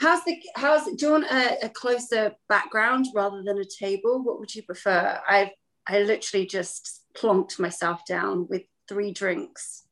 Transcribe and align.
How's 0.00 0.24
the 0.24 0.42
how's 0.56 0.86
do 0.86 1.06
you 1.06 1.12
want 1.12 1.30
a, 1.30 1.66
a 1.66 1.68
closer 1.68 2.32
background 2.48 3.06
rather 3.14 3.42
than 3.42 3.58
a 3.58 3.64
table? 3.64 4.22
What 4.22 4.40
would 4.40 4.54
you 4.54 4.62
prefer? 4.62 5.20
I 5.28 5.52
I 5.86 6.00
literally 6.00 6.46
just 6.46 7.02
plonked 7.14 7.58
myself 7.58 8.06
down 8.06 8.46
with 8.48 8.62
three 8.88 9.12
drinks. 9.12 9.84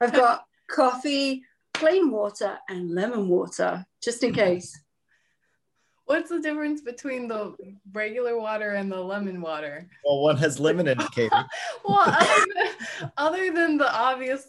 I've 0.00 0.14
got 0.14 0.46
coffee, 0.70 1.42
plain 1.74 2.10
water, 2.10 2.58
and 2.70 2.94
lemon 2.94 3.28
water, 3.28 3.84
just 4.02 4.24
in 4.24 4.32
case. 4.32 4.80
What's 6.06 6.30
the 6.30 6.40
difference 6.40 6.80
between 6.80 7.28
the 7.28 7.54
regular 7.92 8.38
water 8.38 8.70
and 8.70 8.90
the 8.90 8.98
lemon 8.98 9.42
water? 9.42 9.88
Well, 10.04 10.22
one 10.22 10.38
has 10.38 10.58
lemon 10.58 10.88
in 10.88 10.98
it, 11.00 11.10
Katie. 11.12 11.28
well, 11.84 12.02
other 12.08 12.46
than, 12.54 13.12
other 13.16 13.52
than 13.52 13.76
the 13.76 13.94
obvious 13.94 14.48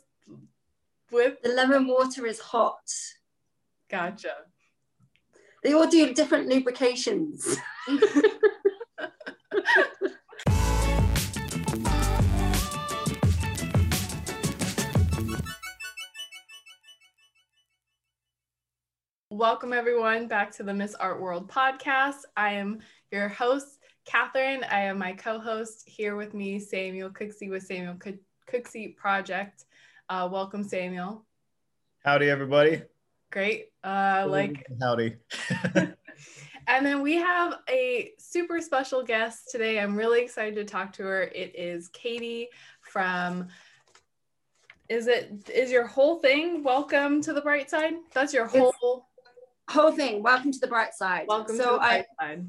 with 1.12 1.42
the 1.44 1.50
lemon 1.50 1.86
water 1.86 2.26
is 2.26 2.40
hot. 2.40 2.90
Gotcha. 3.92 4.34
They 5.64 5.74
all 5.74 5.88
do 5.88 6.14
different 6.14 6.48
lubrications. 6.48 7.58
Welcome, 19.30 19.74
everyone, 19.74 20.28
back 20.30 20.52
to 20.56 20.64
the 20.64 20.74
Miss 20.74 20.96
Art 20.96 21.20
World 21.20 21.52
podcast. 21.52 22.22
I 22.38 22.54
am 22.54 22.80
your 23.12 23.28
host, 23.28 23.80
Catherine. 24.06 24.64
I 24.72 24.84
am 24.84 24.98
my 25.00 25.12
co 25.12 25.38
host 25.38 25.84
here 25.86 26.16
with 26.16 26.34
me, 26.34 26.60
Samuel 26.60 27.10
Cooksey 27.10 27.50
with 27.50 27.64
Samuel 27.64 27.98
Cooksey 28.50 28.96
Project. 28.96 29.66
Uh, 30.08 30.30
welcome, 30.32 30.64
Samuel. 30.64 31.26
Howdy, 32.06 32.30
everybody. 32.30 32.84
Great. 33.32 33.70
Uh, 33.84 34.28
like, 34.30 34.66
howdy. 34.80 35.16
and 35.76 36.86
then 36.86 37.02
we 37.02 37.16
have 37.16 37.56
a 37.70 38.12
super 38.20 38.62
special 38.62 39.04
guest 39.04 39.50
today. 39.52 39.80
I'm 39.80 39.96
really 39.96 40.22
excited 40.22 40.56
to 40.56 40.66
talk 40.66 40.94
to 40.94 41.04
her. 41.04 41.24
It 41.24 41.56
is 41.56 41.88
Katie 41.90 42.50
from 42.82 43.48
is 44.90 45.08
it 45.08 45.50
is 45.54 45.72
your 45.72 45.88
whole 45.88 46.20
thing 46.20 46.64
welcome 46.64 47.22
to 47.22 47.32
the 47.32 47.40
bright 47.40 47.70
side 47.70 47.94
that's 48.14 48.34
your 48.34 48.46
whole 48.46 49.06
whole 49.72 49.92
thing. 49.92 50.22
Welcome 50.22 50.52
to 50.52 50.60
the 50.60 50.68
bright 50.68 50.94
side. 50.94 51.26
Welcome 51.28 51.56
so 51.56 51.64
to 51.64 51.72
the 51.72 51.78
bright 51.78 52.06
I, 52.20 52.26
side. 52.26 52.48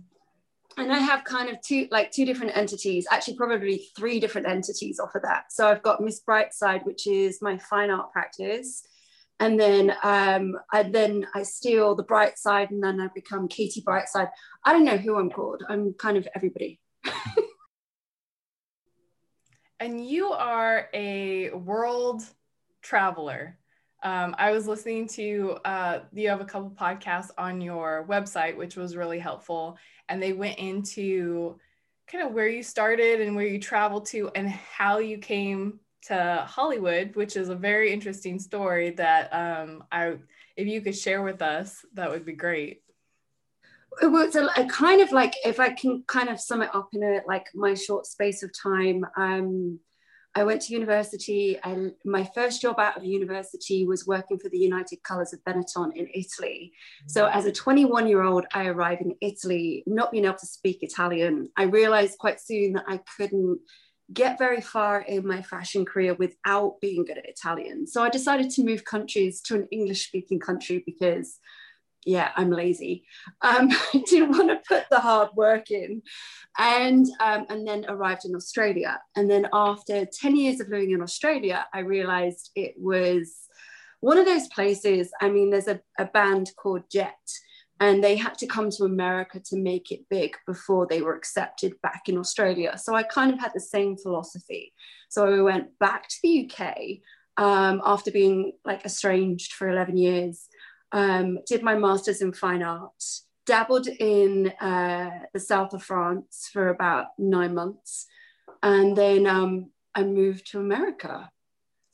And 0.78 0.92
I 0.92 0.98
have 0.98 1.24
kind 1.24 1.50
of 1.50 1.60
two, 1.60 1.86
like 1.90 2.10
two 2.10 2.24
different 2.24 2.56
entities, 2.56 3.06
actually 3.10 3.36
probably 3.36 3.86
three 3.96 4.18
different 4.18 4.48
entities 4.48 4.98
off 4.98 5.14
of 5.14 5.22
that. 5.22 5.52
So 5.52 5.68
I've 5.68 5.82
got 5.82 6.00
Miss 6.00 6.22
Brightside, 6.26 6.84
which 6.84 7.06
is 7.06 7.42
my 7.42 7.58
fine 7.58 7.90
art 7.90 8.10
practice. 8.10 8.82
And 9.40 9.58
then 9.58 9.92
um, 10.02 10.56
I 10.72 10.84
then 10.84 11.26
I 11.34 11.42
steal 11.42 11.94
the 11.96 12.04
bright 12.04 12.38
side 12.38 12.70
and 12.70 12.82
then 12.82 13.00
I 13.00 13.08
become 13.14 13.48
Katie 13.48 13.82
Brightside. 13.82 14.30
I 14.64 14.72
don't 14.72 14.84
know 14.84 14.96
who 14.96 15.18
I'm 15.18 15.30
called. 15.30 15.62
I'm 15.68 15.94
kind 15.94 16.16
of 16.16 16.28
everybody. 16.34 16.80
and 19.80 20.06
you 20.06 20.28
are 20.28 20.88
a 20.94 21.50
world 21.50 22.22
traveler. 22.82 23.58
Um, 24.04 24.34
I 24.38 24.50
was 24.50 24.66
listening 24.66 25.08
to, 25.08 25.58
uh, 25.64 26.00
you 26.12 26.28
have 26.28 26.40
a 26.40 26.44
couple 26.44 26.70
podcasts 26.70 27.30
on 27.38 27.60
your 27.60 28.06
website, 28.08 28.56
which 28.56 28.76
was 28.76 28.96
really 28.96 29.18
helpful. 29.18 29.76
And 30.08 30.22
they 30.22 30.32
went 30.32 30.58
into 30.58 31.58
kind 32.08 32.26
of 32.26 32.32
where 32.32 32.48
you 32.48 32.62
started 32.62 33.20
and 33.20 33.34
where 33.34 33.46
you 33.46 33.58
traveled 33.58 34.06
to 34.06 34.30
and 34.34 34.48
how 34.48 34.98
you 34.98 35.18
came 35.18 35.80
to 36.08 36.44
Hollywood, 36.48 37.14
which 37.14 37.36
is 37.36 37.48
a 37.48 37.54
very 37.54 37.92
interesting 37.92 38.38
story 38.38 38.90
that 38.90 39.32
um, 39.32 39.84
I, 39.92 40.16
if 40.56 40.66
you 40.66 40.80
could 40.80 40.96
share 40.96 41.22
with 41.22 41.42
us, 41.42 41.84
that 41.94 42.10
would 42.10 42.24
be 42.24 42.32
great. 42.32 42.82
It 44.00 44.06
was 44.06 44.36
a, 44.36 44.46
a, 44.56 44.66
kind 44.66 45.00
of 45.00 45.12
like, 45.12 45.34
if 45.44 45.60
I 45.60 45.70
can 45.70 46.02
kind 46.06 46.28
of 46.28 46.40
sum 46.40 46.62
it 46.62 46.74
up 46.74 46.88
in 46.92 47.02
a 47.02 47.20
like 47.26 47.46
my 47.54 47.74
short 47.74 48.06
space 48.06 48.42
of 48.42 48.50
time, 48.58 49.04
um, 49.16 49.78
I 50.34 50.44
went 50.44 50.62
to 50.62 50.72
university 50.72 51.58
and 51.62 51.92
my 52.04 52.24
first 52.34 52.62
job 52.62 52.78
out 52.78 52.96
of 52.96 53.04
university 53.04 53.86
was 53.86 54.06
working 54.06 54.38
for 54.38 54.48
the 54.48 54.58
United 54.58 55.02
Colors 55.02 55.34
of 55.34 55.44
Benetton 55.44 55.94
in 55.94 56.08
Italy. 56.14 56.72
So 57.06 57.26
as 57.26 57.44
a 57.44 57.52
21 57.52 58.08
year 58.08 58.22
old, 58.22 58.46
I 58.54 58.66
arrived 58.66 59.02
in 59.02 59.14
Italy, 59.20 59.84
not 59.86 60.10
being 60.10 60.24
able 60.24 60.38
to 60.38 60.46
speak 60.46 60.78
Italian. 60.82 61.50
I 61.56 61.64
realized 61.64 62.18
quite 62.18 62.40
soon 62.40 62.72
that 62.74 62.84
I 62.88 63.00
couldn't 63.18 63.60
get 64.12 64.38
very 64.38 64.60
far 64.60 65.00
in 65.00 65.26
my 65.26 65.42
fashion 65.42 65.84
career 65.84 66.14
without 66.14 66.80
being 66.80 67.04
good 67.04 67.18
at 67.18 67.28
Italian. 67.28 67.86
So 67.86 68.02
I 68.02 68.08
decided 68.08 68.50
to 68.50 68.64
move 68.64 68.84
countries 68.84 69.40
to 69.42 69.54
an 69.54 69.68
English 69.70 70.06
speaking 70.06 70.40
country 70.40 70.82
because 70.84 71.38
yeah, 72.04 72.32
I'm 72.36 72.50
lazy. 72.50 73.04
Um, 73.42 73.68
I 73.94 74.02
didn't 74.06 74.32
want 74.32 74.48
to 74.48 74.60
put 74.66 74.86
the 74.90 74.98
hard 74.98 75.30
work 75.36 75.70
in, 75.70 76.02
and 76.58 77.06
um, 77.20 77.46
and 77.48 77.66
then 77.66 77.84
arrived 77.88 78.24
in 78.24 78.34
Australia. 78.34 79.00
And 79.16 79.30
then 79.30 79.48
after 79.52 80.06
ten 80.06 80.36
years 80.36 80.60
of 80.60 80.68
living 80.68 80.90
in 80.90 81.02
Australia, 81.02 81.66
I 81.72 81.80
realised 81.80 82.50
it 82.56 82.74
was 82.76 83.32
one 84.00 84.18
of 84.18 84.26
those 84.26 84.48
places. 84.48 85.10
I 85.20 85.28
mean, 85.28 85.50
there's 85.50 85.68
a, 85.68 85.80
a 85.98 86.06
band 86.06 86.50
called 86.56 86.82
Jet, 86.90 87.14
and 87.82 88.02
they 88.02 88.14
had 88.14 88.38
to 88.38 88.46
come 88.46 88.70
to 88.70 88.84
America 88.84 89.40
to 89.40 89.56
make 89.56 89.90
it 89.90 90.08
big 90.08 90.36
before 90.46 90.86
they 90.86 91.02
were 91.02 91.16
accepted 91.16 91.72
back 91.82 92.02
in 92.06 92.16
Australia. 92.16 92.78
So 92.78 92.94
I 92.94 93.02
kind 93.02 93.32
of 93.32 93.40
had 93.40 93.50
the 93.52 93.60
same 93.74 93.96
philosophy. 93.96 94.72
So 95.08 95.26
I 95.26 95.40
went 95.40 95.76
back 95.80 96.08
to 96.08 96.16
the 96.22 96.48
UK 96.48 96.76
um, 97.36 97.82
after 97.84 98.12
being 98.12 98.52
like 98.64 98.84
estranged 98.84 99.54
for 99.54 99.68
11 99.68 99.96
years 99.96 100.48
um, 100.92 101.38
did 101.46 101.62
my 101.62 101.74
master's 101.74 102.22
in 102.22 102.32
fine 102.32 102.62
arts, 102.62 103.26
dabbled 103.46 103.88
in 103.88 104.52
uh, 104.60 105.10
the 105.32 105.40
south 105.40 105.72
of 105.72 105.82
France 105.82 106.48
for 106.52 106.68
about 106.68 107.06
nine 107.18 107.54
months, 107.54 108.06
and 108.62 108.96
then 108.96 109.26
um, 109.26 109.70
I 109.94 110.04
moved 110.04 110.52
to 110.52 110.60
America. 110.60 111.30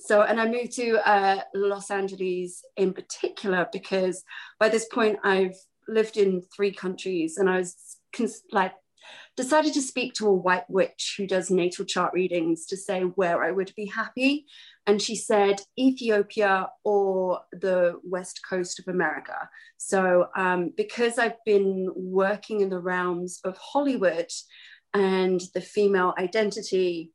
So, 0.01 0.23
and 0.23 0.41
I 0.41 0.47
moved 0.47 0.73
to 0.73 0.99
uh, 1.09 1.41
Los 1.55 1.91
Angeles 1.91 2.63
in 2.77 2.93
particular 2.93 3.69
because 3.73 4.23
by 4.61 4.69
this 4.69 4.87
point 4.87 5.19
I've 5.25 5.57
lived 5.89 6.17
in 6.17 6.43
three 6.55 6.73
countries 6.73 7.37
and 7.37 7.49
I 7.49 7.59
was 7.59 7.99
cons- 8.15 8.43
like 8.53 8.75
decided 9.37 9.73
to 9.75 9.83
speak 9.83 10.15
to 10.15 10.27
a 10.27 10.35
white 10.35 10.69
witch 10.69 11.15
who 11.17 11.27
does 11.27 11.51
natal 11.51 11.85
chart 11.85 12.13
readings 12.13 12.67
to 12.67 12.77
say 12.77 13.03
where 13.03 13.43
I 13.43 13.53
would 13.53 13.73
be 13.77 13.87
happy. 13.87 14.47
And 14.87 15.01
she 15.01 15.17
said 15.17 15.61
Ethiopia 15.79 16.71
or 16.85 17.41
the 17.53 18.01
west 18.03 18.41
coast 18.49 18.79
of 18.79 18.89
America. 18.89 19.49
So, 19.77 20.29
um, 20.37 20.73
because 20.77 21.19
I've 21.19 21.43
been 21.45 21.89
working 21.95 22.61
in 22.61 22.69
the 22.69 22.81
realms 22.81 23.41
of 23.45 23.57
Hollywood 23.59 24.29
and 24.95 25.41
the 25.55 25.61
female 25.61 26.15
identity, 26.19 27.13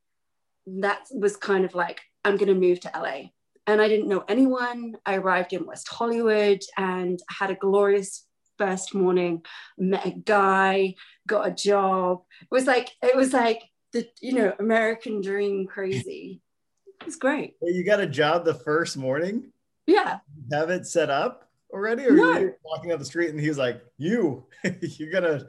that 0.66 1.00
was 1.12 1.36
kind 1.36 1.64
of 1.64 1.74
like, 1.74 2.00
I'm 2.24 2.36
going 2.36 2.48
to 2.48 2.54
move 2.54 2.80
to 2.80 2.92
LA. 2.94 3.30
And 3.66 3.80
I 3.80 3.88
didn't 3.88 4.08
know 4.08 4.24
anyone. 4.28 4.96
I 5.04 5.16
arrived 5.16 5.52
in 5.52 5.66
West 5.66 5.88
Hollywood 5.88 6.60
and 6.78 7.18
had 7.28 7.50
a 7.50 7.54
glorious 7.54 8.26
first 8.58 8.94
morning, 8.94 9.42
met 9.78 10.06
a 10.06 10.10
guy, 10.10 10.94
got 11.26 11.48
a 11.48 11.50
job. 11.50 12.22
It 12.42 12.48
was 12.50 12.66
like 12.66 12.90
it 13.02 13.16
was 13.16 13.32
like 13.32 13.62
the 13.92 14.08
you 14.20 14.34
know 14.34 14.52
American 14.58 15.20
dream 15.20 15.66
crazy. 15.66 16.40
It 17.00 17.06
was 17.06 17.16
great. 17.16 17.54
You 17.60 17.84
got 17.84 18.00
a 18.00 18.06
job 18.06 18.44
the 18.44 18.54
first 18.54 18.96
morning? 18.96 19.52
Yeah. 19.86 20.20
have 20.52 20.70
it 20.70 20.86
set 20.86 21.10
up 21.10 21.48
already, 21.72 22.06
or 22.06 22.12
no. 22.12 22.38
you 22.38 22.54
walking 22.64 22.90
down 22.90 22.98
the 22.98 23.04
street 23.04 23.30
and 23.30 23.40
he's 23.40 23.58
like, 23.58 23.82
"You, 23.98 24.46
you're 24.80 25.10
gonna." 25.10 25.46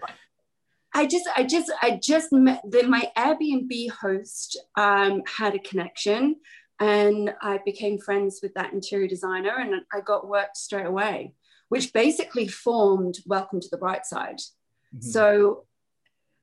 I 0.93 1.07
just, 1.07 1.27
I 1.35 1.43
just, 1.43 1.71
I 1.81 1.99
just 2.01 2.31
met 2.31 2.61
the, 2.69 2.83
my 2.83 3.11
Airbnb 3.17 3.91
host 3.91 4.57
um, 4.77 5.23
had 5.27 5.53
a 5.53 5.59
connection, 5.59 6.37
and 6.79 7.33
I 7.41 7.59
became 7.65 7.99
friends 7.99 8.39
with 8.41 8.53
that 8.53 8.71
interior 8.71 9.07
designer, 9.07 9.55
and 9.57 9.81
I 9.93 10.01
got 10.01 10.27
work 10.27 10.49
straight 10.55 10.85
away 10.85 11.33
which 11.75 11.91
basically 11.91 12.47
formed 12.47 13.17
Welcome 13.25 13.59
to 13.59 13.67
the 13.69 13.75
Bright 13.75 14.05
Side. 14.05 14.37
Mm-hmm. 14.37 15.01
So 15.01 15.65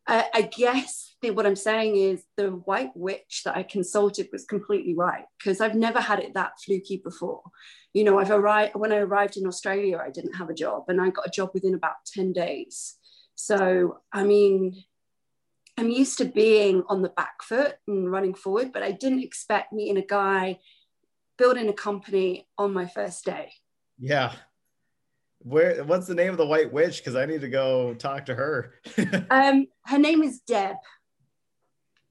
uh, 0.07 0.25
I 0.35 0.43
guess 0.43 1.17
the, 1.23 1.31
what 1.31 1.47
I'm 1.47 1.57
saying 1.57 1.97
is 1.97 2.23
the 2.37 2.51
white 2.51 2.91
witch 2.95 3.41
that 3.47 3.57
I 3.57 3.63
consulted 3.63 4.29
was 4.31 4.45
completely 4.45 4.95
right 4.95 5.25
because 5.39 5.63
I've 5.63 5.75
never 5.75 6.03
had 6.03 6.19
it 6.19 6.35
that 6.35 6.61
fluky 6.63 7.01
before. 7.03 7.41
You 7.95 8.05
know, 8.05 8.19
I've 8.19 8.31
arrived 8.31 8.75
when 8.75 8.93
I 8.93 8.97
arrived 8.97 9.39
in 9.39 9.47
Australia, 9.47 10.03
I 10.05 10.11
didn't 10.11 10.35
have 10.35 10.51
a 10.51 10.55
job 10.55 10.85
and 10.89 11.01
I 11.01 11.09
got 11.09 11.29
a 11.29 11.31
job 11.31 11.53
within 11.55 11.73
about 11.73 12.05
10 12.13 12.35
days. 12.35 12.97
So, 13.35 14.01
I 14.13 14.25
mean, 14.25 14.85
I'm 15.79 15.89
used 15.89 16.19
to 16.19 16.27
being 16.27 16.83
on 16.91 17.01
the 17.01 17.09
back 17.09 17.43
foot 17.43 17.77
and 17.89 18.13
running 18.13 18.35
forward, 18.35 18.71
but 18.71 18.83
I 18.83 18.93
didn't 18.93 19.23
expect 19.23 19.73
meeting 19.73 19.97
a 19.97 20.07
guy 20.07 20.59
building 21.39 21.71
a 21.71 21.73
company 21.73 22.47
on 22.59 22.75
my 22.75 22.85
first 22.85 23.25
day. 23.25 23.55
Yeah 23.99 24.35
where 25.45 25.83
what's 25.85 26.07
the 26.07 26.15
name 26.15 26.31
of 26.31 26.37
the 26.37 26.47
white 26.47 26.73
witch 26.73 26.99
because 26.99 27.17
i 27.17 27.27
need 27.27 27.41
to 27.41 27.49
go 27.49 27.95
talk 27.95 28.27
to 28.27 28.35
her 28.35 28.75
um 29.31 29.67
her 29.85 29.99
name 29.99 30.23
is 30.23 30.41
deb 30.41 30.77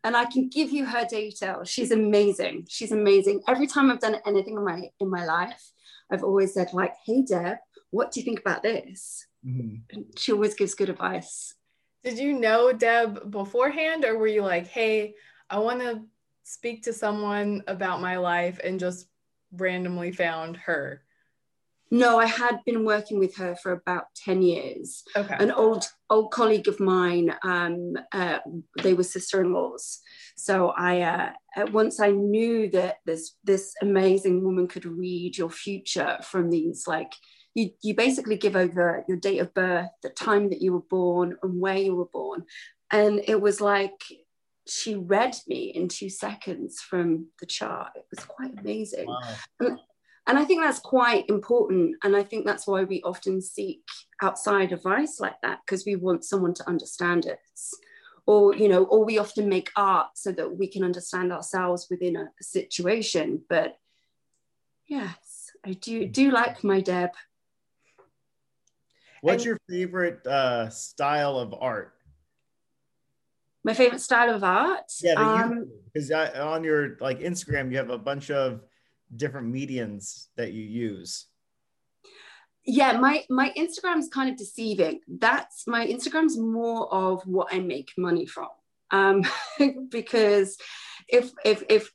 and 0.04 0.16
i 0.18 0.26
can 0.26 0.50
give 0.50 0.72
you 0.72 0.86
her 0.86 1.06
details 1.06 1.70
she's 1.70 1.92
amazing 1.92 2.66
she's 2.70 2.92
amazing 2.92 3.42
every 3.48 3.68
time 3.68 3.90
i've 3.90 4.00
done 4.00 4.18
anything 4.26 4.56
in 4.56 4.66
my 4.66 4.84
in 5.00 5.10
my 5.10 5.26
life 5.26 5.72
i've 6.12 6.24
always 6.24 6.54
said 6.54 6.68
like 6.74 6.94
hey 7.06 7.22
deb 7.22 7.58
what 7.92 8.12
do 8.12 8.20
you 8.20 8.26
think 8.26 8.40
about 8.40 8.64
this? 8.64 9.28
Mhm. 9.46 9.84
She 10.18 10.32
always 10.32 10.56
gives 10.56 10.74
good 10.74 10.90
advice. 10.90 11.54
Did 12.04 12.18
you 12.18 12.34
know 12.34 12.74
Deb 12.74 13.30
beforehand, 13.30 14.06
or 14.06 14.18
were 14.18 14.28
you 14.28 14.42
like, 14.42 14.68
hey, 14.68 15.14
I 15.50 15.60
want 15.60 15.82
to 15.82 16.04
speak 16.44 16.84
to 16.84 16.94
someone 16.94 17.64
about 17.68 18.02
my 18.02 18.18
life 18.18 18.60
and 18.64 18.80
just 18.80 19.08
randomly 19.52 20.12
found 20.12 20.58
her? 20.58 21.04
No, 21.94 22.18
I 22.18 22.26
had 22.26 22.60
been 22.66 22.86
working 22.86 23.20
with 23.20 23.36
her 23.36 23.54
for 23.54 23.74
about 23.74 24.06
10 24.16 24.42
years. 24.42 25.04
Okay. 25.16 25.36
An 25.38 25.52
old 25.52 25.86
old 26.10 26.32
colleague 26.32 26.70
of 26.70 26.80
mine, 26.80 27.36
um, 27.44 27.94
uh, 28.14 28.40
they 28.82 28.94
were 28.94 29.04
sister-in-laws. 29.04 30.00
So 30.38 30.70
I 30.70 31.02
uh, 31.02 31.32
once 31.74 32.00
I 32.00 32.12
knew 32.12 32.70
that 32.72 32.98
this 33.06 33.36
this 33.44 33.74
amazing 33.82 34.42
woman 34.42 34.68
could 34.68 34.86
read 34.86 35.38
your 35.38 35.50
future 35.50 36.18
from 36.24 36.50
these 36.50 36.88
like 36.88 37.12
you 37.56 37.72
you 37.82 37.94
basically 37.94 38.38
give 38.38 38.56
over 38.56 39.04
your 39.10 39.18
date 39.18 39.40
of 39.40 39.54
birth, 39.54 39.90
the 40.02 40.10
time 40.10 40.50
that 40.50 40.62
you 40.62 40.72
were 40.72 40.88
born, 40.90 41.36
and 41.44 41.60
where 41.60 41.78
you 41.78 41.96
were 41.96 42.06
born, 42.06 42.46
and 42.92 43.22
it 43.28 43.42
was 43.42 43.60
like 43.60 44.02
she 44.66 44.96
read 44.96 45.36
me 45.48 45.74
in 45.76 45.90
two 45.90 46.10
seconds 46.10 46.80
from 46.80 47.28
the 47.42 47.46
chart. 47.46 47.90
It 47.96 48.06
was 48.12 48.24
quite 48.24 48.58
amazing 48.58 49.08
Wow. 49.08 49.78
And 50.28 50.38
i 50.38 50.46
think 50.46 50.62
that's 50.62 50.80
quite 50.80 51.30
important. 51.30 51.96
And 52.04 52.16
i 52.16 52.24
think 52.24 52.46
that's 52.46 52.68
why 52.68 52.84
we 52.84 53.02
often 53.04 53.42
seek 53.42 53.82
outside 54.22 54.72
advice 54.72 55.20
like 55.20 55.40
that 55.42 55.60
because 55.66 55.86
we 55.86 55.96
want 55.96 56.24
someone 56.26 56.54
to 56.56 56.68
understand 56.68 57.26
us. 57.28 57.74
Or 58.28 58.56
you 58.56 58.70
know 58.70 58.84
or 58.86 59.04
we 59.04 59.18
often 59.18 59.50
make 59.50 59.72
art 59.76 60.10
so 60.16 60.32
that 60.32 60.58
we 60.58 60.68
can 60.68 60.84
understand 60.84 61.34
ourselves 61.34 61.88
within 61.90 62.16
a, 62.16 62.30
situation. 62.42 63.42
But 63.50 63.78
yes 64.86 65.52
i 65.66 65.74
do 65.74 66.06
do 66.08 66.32
like 66.32 66.64
my 66.64 66.82
deb. 66.82 67.12
What's 69.22 69.44
And- 69.44 69.46
your 69.46 69.60
favorite 69.70 70.26
uh, 70.26 70.70
style 70.70 71.38
of 71.38 71.54
art? 71.60 71.94
my 73.64 73.74
favorite 73.76 74.02
style 74.02 74.34
of 74.34 74.44
art? 74.44 74.92
Yeah, 75.02 75.14
um, 75.14 75.70
because 75.94 76.10
on 76.12 76.64
your 76.64 76.98
like 77.00 77.20
Instagram, 77.20 77.70
you 77.72 77.78
have 77.78 77.92
a 77.92 77.98
bunch 77.98 78.32
of 78.32 78.62
different 79.16 79.54
medians 79.54 80.28
that 80.36 80.54
you 80.54 80.64
use. 80.64 81.28
yeah 82.66 82.98
my 82.98 83.24
my 83.30 83.52
instagram's 83.58 84.10
kind 84.10 84.30
of 84.30 84.38
deceiving 84.38 85.00
that's 85.20 85.68
my 85.68 85.86
instagram's 85.86 86.38
more 86.38 86.94
of 86.94 87.22
what 87.26 87.48
i 87.52 87.60
make 87.60 87.92
money 87.98 88.26
from 88.26 88.50
um 88.92 89.24
because 89.90 90.58
if 91.08 91.32
if 91.44 91.64
if 91.70 91.92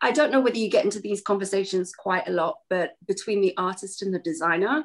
i 0.00 0.10
don't 0.12 0.30
know 0.30 0.40
whether 0.40 0.58
you 0.58 0.70
get 0.70 0.84
into 0.84 1.00
these 1.00 1.20
conversations 1.22 1.92
quite 1.92 2.28
a 2.28 2.32
lot 2.32 2.58
but 2.70 2.94
between 3.06 3.40
the 3.40 3.56
artist 3.56 4.02
and 4.02 4.14
the 4.14 4.20
designer 4.20 4.84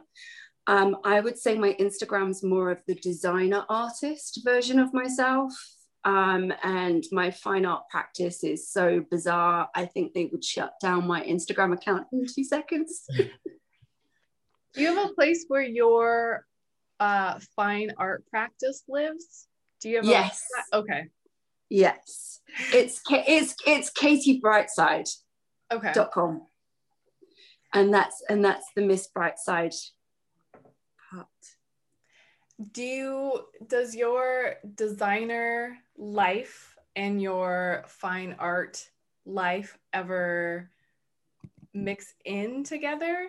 um, 0.67 0.97
I 1.03 1.19
would 1.19 1.37
say 1.37 1.57
my 1.57 1.75
Instagram's 1.79 2.43
more 2.43 2.71
of 2.71 2.81
the 2.87 2.95
designer 2.95 3.65
artist 3.69 4.41
version 4.45 4.79
of 4.79 4.93
myself. 4.93 5.53
Um, 6.05 6.51
and 6.63 7.03
my 7.11 7.31
fine 7.31 7.65
art 7.65 7.83
practice 7.89 8.43
is 8.43 8.69
so 8.69 9.05
bizarre. 9.09 9.69
I 9.73 9.85
think 9.85 10.13
they 10.13 10.25
would 10.31 10.43
shut 10.43 10.73
down 10.81 11.07
my 11.07 11.23
Instagram 11.23 11.73
account 11.73 12.07
in 12.11 12.25
two 12.27 12.43
seconds. 12.43 13.05
Do 14.73 14.81
you 14.81 14.93
have 14.95 15.09
a 15.09 15.13
place 15.13 15.45
where 15.47 15.61
your 15.63 16.45
uh, 16.99 17.39
fine 17.55 17.91
art 17.97 18.25
practice 18.29 18.83
lives? 18.89 19.47
Do 19.79 19.89
you 19.89 19.97
have 19.97 20.05
Yes. 20.05 20.41
a 20.73 20.77
okay. 20.77 21.03
Yes, 21.69 22.41
it's 22.73 23.01
Ka- 23.01 23.23
it's 23.27 23.55
it's 23.65 23.89
katiebrightside.com, 23.91 25.05
Okay. 25.77 25.91
dot 25.93 26.11
com, 26.11 26.45
and 27.73 27.91
that's 27.93 28.21
and 28.29 28.43
that's 28.45 28.65
the 28.75 28.81
Miss 28.83 29.07
Brightside 29.15 29.73
part. 31.09 31.27
Do 32.71 32.83
you 32.83 33.39
does 33.65 33.95
your 33.95 34.55
designer 34.75 35.77
life 35.97 36.75
and 36.95 37.21
your 37.21 37.83
fine 37.87 38.35
art 38.39 38.89
life 39.25 39.77
ever 39.93 40.69
mix 41.73 42.13
in 42.25 42.63
together? 42.63 43.27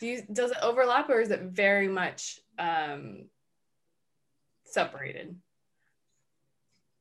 Do 0.00 0.06
you 0.06 0.22
does 0.32 0.50
it 0.50 0.58
overlap 0.62 1.08
or 1.10 1.20
is 1.20 1.30
it 1.30 1.42
very 1.42 1.88
much 1.88 2.40
um 2.58 3.26
separated? 4.64 5.36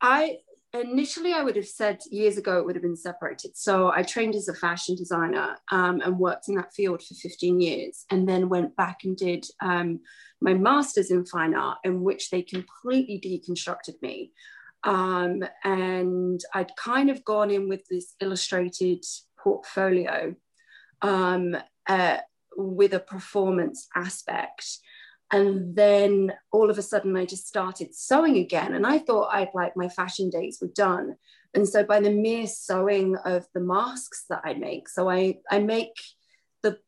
I 0.01 0.37
initially 0.73 1.33
I 1.33 1.43
would 1.43 1.55
have 1.55 1.67
said 1.67 1.99
years 2.11 2.37
ago 2.37 2.59
it 2.59 2.65
would 2.65 2.75
have 2.75 2.83
been 2.83 2.95
separated. 2.95 3.57
So 3.57 3.91
I 3.91 4.03
trained 4.03 4.35
as 4.35 4.47
a 4.47 4.53
fashion 4.53 4.95
designer 4.95 5.57
um, 5.71 6.01
and 6.01 6.19
worked 6.19 6.47
in 6.47 6.55
that 6.55 6.73
field 6.73 7.01
for 7.01 7.15
15 7.15 7.59
years, 7.59 8.05
and 8.09 8.27
then 8.27 8.49
went 8.49 8.75
back 8.75 9.03
and 9.03 9.15
did 9.15 9.45
um, 9.61 10.01
my 10.41 10.53
master's 10.53 11.11
in 11.11 11.25
fine 11.25 11.55
art, 11.55 11.79
in 11.83 12.01
which 12.01 12.29
they 12.29 12.41
completely 12.41 13.19
deconstructed 13.19 14.01
me. 14.01 14.31
Um, 14.83 15.43
and 15.63 16.41
I'd 16.53 16.75
kind 16.77 17.09
of 17.09 17.25
gone 17.25 17.51
in 17.51 17.67
with 17.67 17.85
this 17.89 18.15
illustrated 18.21 19.03
portfolio 19.37 20.35
um, 21.01 21.57
uh, 21.87 22.17
with 22.55 22.93
a 22.93 22.99
performance 22.99 23.87
aspect 23.95 24.79
and 25.31 25.75
then 25.75 26.33
all 26.51 26.69
of 26.69 26.77
a 26.77 26.81
sudden 26.81 27.15
i 27.15 27.25
just 27.25 27.47
started 27.47 27.93
sewing 27.93 28.37
again. 28.37 28.73
And 28.73 28.85
i 28.85 28.99
thought 28.99 29.33
i'd 29.33 29.53
like 29.53 29.75
my 29.75 29.89
fashion 29.89 30.29
days 30.29 30.59
were 30.61 30.73
done. 30.75 31.15
And 31.53 31.67
so 31.67 31.83
by 31.83 31.99
the 31.99 32.11
mere 32.11 32.45
sewing 32.45 33.15
of 33.25 33.47
the 33.53 33.59
masks 33.59 34.25
that 34.29 34.41
i 34.43 34.53
make 34.53 34.89
so 34.89 35.09
i 35.09 35.37
i 35.49 35.59
make 35.59 35.95
the 36.61 36.79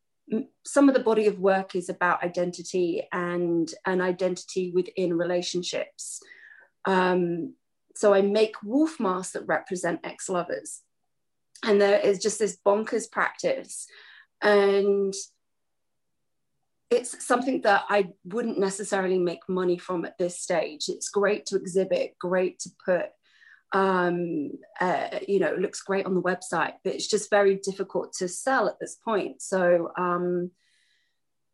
some 0.65 0.87
of 0.87 0.95
the 0.95 1.03
body 1.03 1.27
of 1.27 1.39
work 1.39 1.75
is 1.75 1.89
about 1.89 2.23
identity 2.23 3.07
and 3.11 3.73
an 3.85 4.01
identity 4.01 4.71
within 4.71 5.17
relationships. 5.17 6.21
Um, 6.85 7.55
so 7.95 8.13
i 8.13 8.21
make 8.21 8.63
wolf 8.63 8.99
masks 8.99 9.33
that 9.33 9.47
represent 9.47 10.01
ex-lovers. 10.03 10.81
And 11.63 11.79
there 11.79 11.99
is 11.99 12.19
just 12.19 12.39
this 12.39 12.57
bonkers 12.65 13.09
practice. 13.11 13.87
And 14.41 15.13
it's 16.91 17.25
something 17.25 17.61
that 17.61 17.85
I 17.89 18.09
wouldn't 18.25 18.59
necessarily 18.59 19.17
make 19.17 19.47
money 19.47 19.77
from 19.77 20.03
at 20.03 20.17
this 20.17 20.37
stage. 20.37 20.89
It's 20.89 21.09
great 21.09 21.45
to 21.47 21.55
exhibit, 21.55 22.17
great 22.19 22.59
to 22.59 22.69
put, 22.85 23.05
um, 23.71 24.51
uh, 24.79 25.19
you 25.25 25.39
know, 25.39 25.55
looks 25.55 25.81
great 25.81 26.05
on 26.05 26.15
the 26.15 26.21
website, 26.21 26.73
but 26.83 26.93
it's 26.93 27.07
just 27.07 27.29
very 27.29 27.55
difficult 27.55 28.11
to 28.15 28.27
sell 28.27 28.67
at 28.67 28.77
this 28.81 28.95
point. 28.95 29.41
So 29.41 29.91
um, 29.97 30.51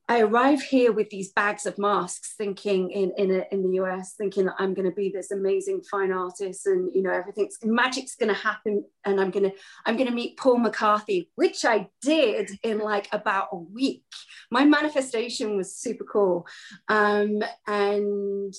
I 0.10 0.22
arrive 0.22 0.62
here 0.62 0.94
with 0.94 1.10
these 1.10 1.34
bags 1.34 1.66
of 1.66 1.78
masks, 1.78 2.36
thinking 2.38 2.92
in 2.92 3.12
in, 3.18 3.32
a, 3.32 3.44
in 3.52 3.62
the 3.64 3.82
US, 3.82 4.14
thinking 4.14 4.46
that 4.46 4.56
I'm 4.58 4.74
going 4.74 4.90
to 4.90 4.96
be 4.96 5.10
this 5.10 5.32
amazing 5.32 5.82
fine 5.82 6.12
artist, 6.12 6.66
and 6.66 6.90
you 6.96 7.04
know 7.04 7.12
everything's 7.12 7.58
magic's 7.64 8.16
going 8.16 8.34
to 8.34 8.42
happen, 8.42 8.86
and 9.04 9.20
I'm 9.20 9.32
going 9.32 9.52
to 9.52 9.58
I'm 9.86 9.98
going 9.98 10.08
to 10.08 10.16
meet 10.16 10.38
Paul 10.38 10.60
McCarthy, 10.60 11.30
which 11.36 11.66
I 11.66 11.90
did 12.02 12.52
in 12.64 12.80
like 12.80 13.10
about 13.12 13.50
a 13.52 13.58
week. 13.58 14.06
My 14.50 14.64
manifestation 14.64 15.58
was 15.58 15.76
super 15.76 16.06
cool, 16.06 16.48
um, 16.88 17.44
and 17.68 18.54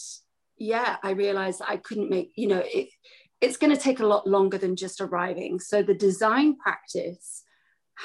yeah, 0.58 0.96
I 1.02 1.10
realized 1.12 1.62
I 1.66 1.78
couldn't 1.78 2.10
make 2.10 2.32
you 2.36 2.48
know 2.48 2.62
it. 2.64 2.90
It's 3.40 3.56
going 3.56 3.74
to 3.74 3.80
take 3.80 4.00
a 4.00 4.06
lot 4.06 4.26
longer 4.26 4.58
than 4.58 4.76
just 4.76 5.00
arriving. 5.00 5.60
So 5.60 5.82
the 5.82 5.94
design 5.94 6.56
practice 6.56 7.44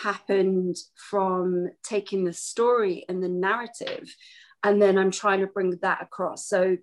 happened 0.01 0.75
from 0.95 1.69
taking 1.83 2.23
the 2.25 2.33
story 2.33 3.05
and 3.07 3.21
the 3.21 3.29
narrative 3.29 4.15
and 4.63 4.81
then 4.81 4.97
i'm 4.97 5.11
trying 5.11 5.39
to 5.41 5.47
bring 5.47 5.77
that 5.81 6.01
across. 6.01 6.47
So 6.47 6.77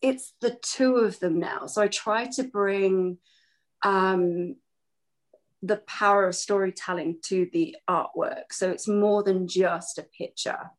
it's 0.00 0.34
the 0.40 0.56
two 0.62 0.96
of 0.96 1.18
them 1.18 1.40
now. 1.40 1.66
So 1.66 1.82
i 1.82 1.88
try 1.88 2.26
to 2.26 2.44
bring 2.44 3.18
um, 3.82 4.54
the 5.62 5.78
power 5.78 6.28
of 6.28 6.36
storytelling 6.36 7.18
to 7.24 7.48
the 7.52 7.76
artwork. 7.90 8.52
So 8.52 8.70
it's 8.70 8.86
more 8.86 9.22
than 9.24 9.48
just 9.48 9.98
a 9.98 10.04
picture. 10.04 10.70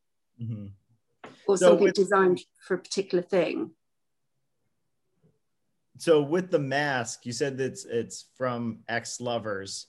Mhm. 0.41 0.71
or 1.47 1.57
So 1.57 1.65
something 1.69 1.83
with- 1.85 1.95
designed 1.95 2.39
for 2.65 2.75
a 2.75 2.77
particular 2.77 3.21
thing. 3.23 3.71
So 5.97 6.21
with 6.21 6.49
the 6.51 6.59
mask, 6.59 7.25
you 7.25 7.33
said 7.33 7.57
that 7.57 7.65
it's 7.65 7.83
it's 7.85 8.25
from 8.37 8.83
ex-lovers. 8.87 9.87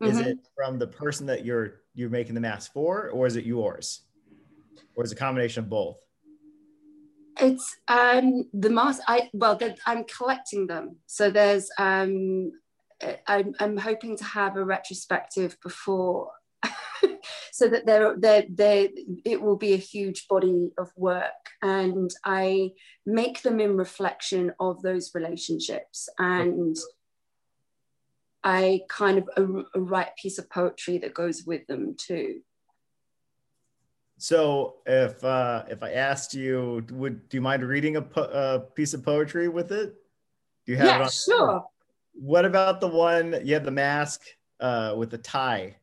Is 0.00 0.18
Mhm. 0.18 0.26
it 0.26 0.38
from 0.54 0.78
the 0.78 0.86
person 0.86 1.26
that 1.26 1.44
you're 1.44 1.82
you're 1.94 2.10
making 2.10 2.34
the 2.34 2.40
mask 2.40 2.72
for, 2.72 3.10
or 3.10 3.26
is 3.26 3.36
it 3.36 3.44
yours, 3.46 4.02
or 4.96 5.04
is 5.04 5.12
it 5.12 5.16
a 5.16 5.18
combination 5.18 5.64
of 5.64 5.70
both? 5.70 5.98
It's 7.40 7.76
um 7.88 8.48
the 8.52 8.70
mask. 8.70 9.02
I 9.08 9.30
well, 9.32 9.58
I'm 9.86 10.04
collecting 10.04 10.66
them. 10.66 10.96
So 11.06 11.30
there's 11.30 11.70
um, 11.78 12.52
uh, 13.02 13.14
I'm 13.26 13.54
I'm 13.60 13.76
hoping 13.76 14.16
to 14.18 14.24
have 14.24 14.56
a 14.56 14.64
retrospective 14.64 15.56
before, 15.62 16.30
so 17.52 17.68
that 17.68 17.86
there 17.86 18.14
there 18.16 18.44
there 18.48 18.88
it 19.24 19.40
will 19.42 19.56
be 19.56 19.72
a 19.72 19.78
huge 19.78 20.28
body 20.28 20.70
of 20.78 20.92
work, 20.96 21.50
and 21.62 22.10
I 22.24 22.72
make 23.04 23.42
them 23.42 23.60
in 23.60 23.76
reflection 23.76 24.52
of 24.60 24.82
those 24.82 25.12
relationships, 25.14 26.08
and 26.18 26.76
I 28.44 28.82
kind 28.90 29.18
of 29.18 29.28
uh, 29.38 29.80
write 29.80 30.08
a 30.08 30.20
piece 30.20 30.38
of 30.38 30.50
poetry 30.50 30.98
that 30.98 31.14
goes 31.14 31.44
with 31.46 31.66
them 31.66 31.96
too. 31.96 32.42
so 34.18 34.76
if 34.86 35.24
uh, 35.24 35.64
if 35.68 35.82
I 35.82 35.92
asked 35.92 36.34
you, 36.34 36.84
would 36.92 37.28
do 37.30 37.38
you 37.38 37.40
mind 37.40 37.64
reading 37.64 37.96
a, 37.96 38.02
po- 38.02 38.30
a 38.32 38.60
piece 38.60 38.92
of 38.92 39.02
poetry 39.02 39.48
with 39.48 39.72
it? 39.72 39.94
Do 40.66 40.72
you 40.72 40.78
have 40.78 40.86
yeah, 40.86 40.96
it 40.96 41.02
on? 41.02 41.10
sure. 41.10 41.64
What 42.12 42.44
about 42.44 42.80
the 42.80 42.88
one 42.88 43.40
you 43.44 43.54
have 43.54 43.64
the 43.64 43.70
mask 43.70 44.22
uh, 44.60 44.94
with 44.96 45.10
the 45.10 45.18
tie? 45.18 45.76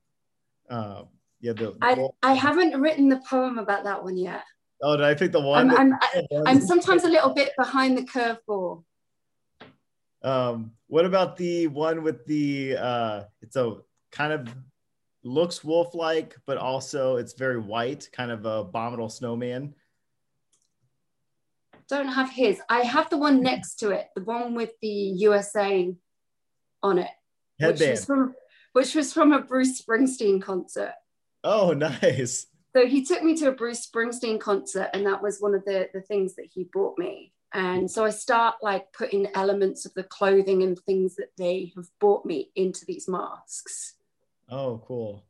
Uh, 0.69 1.03
yeah, 1.41 1.53
the. 1.53 1.75
I, 1.81 2.07
I 2.21 2.33
haven't 2.33 2.79
written 2.79 3.09
the 3.09 3.21
poem 3.27 3.57
about 3.57 3.83
that 3.83 4.03
one 4.03 4.17
yet. 4.17 4.43
Oh, 4.83 4.97
did 4.97 5.05
I 5.05 5.13
pick 5.15 5.31
the 5.31 5.41
one? 5.41 5.71
I'm, 5.71 5.93
I'm, 5.93 5.99
I'm 6.45 6.61
sometimes 6.61 7.03
a 7.03 7.09
little 7.09 7.33
bit 7.33 7.51
behind 7.57 7.97
the 7.97 8.03
curveball. 8.03 8.83
Um, 10.23 10.71
what 10.87 11.05
about 11.05 11.37
the 11.37 11.67
one 11.67 12.03
with 12.03 12.25
the? 12.25 12.77
Uh, 12.77 13.23
it's 13.41 13.55
a 13.55 13.77
kind 14.11 14.33
of 14.33 14.47
looks 15.23 15.63
wolf-like, 15.63 16.35
but 16.45 16.57
also 16.57 17.17
it's 17.17 17.33
very 17.33 17.59
white, 17.59 18.09
kind 18.11 18.31
of 18.31 18.45
a 18.45 18.59
abominable 18.59 19.09
snowman. 19.09 19.73
Don't 21.89 22.07
have 22.07 22.29
his. 22.29 22.61
I 22.69 22.81
have 22.81 23.09
the 23.09 23.17
one 23.17 23.41
next 23.41 23.75
to 23.79 23.89
it, 23.89 24.07
the 24.15 24.23
one 24.23 24.55
with 24.55 24.71
the 24.81 24.87
USA 24.87 25.93
on 26.83 26.99
it, 26.99 27.09
which 27.59 27.79
was 27.79 28.05
from 28.05 28.35
which 28.73 28.95
was 28.95 29.11
from 29.11 29.33
a 29.33 29.41
Bruce 29.41 29.81
Springsteen 29.81 30.41
concert. 30.41 30.93
Oh, 31.43 31.71
nice. 31.77 32.47
So 32.75 32.85
he 32.85 33.03
took 33.03 33.21
me 33.21 33.35
to 33.37 33.49
a 33.49 33.51
Bruce 33.51 33.85
Springsteen 33.85 34.39
concert, 34.39 34.89
and 34.93 35.05
that 35.05 35.21
was 35.21 35.39
one 35.39 35.53
of 35.53 35.65
the 35.65 35.89
the 35.93 36.01
things 36.01 36.35
that 36.35 36.47
he 36.53 36.69
bought 36.71 36.97
me. 36.97 37.33
And 37.53 37.91
so 37.91 38.05
I 38.05 38.11
start 38.11 38.55
like 38.61 38.93
putting 38.93 39.27
elements 39.35 39.85
of 39.85 39.93
the 39.93 40.03
clothing 40.03 40.63
and 40.63 40.79
things 40.79 41.15
that 41.15 41.31
they 41.37 41.73
have 41.75 41.87
bought 41.99 42.25
me 42.25 42.49
into 42.55 42.85
these 42.85 43.09
masks. 43.09 43.95
Oh, 44.49 44.81
cool. 44.85 45.23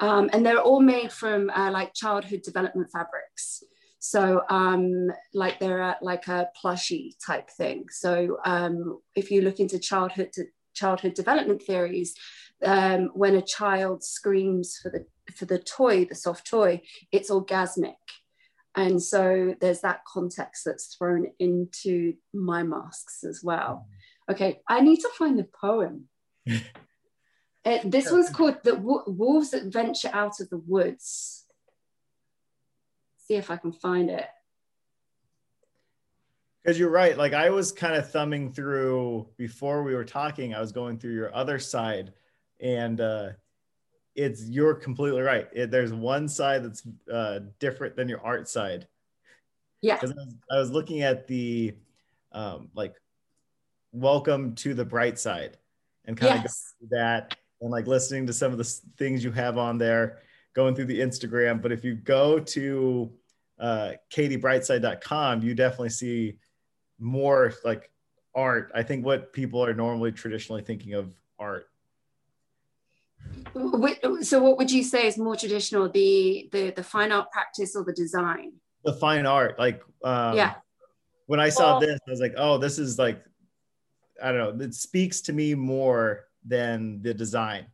Um, 0.00 0.30
and 0.32 0.44
they're 0.44 0.60
all 0.60 0.80
made 0.80 1.12
from 1.12 1.50
uh, 1.50 1.70
like 1.70 1.94
childhood 1.94 2.42
development 2.42 2.90
fabrics. 2.92 3.64
So 3.98 4.42
um, 4.50 5.10
like 5.32 5.58
they're 5.58 5.96
like 6.02 6.28
a 6.28 6.50
plushy 6.60 7.16
type 7.24 7.48
thing. 7.48 7.86
So 7.90 8.38
um, 8.44 9.00
if 9.14 9.30
you 9.30 9.40
look 9.40 9.60
into 9.60 9.78
childhood 9.78 10.32
to 10.34 10.44
childhood 10.74 11.14
development 11.14 11.62
theories, 11.62 12.14
um, 12.62 13.10
when 13.14 13.34
a 13.34 13.42
child 13.42 14.04
screams 14.04 14.78
for 14.82 14.90
the 14.90 15.06
for 15.34 15.46
the 15.46 15.58
toy, 15.58 16.04
the 16.04 16.14
soft 16.14 16.46
toy, 16.46 16.82
it's 17.12 17.30
orgasmic. 17.30 17.94
And 18.76 19.00
so 19.02 19.54
there's 19.60 19.80
that 19.80 20.04
context 20.04 20.64
that's 20.64 20.94
thrown 20.94 21.28
into 21.38 22.14
my 22.32 22.62
masks 22.62 23.22
as 23.22 23.40
well. 23.42 23.86
Okay, 24.30 24.60
I 24.68 24.80
need 24.80 25.00
to 25.00 25.10
find 25.16 25.38
the 25.38 25.48
poem. 25.60 26.08
It, 27.66 27.90
this 27.90 28.12
one's 28.12 28.28
called 28.28 28.58
the 28.62 28.74
Wo- 28.74 29.04
wolves 29.06 29.52
that 29.52 29.72
venture 29.72 30.10
out 30.12 30.38
of 30.38 30.50
the 30.50 30.58
woods 30.58 31.46
see 33.26 33.36
if 33.36 33.50
i 33.50 33.56
can 33.56 33.72
find 33.72 34.10
it 34.10 34.26
Because 36.64 36.78
you're 36.78 36.90
right. 36.90 37.16
Like 37.18 37.34
I 37.34 37.50
was 37.50 37.72
kind 37.72 37.94
of 37.94 38.10
thumbing 38.10 38.50
through 38.50 39.28
before 39.36 39.82
we 39.82 39.94
were 39.94 40.04
talking, 40.04 40.54
I 40.54 40.60
was 40.60 40.72
going 40.72 40.98
through 40.98 41.12
your 41.12 41.34
other 41.34 41.58
side, 41.58 42.14
and 42.58 43.02
uh, 43.02 43.30
it's 44.14 44.48
you're 44.48 44.74
completely 44.74 45.22
right. 45.22 45.48
It, 45.52 45.70
there's 45.70 45.92
one 45.92 46.28
side 46.28 46.64
that's 46.64 46.82
uh, 47.12 47.40
different 47.58 47.96
than 47.96 48.08
your 48.08 48.20
art 48.24 48.48
side. 48.48 48.86
yeah 49.82 49.94
Because 49.96 50.12
I, 50.12 50.14
was- 50.14 50.34
I 50.52 50.58
was 50.58 50.70
looking 50.70 51.02
at 51.02 51.26
the 51.26 51.74
um, 52.32 52.68
like 52.74 52.94
welcome 53.92 54.54
to 54.56 54.74
the 54.74 54.84
bright 54.84 55.18
side 55.18 55.56
and 56.04 56.16
kind 56.16 56.34
of 56.38 56.42
yes 56.42 56.74
that 56.90 57.36
and 57.60 57.70
like 57.70 57.86
listening 57.86 58.26
to 58.26 58.32
some 58.32 58.52
of 58.52 58.58
the 58.58 58.64
things 58.98 59.22
you 59.24 59.30
have 59.32 59.56
on 59.56 59.78
there, 59.78 60.18
going 60.54 60.74
through 60.74 60.84
the 60.86 61.00
Instagram. 61.00 61.62
But 61.62 61.72
if 61.72 61.84
you 61.84 61.94
go 61.94 62.38
to 62.40 63.10
uh, 63.58 63.92
katiebrightside.com, 64.12 65.42
you 65.42 65.54
definitely 65.54 65.90
see 65.90 66.36
more 66.98 67.54
like 67.64 67.90
art. 68.34 68.70
I 68.74 68.82
think 68.82 69.04
what 69.04 69.32
people 69.32 69.64
are 69.64 69.72
normally 69.74 70.12
traditionally 70.12 70.62
thinking 70.62 70.94
of 70.94 71.14
art. 71.38 71.68
Wh- 73.54 74.22
so 74.22 74.42
what 74.42 74.58
would 74.58 74.70
you 74.70 74.82
say 74.82 75.06
is 75.06 75.16
more 75.16 75.36
traditional 75.36 75.88
the 75.88 76.48
the 76.52 76.70
the 76.70 76.82
fine 76.82 77.12
art 77.12 77.30
practice 77.30 77.76
or 77.76 77.84
the 77.84 77.92
design 77.92 78.52
The 78.84 78.92
fine 78.94 79.26
art, 79.26 79.58
like 79.58 79.80
um, 80.02 80.36
yeah 80.36 80.54
when 81.26 81.40
I 81.40 81.48
saw 81.48 81.78
Well- 81.78 81.80
this, 81.80 81.98
I 82.06 82.10
was 82.10 82.20
like, 82.20 82.34
oh, 82.36 82.58
this 82.58 82.78
is 82.78 82.98
like, 82.98 83.24
I 84.22 84.30
don't 84.32 84.58
know, 84.58 84.64
it 84.64 84.74
speaks 84.74 85.20
to 85.22 85.32
me 85.32 85.54
more 85.54 86.26
than 86.44 87.00
the 87.02 87.14
design 87.14 87.66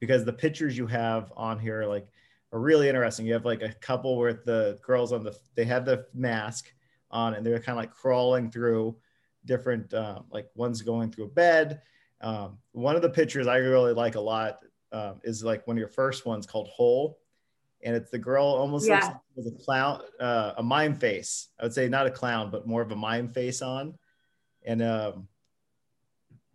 because 0.00 0.24
the 0.24 0.32
pictures 0.32 0.76
you 0.76 0.86
have 0.86 1.32
on 1.36 1.58
here 1.58 1.84
like 1.84 2.06
are 2.52 2.60
really 2.60 2.88
interesting. 2.88 3.26
You 3.26 3.34
have 3.34 3.44
like 3.44 3.62
a 3.62 3.72
couple 3.74 4.16
where 4.16 4.32
the 4.32 4.78
girls 4.82 5.12
on 5.12 5.22
the 5.22 5.36
they 5.54 5.64
have 5.66 5.84
the 5.84 6.06
mask 6.14 6.72
on 7.10 7.34
and 7.34 7.44
they're 7.44 7.58
kind 7.58 7.78
of 7.78 7.82
like 7.82 7.92
crawling 7.92 8.50
through 8.50 8.96
different 9.44 9.92
um, 9.92 10.24
like 10.30 10.48
one's 10.54 10.82
going 10.82 11.10
through 11.10 11.24
a 11.26 11.28
bed. 11.28 11.82
Um, 12.20 12.58
one 12.72 12.96
of 12.96 13.02
the 13.02 13.10
pictures 13.10 13.46
I 13.46 13.58
really 13.58 13.92
like 13.92 14.14
a 14.14 14.20
lot 14.20 14.58
um, 14.94 15.20
is 15.24 15.42
like 15.42 15.66
one 15.66 15.76
of 15.76 15.80
your 15.80 15.88
first 15.88 16.24
ones 16.24 16.46
called 16.46 16.68
Hole, 16.68 17.18
and 17.82 17.96
it's 17.96 18.10
the 18.10 18.18
girl 18.18 18.46
almost 18.46 18.88
looks 18.88 19.06
like 19.06 19.16
with 19.34 19.46
a 19.48 19.64
clown, 19.64 20.00
uh, 20.20 20.52
a 20.56 20.62
mime 20.62 20.94
face. 20.94 21.48
I 21.58 21.64
would 21.64 21.74
say 21.74 21.88
not 21.88 22.06
a 22.06 22.10
clown, 22.10 22.50
but 22.50 22.66
more 22.66 22.80
of 22.80 22.92
a 22.92 22.96
mime 22.96 23.28
face 23.28 23.60
on, 23.60 23.98
and 24.64 24.82
um, 24.82 25.28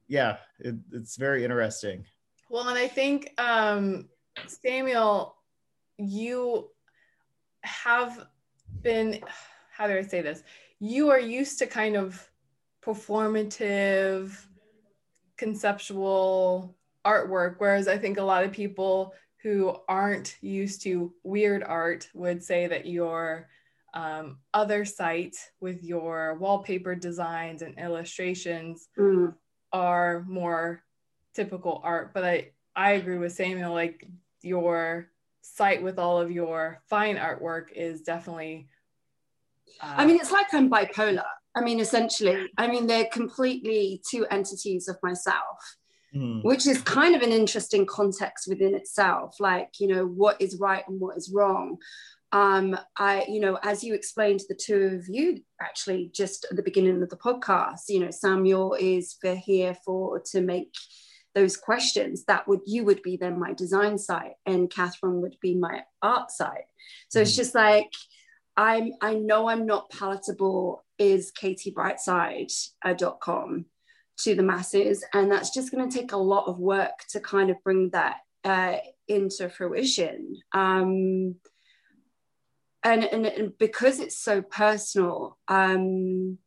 yeah, 0.08 0.38
it, 0.60 0.76
it's 0.94 1.18
very 1.18 1.44
interesting. 1.44 2.06
Well, 2.50 2.68
and 2.70 2.80
I 2.80 2.88
think 2.88 3.34
um, 3.38 4.10
Samuel, 4.48 5.36
you 5.98 6.70
have 7.62 8.26
been, 8.82 9.20
how 9.72 9.88
do 9.88 9.98
I 9.98 10.02
say 10.02 10.22
this? 10.22 10.44
You 10.80 11.10
are 11.10 11.20
used 11.20 11.60
to 11.60 11.68
kind 11.68 11.96
of 11.96 12.28
performative, 12.82 14.46
conceptual 15.38 16.76
artwork, 17.06 17.56
whereas 17.58 17.88
I 17.88 17.98
think 17.98 18.18
a 18.18 18.24
lot 18.24 18.44
of 18.44 18.52
people 18.52 19.14
who 19.44 19.76
aren't 19.88 20.36
used 20.42 20.82
to 20.84 21.14
weird 21.24 21.64
art 21.64 22.10
would 22.14 22.44
say 22.44 22.68
that 22.68 22.86
your 22.86 23.48
um, 23.94 24.40
other 24.54 24.86
site 24.86 25.36
with 25.60 25.84
your 25.84 26.38
wallpaper 26.40 26.96
designs 26.96 27.62
and 27.62 27.78
illustrations 27.80 28.88
Mm. 28.98 29.34
are 29.72 30.26
more 30.28 30.84
typical 31.36 31.80
art 31.84 32.14
but 32.14 32.24
i 32.24 32.52
i 32.76 32.92
agree 32.94 33.18
with 33.18 33.32
samuel 33.32 33.74
like 33.74 34.06
your 34.42 35.10
site 35.42 35.82
with 35.82 35.98
all 36.00 36.20
of 36.20 36.32
your 36.32 36.82
fine 36.90 37.18
artwork 37.18 37.72
is 37.76 38.02
definitely 38.02 38.68
uh, 39.82 39.96
i 39.98 40.06
mean 40.06 40.18
it's 40.18 40.32
like 40.32 40.54
i'm 40.54 40.70
bipolar 40.70 41.24
i 41.56 41.62
mean 41.62 41.80
essentially 41.80 42.48
i 42.58 42.68
mean 42.68 42.88
they're 42.88 43.10
completely 43.12 44.02
two 44.10 44.26
entities 44.28 44.88
of 44.88 44.98
myself 45.02 45.78
Mhm. 46.14 46.44
which 46.44 46.68
is 46.68 46.82
kind 46.82 47.16
of 47.16 47.22
an 47.22 47.32
interesting 47.32 47.86
context 47.86 48.48
within 48.48 48.74
itself 48.76 49.40
like 49.40 49.80
you 49.80 49.88
know 49.88 50.06
what 50.06 50.42
is 50.42 50.58
right 50.60 50.84
and 50.88 51.00
what 51.00 51.16
is 51.18 51.32
wrong 51.34 51.78
um 52.32 52.76
i 52.98 53.26
you 53.28 53.40
know 53.40 53.58
as 53.64 53.84
you 53.84 53.94
explained 53.94 54.40
to 54.40 54.46
the 54.50 54.56
two 54.56 54.98
of 55.00 55.08
you 55.08 55.40
actually 55.62 56.10
just 56.14 56.46
at 56.50 56.56
the 56.56 56.64
beginning 56.64 57.02
of 57.04 57.10
the 57.10 57.18
podcast 57.18 57.82
you 57.90 58.00
know 58.00 58.10
samuel 58.12 58.74
is 58.74 59.16
for 59.22 59.36
here 59.36 59.76
for 59.86 60.20
to 60.32 60.42
make 60.42 60.74
those 61.36 61.56
questions 61.58 62.26
that 62.26 62.48
would 62.48 62.62
you 62.66 62.84
would 62.84 63.02
be 63.04 63.16
then 63.18 63.40
my 63.40 63.54
design 63.54 63.96
site 63.98 64.34
and 64.48 64.72
catherine 64.72 65.22
would 65.22 65.36
be 65.42 65.54
my 65.56 65.84
art 66.02 66.32
site 66.32 66.66
so 67.10 67.22
it's 67.22 67.34
Mhm. 67.34 67.38
just 67.38 67.54
like 67.56 67.92
i'm 68.58 68.92
i 69.02 69.14
know 69.14 69.48
i'm 69.48 69.66
not 69.68 69.90
palatable 69.92 70.84
is 70.98 71.32
katiebrightside.com 71.32 73.66
to 74.24 74.36
the 74.36 74.44
masses 74.44 75.04
and 75.14 75.32
that's 75.32 75.52
just 75.52 75.72
going 75.72 75.90
to 75.90 75.98
take 75.98 76.12
a 76.12 76.18
lot 76.18 76.48
of 76.48 76.60
work 76.60 77.06
to 77.10 77.20
kind 77.20 77.50
of 77.50 77.58
bring 77.64 77.90
that 77.92 78.18
uh, 78.44 78.78
into 79.08 79.50
fruition. 79.50 80.36
Um, 80.54 81.36
and, 82.84 83.04
and, 83.04 83.26
and 83.26 83.58
because 83.58 84.00
it's 84.00 84.18
so 84.18 84.42
personal 84.42 85.38
um, 85.48 86.38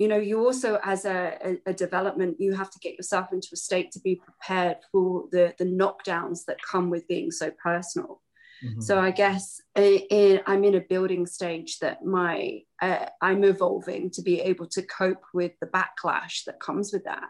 you 0.00 0.08
know 0.08 0.16
you 0.16 0.42
also 0.42 0.80
as 0.82 1.04
a, 1.04 1.38
a, 1.44 1.70
a 1.70 1.74
development 1.74 2.40
you 2.40 2.54
have 2.54 2.70
to 2.70 2.78
get 2.80 2.94
yourself 2.94 3.28
into 3.32 3.48
a 3.52 3.56
state 3.56 3.92
to 3.92 4.00
be 4.00 4.16
prepared 4.16 4.78
for 4.90 5.26
the 5.30 5.54
the 5.58 5.64
knockdowns 5.64 6.46
that 6.46 6.56
come 6.62 6.90
with 6.90 7.06
being 7.06 7.30
so 7.30 7.52
personal 7.62 8.20
Mhm. 8.64 8.82
so 8.82 8.98
I 8.98 9.10
guess 9.10 9.60
i- 9.76 10.06
in, 10.10 10.40
I'm 10.46 10.64
in 10.64 10.74
a 10.74 10.80
building 10.80 11.26
stage 11.26 11.78
that 11.78 12.04
my 12.04 12.62
uh, 12.82 13.06
I'm 13.20 13.44
evolving 13.44 14.10
to 14.12 14.22
be 14.22 14.40
able 14.40 14.66
to 14.68 14.82
cope 14.82 15.24
with 15.34 15.52
the 15.60 15.66
backlash 15.66 16.44
that 16.44 16.60
comes 16.60 16.92
with 16.92 17.04
that. 17.04 17.28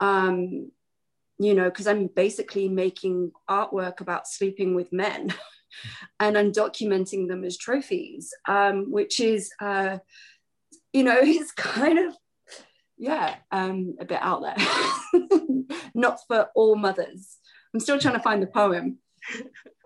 Um, 0.00 0.70
you 1.38 1.54
know, 1.54 1.64
because 1.64 1.86
I'm 1.86 2.06
basically 2.06 2.68
making 2.68 3.32
artwork 3.50 4.00
about 4.00 4.26
sleeping 4.26 4.74
with 4.74 4.92
men, 4.92 5.34
and 6.20 6.36
I'm 6.38 6.52
documenting 6.52 7.28
them 7.28 7.44
as 7.44 7.56
trophies, 7.58 8.32
um, 8.48 8.90
which 8.90 9.20
is, 9.20 9.50
uh, 9.60 9.98
you 10.92 11.04
know, 11.04 11.18
it's 11.22 11.52
kind 11.52 11.98
of 11.98 12.14
yeah, 12.98 13.36
um, 13.52 13.96
a 14.00 14.06
bit 14.06 14.18
out 14.22 14.40
there. 14.42 15.20
Not 15.94 16.20
for 16.26 16.48
all 16.54 16.76
mothers. 16.76 17.36
I'm 17.74 17.80
still 17.80 17.98
trying 17.98 18.14
to 18.14 18.22
find 18.22 18.42
the 18.42 18.46
poem. 18.46 18.98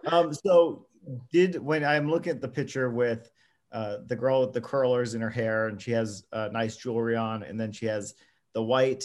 Um, 0.07 0.33
so 0.33 0.87
did 1.33 1.57
when 1.57 1.85
I'm 1.85 2.11
looking 2.11 2.33
at 2.33 2.41
the 2.41 2.49
picture 2.49 2.91
with 2.91 3.31
uh, 3.73 3.99
the 4.07 4.17
girl 4.17 4.41
with 4.43 4.53
the 4.53 4.61
curlers 4.61 5.15
in 5.15 5.21
her 5.21 5.31
hair 5.31 5.69
and 5.69 5.81
she 5.81 5.93
has 5.93 6.25
uh, 6.33 6.49
nice 6.53 6.77
jewelry 6.77 7.17
on 7.17 7.43
and 7.43 7.59
then 7.59 7.73
she 7.73 7.87
has 7.87 8.15
the 8.53 8.63
white 8.63 9.05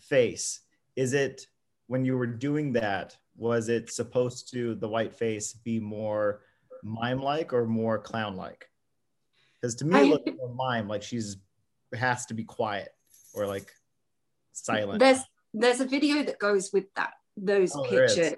face. 0.00 0.60
Is 0.96 1.12
it 1.12 1.46
when 1.88 2.04
you 2.04 2.16
were 2.16 2.26
doing 2.26 2.72
that? 2.74 3.16
Was 3.36 3.68
it 3.68 3.92
supposed 3.92 4.52
to 4.52 4.76
the 4.76 4.88
white 4.88 5.12
face 5.12 5.52
be 5.52 5.80
more 5.80 6.42
mime-like 6.84 7.52
or 7.52 7.66
more 7.66 7.98
clown-like? 7.98 8.68
Because 9.60 9.74
to 9.76 9.86
me, 9.86 9.98
it 9.98 10.04
looks 10.04 10.30
more 10.36 10.54
mime, 10.54 10.86
like 10.88 11.02
she's 11.02 11.38
has 11.94 12.26
to 12.26 12.34
be 12.34 12.44
quiet 12.44 12.90
or 13.34 13.46
like 13.46 13.72
silent. 14.52 15.00
There's 15.00 15.20
there's 15.52 15.80
a 15.80 15.86
video 15.86 16.22
that 16.22 16.38
goes 16.38 16.70
with 16.72 16.92
that 16.94 17.14
those 17.36 17.74
oh, 17.74 17.82
pictures. 17.82 18.34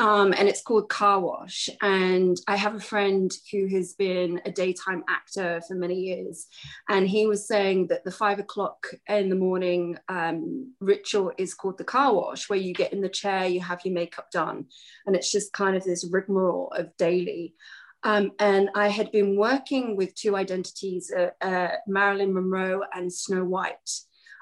Um, 0.00 0.32
and 0.32 0.48
it's 0.48 0.62
called 0.62 0.88
Car 0.88 1.20
Wash. 1.20 1.68
And 1.82 2.34
I 2.48 2.56
have 2.56 2.74
a 2.74 2.80
friend 2.80 3.30
who 3.52 3.66
has 3.66 3.92
been 3.92 4.40
a 4.46 4.50
daytime 4.50 5.04
actor 5.10 5.60
for 5.68 5.74
many 5.74 5.94
years. 5.94 6.46
And 6.88 7.06
he 7.06 7.26
was 7.26 7.46
saying 7.46 7.88
that 7.88 8.04
the 8.04 8.10
five 8.10 8.38
o'clock 8.38 8.86
in 9.06 9.28
the 9.28 9.36
morning 9.36 9.98
um, 10.08 10.72
ritual 10.80 11.32
is 11.36 11.52
called 11.52 11.76
the 11.76 11.84
car 11.84 12.14
wash, 12.14 12.48
where 12.48 12.58
you 12.58 12.72
get 12.72 12.94
in 12.94 13.02
the 13.02 13.10
chair, 13.10 13.44
you 13.46 13.60
have 13.60 13.82
your 13.84 13.92
makeup 13.92 14.30
done. 14.30 14.64
And 15.04 15.14
it's 15.14 15.30
just 15.30 15.52
kind 15.52 15.76
of 15.76 15.84
this 15.84 16.08
rigmarole 16.10 16.72
of 16.74 16.96
daily. 16.96 17.54
Um, 18.02 18.32
and 18.38 18.70
I 18.74 18.88
had 18.88 19.12
been 19.12 19.36
working 19.36 19.98
with 19.98 20.14
two 20.14 20.34
identities, 20.34 21.12
uh, 21.14 21.32
uh, 21.44 21.72
Marilyn 21.86 22.32
Monroe 22.32 22.80
and 22.94 23.12
Snow 23.12 23.44
White. 23.44 23.90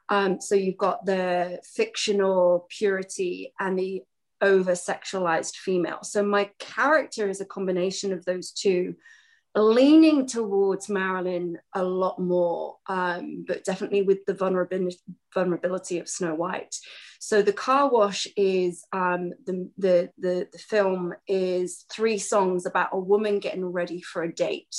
Um, 0.09 0.41
so 0.41 0.55
you've 0.55 0.79
got 0.79 1.05
the 1.05 1.61
fictional 1.75 2.69
purity 2.71 3.53
and 3.59 3.77
the 3.77 4.05
over 4.41 4.73
sexualized 4.73 5.57
female. 5.57 6.03
So 6.03 6.23
my 6.23 6.51
character 6.59 7.29
is 7.29 7.41
a 7.41 7.47
combination 7.47 8.13
of 8.13 8.25
those 8.25 8.53
two, 8.53 8.95
leaning 9.55 10.27
towards 10.27 10.89
Marilyn 10.89 11.59
a 11.75 11.83
lot 11.83 12.21
more, 12.21 12.77
um, 12.87 13.45
but 13.47 13.65
definitely 13.65 14.03
with 14.03 14.25
the 14.27 14.35
vulnerability, 14.35 14.99
vulnerability 15.35 15.99
of 15.99 16.09
Snow 16.09 16.35
White. 16.35 16.77
So 17.19 17.43
the 17.43 17.53
car 17.53 17.91
wash 17.91 18.29
is 18.37 18.85
um, 18.93 19.33
the, 19.45 19.69
the, 19.77 20.11
the, 20.19 20.49
the 20.53 20.59
film 20.59 21.15
is 21.27 21.85
three 21.91 22.19
songs 22.19 22.67
about 22.67 22.91
a 22.93 22.99
woman 22.99 23.41
getting 23.41 23.65
ready 23.65 24.01
for 24.03 24.23
a 24.23 24.33
date. 24.33 24.77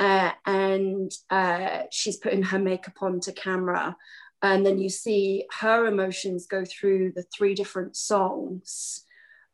Uh, 0.00 0.32
and 0.46 1.12
uh, 1.28 1.82
she's 1.92 2.16
putting 2.16 2.42
her 2.42 2.58
makeup 2.58 2.94
on 3.02 3.20
to 3.20 3.32
camera 3.32 3.94
and 4.42 4.64
then 4.64 4.78
you 4.78 4.88
see 4.88 5.44
her 5.60 5.86
emotions 5.86 6.46
go 6.46 6.64
through 6.64 7.12
the 7.14 7.24
three 7.34 7.54
different 7.54 7.96
songs 7.96 9.04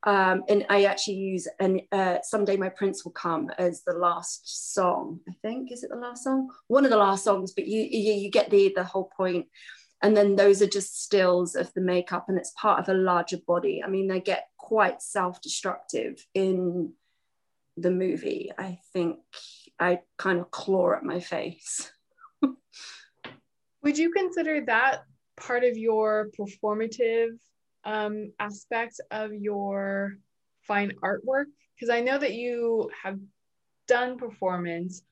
um, 0.07 0.45
and 0.49 0.65
I 0.71 0.85
actually 0.85 1.17
use 1.17 1.49
and 1.59 1.83
uh, 1.91 2.19
someday 2.23 2.57
my 2.57 2.69
prince 2.69 3.05
will 3.05 3.13
come 3.13 3.51
as 3.59 3.83
the 3.83 3.93
last 3.93 4.73
song. 4.73 5.19
I 5.29 5.33
think 5.43 5.73
is 5.73 5.83
it 5.83 5.91
the 5.91 5.97
last 5.97 6.23
song? 6.23 6.49
One 6.69 6.85
of 6.85 6.91
the 6.91 6.97
last 6.97 7.25
songs, 7.25 7.53
but 7.53 7.67
you 7.67 7.83
you, 7.83 8.13
you 8.13 8.31
get 8.31 8.49
the 8.49 8.73
the 8.75 8.85
whole 8.85 9.11
point. 9.17 9.47
And 10.03 10.17
then 10.17 10.37
those 10.37 10.63
are 10.63 10.69
just 10.69 11.03
stills 11.03 11.57
of 11.57 11.73
the 11.73 11.81
makeup, 11.81 12.27
and 12.29 12.39
it's 12.39 12.53
part 12.61 12.79
of 12.79 12.89
a 12.89 12.95
larger 12.95 13.39
body. 13.39 13.83
I 13.83 13.89
mean, 13.89 14.07
they 14.07 14.21
get 14.21 14.47
quite 14.59 15.03
self-destructive 15.03 16.25
in 16.35 16.93
the 17.77 17.91
movie. 17.91 18.53
I 18.57 18.79
think 18.93 19.19
I 19.81 20.01
kind 20.19 20.39
of 20.39 20.51
claw 20.51 20.93
at 20.93 21.03
my 21.03 21.19
face. 21.19 21.91
Would 23.87 23.99
you 23.99 24.11
consider 24.11 24.63
that 24.63 25.05
part 25.37 25.63
of 25.63 25.77
your 25.77 26.31
performative 26.37 27.39
um, 27.85 28.33
aspect 28.41 29.01
of 29.13 29.33
your 29.33 30.19
fine 30.63 30.95
artwork? 31.05 31.45
Because 31.77 31.89
I 31.89 32.01
know 32.01 32.19
that 32.19 32.33
you 32.33 32.91
have 33.05 33.21
done 33.87 34.19
performance. 34.19 35.03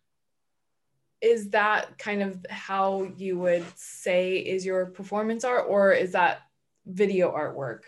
Is 1.20 1.50
that 1.50 1.98
kind 1.98 2.20
of 2.20 2.44
how 2.50 3.12
you 3.16 3.38
would 3.38 3.64
say 3.76 4.38
is 4.38 4.66
your 4.66 4.86
performance 4.86 5.44
art, 5.44 5.66
or 5.68 5.92
is 5.92 6.10
that 6.10 6.40
video 6.84 7.30
artwork 7.30 7.82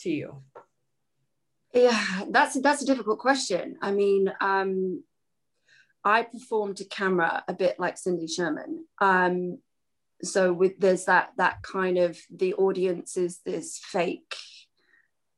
to 0.00 0.10
you? 0.10 0.42
Yeah, 1.72 2.26
that's 2.28 2.60
that's 2.60 2.82
a 2.82 2.86
difficult 2.86 3.18
question. 3.18 3.78
I 3.80 3.92
mean, 3.92 4.30
um, 4.42 5.02
I 6.04 6.22
perform 6.22 6.74
to 6.74 6.84
camera 6.84 7.44
a 7.48 7.54
bit 7.54 7.80
like 7.80 7.96
Cindy 7.96 8.26
Sherman. 8.26 8.84
Um, 9.00 9.58
so 10.22 10.52
with 10.52 10.78
there's 10.78 11.04
that 11.04 11.30
that 11.36 11.62
kind 11.62 11.98
of 11.98 12.18
the 12.30 12.54
audience 12.54 13.16
is 13.16 13.40
this 13.44 13.78
fake 13.78 14.36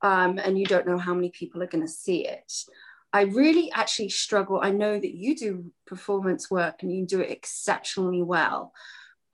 um, 0.02 0.38
and 0.38 0.58
you 0.58 0.64
don't 0.64 0.86
know 0.86 0.98
how 0.98 1.14
many 1.14 1.30
people 1.30 1.62
are 1.62 1.66
going 1.66 1.84
to 1.84 1.92
see 1.92 2.24
it. 2.26 2.52
I 3.12 3.22
really 3.22 3.72
actually 3.72 4.10
struggle 4.10 4.60
i 4.62 4.70
know 4.70 4.98
that 4.98 5.14
you 5.14 5.34
do 5.34 5.72
performance 5.86 6.50
work 6.50 6.82
and 6.82 6.94
you 6.94 7.06
do 7.06 7.20
it 7.20 7.30
exceptionally 7.30 8.22
well. 8.22 8.72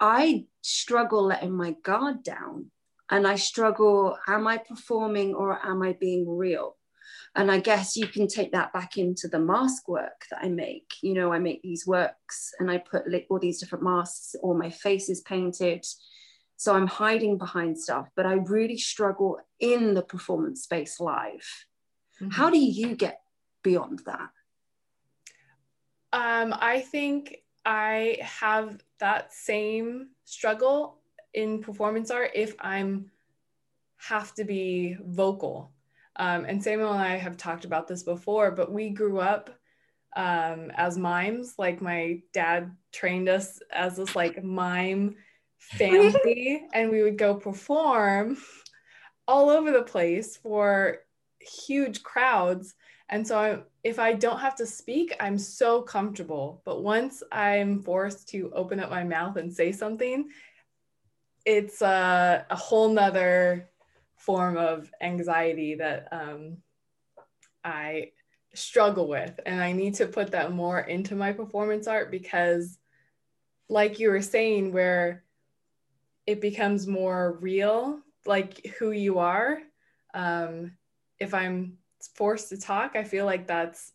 I 0.00 0.46
struggle 0.62 1.24
letting 1.24 1.52
my 1.52 1.72
guard 1.82 2.22
down 2.22 2.70
and 3.10 3.26
i 3.26 3.36
struggle 3.36 4.16
am 4.26 4.46
i 4.46 4.56
performing 4.58 5.34
or 5.34 5.58
am 5.64 5.82
i 5.82 5.92
being 5.92 6.28
real 6.28 6.76
and 7.36 7.50
i 7.50 7.58
guess 7.58 7.96
you 7.96 8.06
can 8.06 8.26
take 8.26 8.52
that 8.52 8.72
back 8.72 8.96
into 8.96 9.28
the 9.28 9.38
mask 9.38 9.88
work 9.88 10.24
that 10.30 10.40
i 10.42 10.48
make. 10.48 10.92
You 11.02 11.14
know 11.14 11.32
i 11.32 11.38
make 11.38 11.62
these 11.62 11.86
works 11.86 12.52
and 12.58 12.70
i 12.70 12.78
put 12.78 13.04
all 13.28 13.38
these 13.38 13.60
different 13.60 13.84
masks 13.84 14.34
all 14.42 14.54
my 14.54 14.70
face 14.70 15.08
is 15.08 15.20
painted. 15.20 15.84
So 16.56 16.74
i'm 16.74 16.86
hiding 16.86 17.38
behind 17.38 17.78
stuff 17.78 18.08
but 18.16 18.26
i 18.26 18.34
really 18.34 18.78
struggle 18.78 19.38
in 19.58 19.94
the 19.94 20.02
performance 20.02 20.62
space 20.62 21.00
live. 21.00 21.66
Mm-hmm. 22.20 22.30
how 22.30 22.48
do 22.48 22.58
you 22.58 22.94
get 22.94 23.20
beyond 23.62 24.02
that? 24.06 24.30
Um, 26.12 26.54
i 26.56 26.80
think 26.80 27.38
i 27.66 28.18
have 28.20 28.78
that 29.00 29.32
same 29.32 30.10
struggle 30.24 31.00
in 31.32 31.60
performance 31.60 32.12
art 32.12 32.30
if 32.34 32.54
i'm 32.60 33.10
have 33.96 34.34
to 34.34 34.44
be 34.44 34.96
vocal 35.04 35.73
um, 36.16 36.44
and 36.44 36.62
Samuel 36.62 36.92
and 36.92 37.02
I 37.02 37.16
have 37.16 37.36
talked 37.36 37.64
about 37.64 37.88
this 37.88 38.02
before, 38.02 38.50
but 38.50 38.72
we 38.72 38.90
grew 38.90 39.18
up 39.18 39.50
um, 40.16 40.70
as 40.76 40.96
mimes. 40.96 41.54
Like 41.58 41.82
my 41.82 42.20
dad 42.32 42.74
trained 42.92 43.28
us 43.28 43.60
as 43.72 43.96
this 43.96 44.14
like 44.14 44.42
mime 44.42 45.16
family, 45.58 46.66
and 46.72 46.90
we 46.90 47.02
would 47.02 47.18
go 47.18 47.34
perform 47.34 48.36
all 49.26 49.50
over 49.50 49.72
the 49.72 49.82
place 49.82 50.36
for 50.36 50.98
huge 51.40 52.02
crowds. 52.02 52.74
And 53.08 53.26
so 53.26 53.38
I, 53.38 53.58
if 53.82 53.98
I 53.98 54.12
don't 54.14 54.38
have 54.38 54.54
to 54.56 54.66
speak, 54.66 55.14
I'm 55.20 55.38
so 55.38 55.82
comfortable. 55.82 56.62
But 56.64 56.82
once 56.82 57.22
I'm 57.32 57.82
forced 57.82 58.28
to 58.30 58.50
open 58.54 58.80
up 58.80 58.90
my 58.90 59.04
mouth 59.04 59.36
and 59.36 59.52
say 59.52 59.72
something, 59.72 60.28
it's 61.44 61.82
a, 61.82 62.46
a 62.48 62.56
whole 62.56 62.88
nother 62.88 63.68
form 64.16 64.56
of 64.56 64.90
anxiety 65.00 65.76
that 65.76 66.08
um, 66.12 66.58
I 67.62 68.12
struggle 68.54 69.08
with. 69.08 69.38
And 69.46 69.60
I 69.60 69.72
need 69.72 69.94
to 69.94 70.06
put 70.06 70.32
that 70.32 70.52
more 70.52 70.80
into 70.80 71.14
my 71.14 71.32
performance 71.32 71.86
art 71.86 72.10
because, 72.10 72.78
like 73.68 73.98
you 73.98 74.10
were 74.10 74.22
saying, 74.22 74.72
where 74.72 75.24
it 76.26 76.40
becomes 76.40 76.86
more 76.86 77.38
real, 77.40 78.00
like 78.26 78.64
who 78.78 78.90
you 78.90 79.18
are. 79.18 79.58
Um, 80.14 80.72
if 81.18 81.34
I'm 81.34 81.78
forced 82.14 82.50
to 82.50 82.60
talk, 82.60 82.96
I 82.96 83.04
feel 83.04 83.26
like 83.26 83.46
that's 83.46 83.92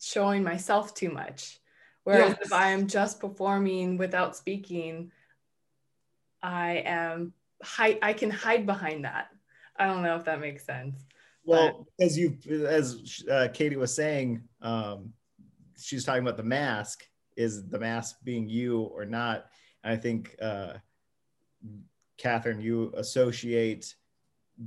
showing 0.00 0.42
myself 0.42 0.94
too 0.94 1.10
much. 1.10 1.58
Whereas 2.04 2.36
yes. 2.38 2.46
if 2.46 2.52
I 2.52 2.70
am 2.70 2.86
just 2.86 3.20
performing 3.20 3.98
without 3.98 4.36
speaking, 4.36 5.12
I 6.42 6.82
am 6.86 7.34
hide 7.62 7.98
I 8.02 8.12
can 8.12 8.30
hide 8.30 8.66
behind 8.66 9.04
that. 9.04 9.28
I 9.78 9.86
don't 9.86 10.02
know 10.02 10.16
if 10.16 10.24
that 10.24 10.40
makes 10.40 10.64
sense. 10.64 11.04
Well, 11.44 11.86
but. 11.98 12.04
as 12.04 12.18
you 12.18 12.36
as 12.66 13.22
uh, 13.30 13.48
Katie 13.52 13.76
was 13.76 13.94
saying, 13.94 14.42
um, 14.60 15.12
she's 15.78 16.04
talking 16.04 16.22
about 16.22 16.36
the 16.36 16.42
mask. 16.42 17.04
Is 17.36 17.68
the 17.68 17.78
mask 17.78 18.16
being 18.24 18.48
you 18.48 18.80
or 18.80 19.04
not? 19.04 19.46
And 19.84 19.92
I 19.92 19.96
think 19.96 20.34
uh, 20.42 20.74
Catherine, 22.16 22.60
you 22.60 22.92
associate 22.96 23.94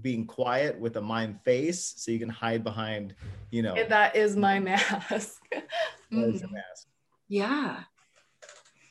being 0.01 0.25
quiet 0.25 0.79
with 0.79 0.95
a 0.95 1.01
mime 1.01 1.37
face, 1.43 1.93
so 1.97 2.11
you 2.11 2.19
can 2.19 2.29
hide 2.29 2.63
behind, 2.63 3.13
you 3.51 3.61
know. 3.61 3.75
That 3.89 4.15
is 4.15 4.37
my 4.37 4.59
mask. 4.59 5.41
mm. 5.51 6.41
mask. 6.51 6.87
Yeah. 7.27 7.83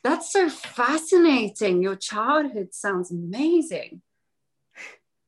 That's 0.02 0.32
so 0.32 0.48
fascinating. 0.48 1.82
Your 1.82 1.96
childhood 1.96 2.72
sounds 2.72 3.10
amazing. 3.10 4.02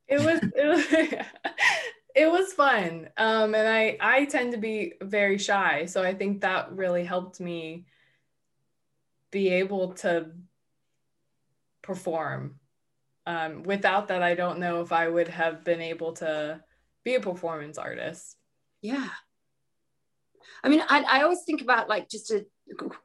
It 0.07 0.19
was 0.19 0.41
it 0.55 0.67
was, 0.67 0.85
it 2.15 2.31
was 2.31 2.53
fun. 2.53 3.09
Um, 3.17 3.55
and 3.55 3.67
i 3.67 3.97
i 3.99 4.25
tend 4.25 4.51
to 4.53 4.57
be 4.57 4.93
very 5.01 5.37
shy 5.37 5.85
so 5.85 6.03
i 6.03 6.13
think 6.13 6.41
that 6.41 6.71
really 6.71 7.03
helped 7.03 7.39
me 7.39 7.85
be 9.31 9.49
able 9.49 9.93
to 9.93 10.31
perform. 11.81 12.59
Um, 13.25 13.63
without 13.63 14.09
that 14.09 14.21
i 14.21 14.35
don't 14.35 14.59
know 14.59 14.81
if 14.81 14.91
i 14.91 15.07
would 15.07 15.29
have 15.29 15.63
been 15.63 15.81
able 15.81 16.11
to 16.13 16.61
be 17.05 17.15
a 17.15 17.21
performance 17.21 17.77
artist. 17.77 18.35
Yeah 18.81 19.09
I 20.63 20.69
mean, 20.69 20.81
I, 20.87 21.03
I 21.03 21.23
always 21.23 21.43
think 21.45 21.61
about 21.61 21.89
like 21.89 22.09
just 22.09 22.27
to 22.27 22.45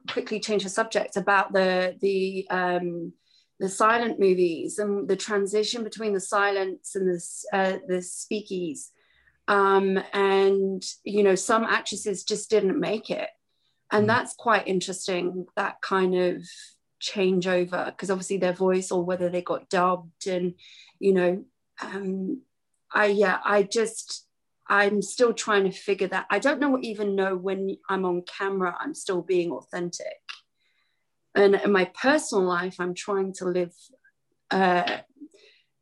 quickly 0.09 0.39
change 0.39 0.63
the 0.63 0.69
subject 0.69 1.17
about 1.17 1.51
the 1.51 1.95
the 1.99 2.47
um, 2.49 3.13
the 3.59 3.69
silent 3.69 4.19
movies 4.19 4.79
and 4.79 5.07
the 5.07 5.17
transition 5.17 5.83
between 5.83 6.13
the 6.13 6.21
silence 6.21 6.95
and 6.95 7.07
the 7.07 7.21
uh, 7.57 7.77
the 7.87 7.97
speakies, 7.97 8.89
um, 9.47 10.01
and 10.13 10.83
you 11.03 11.23
know 11.23 11.35
some 11.35 11.63
actresses 11.63 12.23
just 12.23 12.49
didn't 12.49 12.79
make 12.79 13.09
it, 13.09 13.29
and 13.91 14.05
mm. 14.05 14.07
that's 14.07 14.33
quite 14.35 14.67
interesting. 14.67 15.45
That 15.57 15.81
kind 15.81 16.15
of 16.15 16.43
changeover 17.01 17.85
because 17.87 18.11
obviously 18.11 18.37
their 18.37 18.53
voice 18.53 18.91
or 18.91 19.03
whether 19.03 19.29
they 19.29 19.41
got 19.41 19.69
dubbed 19.69 20.27
and 20.27 20.53
you 20.99 21.13
know 21.13 21.45
um, 21.81 22.41
I 22.93 23.05
yeah 23.05 23.39
I 23.43 23.63
just 23.63 24.27
I'm 24.69 25.01
still 25.01 25.33
trying 25.33 25.63
to 25.63 25.71
figure 25.71 26.07
that. 26.09 26.27
I 26.29 26.37
don't 26.37 26.59
know 26.59 26.77
even 26.81 27.15
know 27.15 27.35
when 27.35 27.77
I'm 27.89 28.05
on 28.05 28.21
camera, 28.21 28.77
I'm 28.79 28.93
still 28.93 29.23
being 29.23 29.51
authentic. 29.51 30.05
And 31.35 31.55
in 31.55 31.71
my 31.71 31.85
personal 31.85 32.43
life, 32.43 32.75
I'm 32.79 32.93
trying 32.93 33.33
to 33.33 33.45
live, 33.45 33.73
uh, 34.51 34.97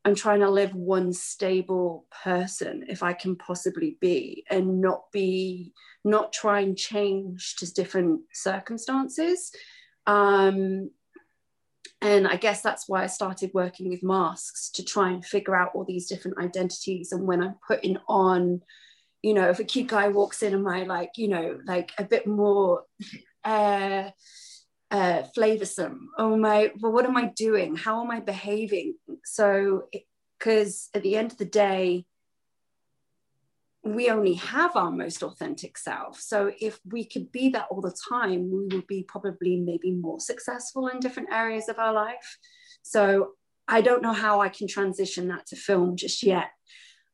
I'm 0.04 0.14
trying 0.14 0.40
to 0.40 0.50
live 0.50 0.74
one 0.74 1.12
stable 1.12 2.06
person 2.22 2.86
if 2.88 3.02
I 3.02 3.12
can 3.12 3.36
possibly 3.36 3.98
be 4.00 4.44
and 4.48 4.80
not 4.80 5.12
be, 5.12 5.74
not 6.04 6.32
try 6.32 6.60
and 6.60 6.76
change 6.76 7.56
to 7.56 7.72
different 7.72 8.22
circumstances. 8.32 9.52
Um, 10.06 10.90
and 12.00 12.28
I 12.28 12.36
guess 12.36 12.60
that's 12.60 12.88
why 12.88 13.02
I 13.02 13.06
started 13.06 13.50
working 13.54 13.88
with 13.88 14.02
masks 14.02 14.70
to 14.70 14.84
try 14.84 15.10
and 15.10 15.24
figure 15.24 15.56
out 15.56 15.72
all 15.74 15.84
these 15.84 16.06
different 16.06 16.38
identities. 16.38 17.10
And 17.12 17.26
when 17.26 17.42
I'm 17.42 17.56
putting 17.66 17.98
on, 18.08 18.62
you 19.22 19.34
know, 19.34 19.48
if 19.50 19.58
a 19.58 19.64
cute 19.64 19.88
guy 19.88 20.08
walks 20.08 20.42
in, 20.42 20.54
am 20.54 20.66
I 20.68 20.84
like, 20.84 21.12
you 21.16 21.28
know, 21.28 21.58
like 21.66 21.90
a 21.98 22.04
bit 22.04 22.26
more 22.26 22.84
uh, 23.44 24.10
uh, 24.92 25.22
flavorsome? 25.36 25.98
Oh 26.16 26.36
my, 26.36 26.70
well, 26.78 26.92
what 26.92 27.04
am 27.04 27.16
I 27.16 27.32
doing? 27.34 27.74
How 27.74 28.04
am 28.04 28.12
I 28.12 28.20
behaving? 28.20 28.94
So, 29.24 29.88
because 30.38 30.90
at 30.94 31.02
the 31.02 31.16
end 31.16 31.32
of 31.32 31.38
the 31.38 31.44
day, 31.44 32.04
we 33.84 34.10
only 34.10 34.34
have 34.34 34.76
our 34.76 34.90
most 34.90 35.22
authentic 35.22 35.78
self. 35.78 36.20
So 36.20 36.52
if 36.60 36.80
we 36.84 37.04
could 37.04 37.30
be 37.30 37.50
that 37.50 37.66
all 37.70 37.80
the 37.80 37.96
time, 38.10 38.50
we 38.50 38.66
would 38.76 38.86
be 38.86 39.04
probably 39.06 39.56
maybe 39.56 39.92
more 39.92 40.20
successful 40.20 40.88
in 40.88 41.00
different 41.00 41.32
areas 41.32 41.68
of 41.68 41.78
our 41.78 41.92
life. 41.92 42.38
So 42.82 43.32
I 43.68 43.80
don't 43.80 44.02
know 44.02 44.12
how 44.12 44.40
I 44.40 44.48
can 44.48 44.66
transition 44.66 45.28
that 45.28 45.46
to 45.46 45.56
film 45.56 45.96
just 45.96 46.22
yet. 46.22 46.50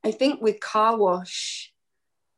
I 0.03 0.11
think 0.11 0.41
with 0.41 0.59
Car 0.59 0.97
Wash, 0.97 1.71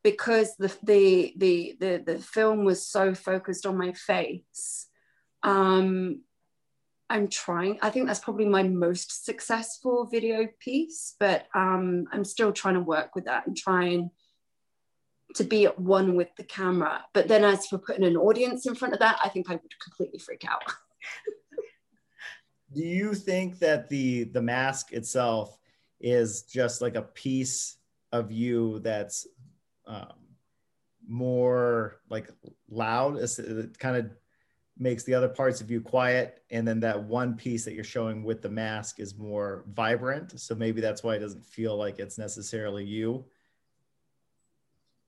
because 0.03 0.55
the 0.57 0.73
the 0.83 1.33
the 1.37 1.75
the, 1.79 2.03
the 2.05 2.19
film 2.19 2.63
was 2.63 2.87
so 2.87 3.13
focused 3.13 3.65
on 3.65 3.77
my 3.77 3.93
face, 3.93 4.87
um, 5.43 6.21
I'm 7.09 7.27
trying. 7.29 7.79
I 7.81 7.89
think 7.89 8.07
that's 8.07 8.19
probably 8.19 8.45
my 8.45 8.63
most 8.63 9.25
successful 9.25 10.05
video 10.11 10.47
piece, 10.59 11.15
but 11.19 11.47
um, 11.55 12.05
I'm 12.11 12.25
still 12.25 12.51
trying 12.51 12.73
to 12.73 12.81
work 12.81 13.15
with 13.15 13.25
that 13.25 13.47
and 13.47 13.55
trying 13.55 14.11
to 15.35 15.43
be 15.43 15.65
at 15.65 15.79
one 15.79 16.15
with 16.15 16.29
the 16.35 16.43
camera. 16.43 17.05
But 17.13 17.27
then, 17.27 17.43
as 17.43 17.67
for 17.67 17.77
putting 17.77 18.03
an 18.03 18.17
audience 18.17 18.65
in 18.65 18.75
front 18.75 18.93
of 18.93 18.99
that, 18.99 19.19
I 19.23 19.29
think 19.29 19.49
I 19.49 19.53
would 19.53 19.79
completely 19.81 20.19
freak 20.19 20.43
out. 20.49 20.63
Do 22.73 22.81
you 22.81 23.13
think 23.13 23.59
that 23.59 23.87
the 23.87 24.25
the 24.25 24.41
mask 24.41 24.91
itself 24.91 25.57
is 26.01 26.43
just 26.43 26.81
like 26.81 26.95
a 26.95 27.01
piece 27.01 27.77
of 28.11 28.31
you 28.31 28.79
that's 28.79 29.27
um, 29.85 30.13
more 31.07 32.01
like 32.09 32.29
loud? 32.69 33.17
Is 33.17 33.39
It 33.39 33.79
kind 33.79 33.97
of 33.97 34.11
makes 34.79 35.03
the 35.03 35.13
other 35.13 35.29
parts 35.29 35.61
of 35.61 35.71
you 35.71 35.81
quiet 35.81 36.43
and 36.51 36.67
then 36.67 36.79
that 36.79 37.01
one 37.01 37.35
piece 37.35 37.65
that 37.65 37.73
you're 37.73 37.83
showing 37.83 38.23
with 38.23 38.41
the 38.41 38.49
mask 38.49 38.99
is 38.99 39.17
more 39.17 39.65
vibrant 39.73 40.39
so 40.39 40.53
maybe 40.55 40.81
that's 40.81 41.03
why 41.03 41.15
it 41.15 41.19
doesn't 41.19 41.45
feel 41.45 41.75
like 41.75 41.99
it's 41.99 42.17
necessarily 42.17 42.83
you 42.83 43.25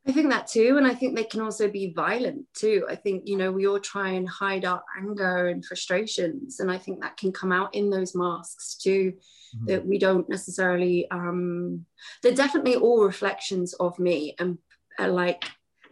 I 0.08 0.12
think 0.12 0.30
that 0.32 0.48
too. 0.48 0.78
And 0.78 0.88
I 0.88 0.96
think 0.96 1.16
they 1.16 1.24
can 1.24 1.42
also 1.42 1.70
be 1.70 1.94
violent 1.94 2.46
too. 2.56 2.86
I 2.90 2.96
think, 2.96 3.28
you 3.28 3.38
know, 3.38 3.52
we 3.52 3.68
all 3.68 3.80
try 3.80 4.10
and 4.10 4.28
hide 4.28 4.66
our 4.66 4.82
anger 4.98 5.50
and 5.50 5.64
frustrations. 5.64 6.60
And 6.60 6.72
I 6.72 6.78
think 6.78 7.02
that 7.02 7.18
can 7.18 7.32
come 7.32 7.52
out 7.52 7.76
in 7.76 7.92
those 7.92 8.16
masks 8.16 8.76
too, 8.76 9.14
mm-hmm. 9.56 9.66
that 9.68 9.86
we 9.86 10.00
don't 10.00 10.28
necessarily, 10.28 11.10
um, 11.12 11.86
they're 12.24 12.34
definitely 12.34 12.76
all 12.76 13.04
reflections 13.04 13.74
of 13.74 14.00
me 14.00 14.36
and 14.40 14.58
uh, 14.98 15.10
like 15.10 15.46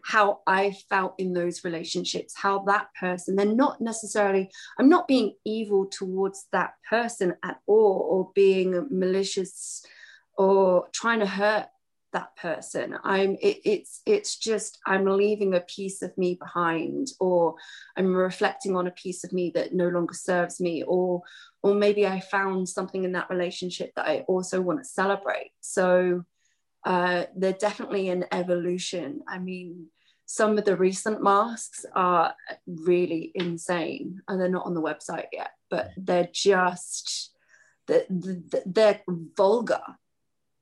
how 0.08 0.40
I 0.48 0.72
felt 0.90 1.16
in 1.18 1.34
those 1.34 1.66
relationships, 1.66 2.34
how 2.34 2.60
that 2.60 2.88
person, 2.98 3.36
they're 3.36 3.46
not 3.46 3.82
necessarily, 3.82 4.50
I'm 4.80 4.88
not 4.88 5.06
being 5.06 5.34
evil 5.44 5.86
towards 5.86 6.48
that 6.54 6.76
person 6.90 7.36
at 7.44 7.60
all 7.68 8.08
or 8.10 8.32
being 8.34 8.88
malicious 8.90 9.86
or 10.38 10.88
trying 10.94 11.20
to 11.20 11.26
hurt 11.26 11.68
that 12.14 12.34
person. 12.38 12.96
I'm 13.04 13.32
it, 13.42 13.60
it's 13.66 14.02
it's 14.06 14.38
just 14.38 14.80
i'm 14.88 15.06
leaving 15.06 15.54
a 15.54 15.60
piece 15.60 16.02
of 16.02 16.18
me 16.18 16.36
behind 16.36 17.08
or 17.20 17.56
i'm 17.98 18.16
reflecting 18.16 18.78
on 18.78 18.88
a 18.88 18.92
piece 18.92 19.26
of 19.26 19.34
me 19.34 19.52
that 19.56 19.74
no 19.74 19.90
longer 19.90 20.14
serves 20.14 20.62
me 20.62 20.84
or 20.88 21.22
or 21.64 21.76
maybe 21.76 22.08
i 22.08 22.22
found 22.22 22.70
something 22.70 23.04
in 23.04 23.12
that 23.12 23.30
relationship 23.30 23.92
that 23.96 24.08
i 24.08 24.20
also 24.30 24.62
want 24.62 24.80
to 24.80 24.86
celebrate. 24.86 25.52
So 25.60 26.24
uh, 26.86 27.26
they're 27.36 27.52
definitely 27.52 28.08
an 28.08 28.24
evolution. 28.32 29.20
I 29.28 29.40
mean 29.40 29.88
some 30.28 30.58
of 30.58 30.66
the 30.66 30.76
recent 30.76 31.24
masks 31.24 31.86
are 31.96 32.36
really 32.68 33.32
insane 33.34 34.22
and 34.28 34.40
they're 34.40 34.50
not 34.50 34.66
on 34.66 34.74
the 34.74 34.82
website 34.82 35.28
yet 35.32 35.52
but 35.70 35.92
they're 35.98 36.30
just 36.32 37.32
they're 37.88 39.02
vulgar. 39.36 39.82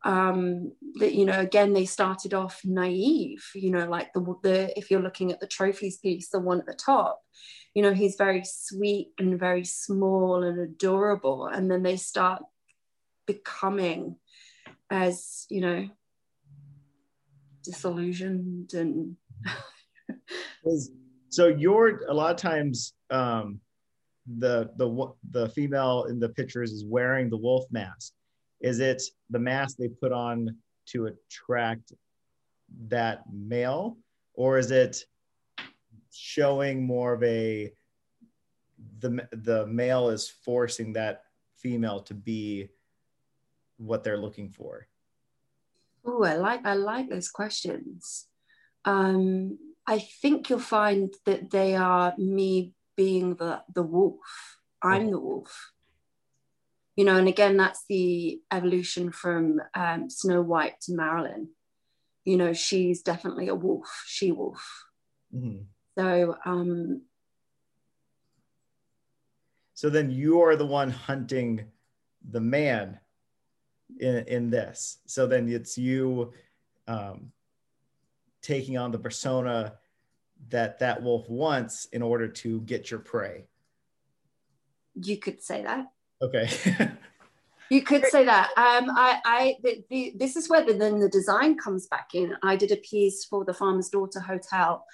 Um, 0.03 0.73
that 0.99 1.15
you 1.15 1.25
know 1.25 1.39
again 1.39 1.73
they 1.73 1.85
started 1.85 2.35
off 2.35 2.61
naive 2.63 3.43
you 3.55 3.71
know 3.71 3.89
like 3.89 4.13
the, 4.13 4.21
the 4.43 4.77
if 4.77 4.91
you're 4.91 5.01
looking 5.01 5.31
at 5.31 5.39
the 5.39 5.47
trophies 5.47 5.97
piece 5.97 6.29
the 6.29 6.39
one 6.39 6.59
at 6.59 6.67
the 6.67 6.75
top 6.75 7.23
you 7.73 7.81
know 7.81 7.91
he's 7.91 8.15
very 8.15 8.43
sweet 8.45 9.13
and 9.17 9.39
very 9.39 9.63
small 9.63 10.43
and 10.43 10.59
adorable 10.59 11.47
and 11.47 11.71
then 11.71 11.81
they 11.81 11.97
start 11.97 12.43
becoming 13.25 14.17
as 14.91 15.47
you 15.49 15.61
know 15.61 15.89
disillusioned 17.63 18.75
and 18.75 19.17
so 21.29 21.47
you're 21.47 22.05
a 22.07 22.13
lot 22.13 22.31
of 22.31 22.37
times 22.37 22.93
um 23.09 23.59
the 24.37 24.69
the 24.77 25.13
the 25.31 25.49
female 25.49 26.05
in 26.05 26.19
the 26.19 26.29
pictures 26.29 26.71
is 26.71 26.83
wearing 26.85 27.29
the 27.29 27.37
wolf 27.37 27.65
mask 27.71 28.13
is 28.61 28.79
it 28.79 29.01
the 29.29 29.39
mask 29.39 29.77
they 29.77 29.87
put 29.87 30.11
on 30.11 30.55
to 30.87 31.07
attract 31.07 31.93
that 32.87 33.23
male, 33.31 33.97
or 34.33 34.57
is 34.57 34.71
it 34.71 35.03
showing 36.11 36.85
more 36.85 37.13
of 37.13 37.23
a 37.23 37.71
the 38.99 39.27
the 39.31 39.65
male 39.67 40.09
is 40.09 40.29
forcing 40.29 40.93
that 40.93 41.23
female 41.57 42.01
to 42.01 42.13
be 42.13 42.69
what 43.77 44.03
they're 44.03 44.17
looking 44.17 44.49
for? 44.49 44.87
Oh, 46.05 46.23
I 46.23 46.35
like 46.35 46.65
I 46.65 46.73
like 46.73 47.09
those 47.09 47.29
questions. 47.29 48.27
Um, 48.85 49.57
I 49.87 49.99
think 49.99 50.49
you'll 50.49 50.59
find 50.59 51.13
that 51.25 51.51
they 51.51 51.75
are 51.75 52.13
me 52.17 52.73
being 52.95 53.35
the 53.35 53.63
the 53.73 53.83
wolf. 53.83 54.59
I'm 54.81 55.09
the 55.09 55.19
wolf 55.19 55.73
you 56.95 57.03
know, 57.03 57.17
and 57.17 57.27
again, 57.27 57.57
that's 57.57 57.83
the 57.89 58.39
evolution 58.51 59.11
from 59.11 59.61
um, 59.73 60.09
Snow 60.09 60.41
White 60.41 60.79
to 60.81 60.93
Marilyn. 60.93 61.49
You 62.23 62.37
know, 62.37 62.53
she's 62.53 63.01
definitely 63.01 63.49
a 63.49 63.55
wolf, 63.55 64.03
she 64.07 64.31
wolf. 64.31 64.85
Mm-hmm. 65.35 65.63
So, 65.97 66.37
um, 66.45 67.01
so 69.73 69.89
then 69.89 70.09
you 70.09 70.41
are 70.41 70.55
the 70.55 70.65
one 70.65 70.89
hunting 70.89 71.65
the 72.29 72.39
man 72.39 72.99
in, 73.99 74.25
in 74.27 74.49
this. 74.49 74.99
So 75.05 75.27
then 75.27 75.49
it's 75.49 75.77
you 75.77 76.33
um, 76.87 77.31
taking 78.45 78.77
on 78.77 78.91
the 78.91 78.99
persona 78.99 79.73
that 80.49 80.79
that 80.79 81.01
wolf 81.01 81.27
wants 81.29 81.85
in 81.85 82.01
order 82.01 82.27
to 82.27 82.61
get 82.61 82.91
your 82.91 82.99
prey. 82.99 83.47
You 84.93 85.17
could 85.17 85.41
say 85.41 85.63
that. 85.63 85.87
Okay. 86.21 86.49
you 87.69 87.81
could 87.81 88.05
say 88.05 88.23
that. 88.25 88.49
Um, 88.55 88.89
I, 88.91 89.19
I 89.25 89.55
the, 89.63 89.83
the, 89.89 90.13
this 90.15 90.35
is 90.35 90.49
where 90.49 90.63
the, 90.63 90.73
then 90.73 90.99
the 90.99 91.09
design 91.09 91.57
comes 91.57 91.87
back 91.87 92.09
in. 92.13 92.35
I 92.43 92.55
did 92.55 92.71
a 92.71 92.77
piece 92.77 93.25
for 93.25 93.43
the 93.43 93.53
Farmer's 93.53 93.89
Daughter 93.89 94.19
Hotel 94.19 94.85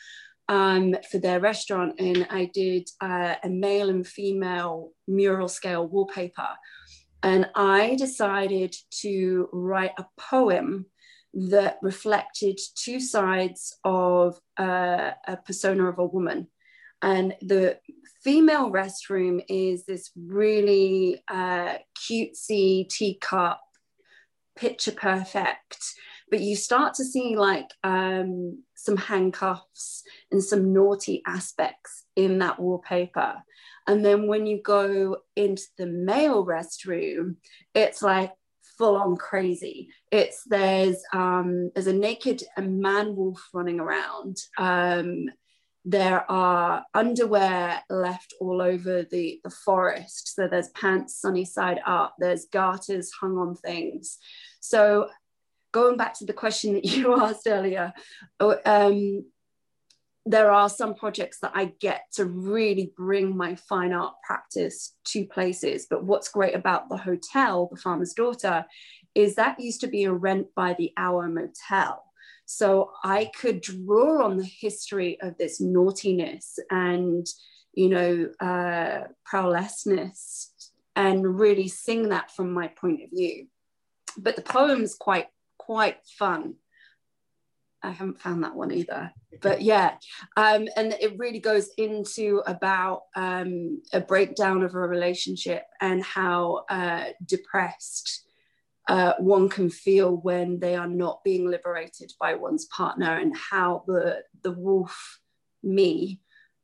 um, 0.47 0.95
for 1.11 1.17
their 1.17 1.39
restaurant, 1.39 1.99
and 1.99 2.25
I 2.29 2.49
did 2.53 2.89
uh, 3.01 3.35
a 3.43 3.49
male 3.49 3.89
and 3.89 4.07
female 4.07 4.91
mural 5.07 5.49
scale 5.49 5.87
wallpaper. 5.87 6.49
And 7.23 7.49
I 7.53 7.95
decided 7.97 8.75
to 9.01 9.49
write 9.51 9.91
a 9.99 10.05
poem 10.17 10.87
that 11.33 11.77
reflected 11.81 12.59
two 12.75 12.99
sides 12.99 13.77
of 13.83 14.39
uh, 14.59 15.11
a 15.27 15.37
persona 15.37 15.89
of 15.89 15.99
a 15.99 16.05
woman. 16.05 16.47
And 17.01 17.35
the 17.41 17.79
female 18.23 18.71
restroom 18.71 19.43
is 19.49 19.85
this 19.85 20.11
really 20.15 21.23
uh, 21.27 21.77
cutesy 21.97 22.87
teacup, 22.89 23.61
picture 24.55 24.91
perfect. 24.91 25.77
But 26.29 26.41
you 26.41 26.55
start 26.55 26.93
to 26.95 27.03
see 27.03 27.35
like 27.35 27.69
um, 27.83 28.63
some 28.75 28.97
handcuffs 28.97 30.03
and 30.31 30.43
some 30.43 30.73
naughty 30.73 31.23
aspects 31.25 32.05
in 32.15 32.39
that 32.39 32.59
wallpaper. 32.59 33.35
And 33.87 34.05
then 34.05 34.27
when 34.27 34.45
you 34.45 34.61
go 34.61 35.17
into 35.35 35.63
the 35.77 35.87
male 35.87 36.45
restroom, 36.45 37.37
it's 37.73 38.01
like 38.01 38.31
full 38.81 38.97
on 38.97 39.15
crazy. 39.15 39.89
It's 40.11 40.43
there's 40.45 41.03
um, 41.13 41.69
there's 41.75 41.85
a 41.85 41.93
naked 41.93 42.41
man 42.59 43.15
wolf 43.15 43.47
running 43.53 43.79
around. 43.79 44.37
Um, 44.57 45.29
there 45.85 46.29
are 46.31 46.83
underwear 46.95 47.83
left 47.91 48.33
all 48.41 48.59
over 48.59 49.03
the, 49.03 49.39
the 49.43 49.51
forest. 49.51 50.35
So 50.35 50.47
there's 50.47 50.69
pants 50.69 51.15
sunny 51.21 51.45
side 51.45 51.79
up, 51.85 52.15
there's 52.17 52.45
garters 52.45 53.11
hung 53.11 53.37
on 53.37 53.55
things. 53.55 54.17
So 54.61 55.09
going 55.71 55.95
back 55.95 56.17
to 56.17 56.25
the 56.25 56.33
question 56.33 56.73
that 56.73 56.85
you 56.95 57.21
asked 57.21 57.45
earlier, 57.45 57.93
oh, 58.39 58.57
um, 58.65 59.25
there 60.25 60.51
are 60.51 60.69
some 60.69 60.93
projects 60.93 61.39
that 61.39 61.51
I 61.55 61.73
get 61.79 62.03
to 62.13 62.25
really 62.25 62.93
bring 62.95 63.35
my 63.35 63.55
fine 63.55 63.91
art 63.91 64.13
practice 64.25 64.95
to 65.05 65.25
places. 65.25 65.87
But 65.89 66.03
what's 66.03 66.29
great 66.29 66.55
about 66.55 66.89
the 66.89 66.97
hotel, 66.97 67.69
the 67.71 67.79
farmer's 67.79 68.13
daughter, 68.13 68.65
is 69.15 69.35
that 69.35 69.59
used 69.59 69.81
to 69.81 69.87
be 69.87 70.03
a 70.03 70.13
rent 70.13 70.47
by 70.55 70.73
the 70.73 70.93
hour 70.95 71.27
motel. 71.27 72.03
So 72.45 72.91
I 73.03 73.31
could 73.39 73.61
draw 73.61 74.23
on 74.25 74.37
the 74.37 74.45
history 74.45 75.19
of 75.21 75.37
this 75.37 75.59
naughtiness 75.59 76.59
and, 76.69 77.25
you 77.73 77.89
know, 77.89 78.29
uh, 78.39 79.07
prowessness 79.31 80.49
and 80.95 81.39
really 81.39 81.67
sing 81.67 82.09
that 82.09 82.29
from 82.31 82.53
my 82.53 82.67
point 82.67 83.01
of 83.03 83.09
view. 83.09 83.47
But 84.17 84.35
the 84.35 84.41
poem's 84.41 84.95
quite, 84.95 85.27
quite 85.57 85.97
fun. 86.19 86.55
I 87.83 87.91
haven't 87.91 88.21
found 88.21 88.43
that 88.43 88.55
one 88.55 88.71
either. 88.71 89.11
But 89.41 89.61
yeah, 89.61 89.95
um, 90.37 90.67
and 90.75 90.93
it 90.99 91.17
really 91.17 91.39
goes 91.39 91.69
into 91.77 92.43
about 92.45 93.03
um, 93.15 93.81
a 93.91 93.99
breakdown 93.99 94.63
of 94.63 94.75
a 94.75 94.79
relationship 94.79 95.63
and 95.79 96.03
how 96.03 96.65
uh, 96.69 97.05
depressed 97.25 98.23
uh, 98.87 99.13
one 99.19 99.49
can 99.49 99.69
feel 99.69 100.17
when 100.17 100.59
they 100.59 100.75
are 100.75 100.87
not 100.87 101.23
being 101.23 101.49
liberated 101.49 102.11
by 102.19 102.35
one's 102.35 102.65
partner, 102.65 103.17
and 103.17 103.35
how 103.35 103.83
the 103.87 104.23
the 104.43 104.51
wolf 104.51 105.19
me 105.63 106.19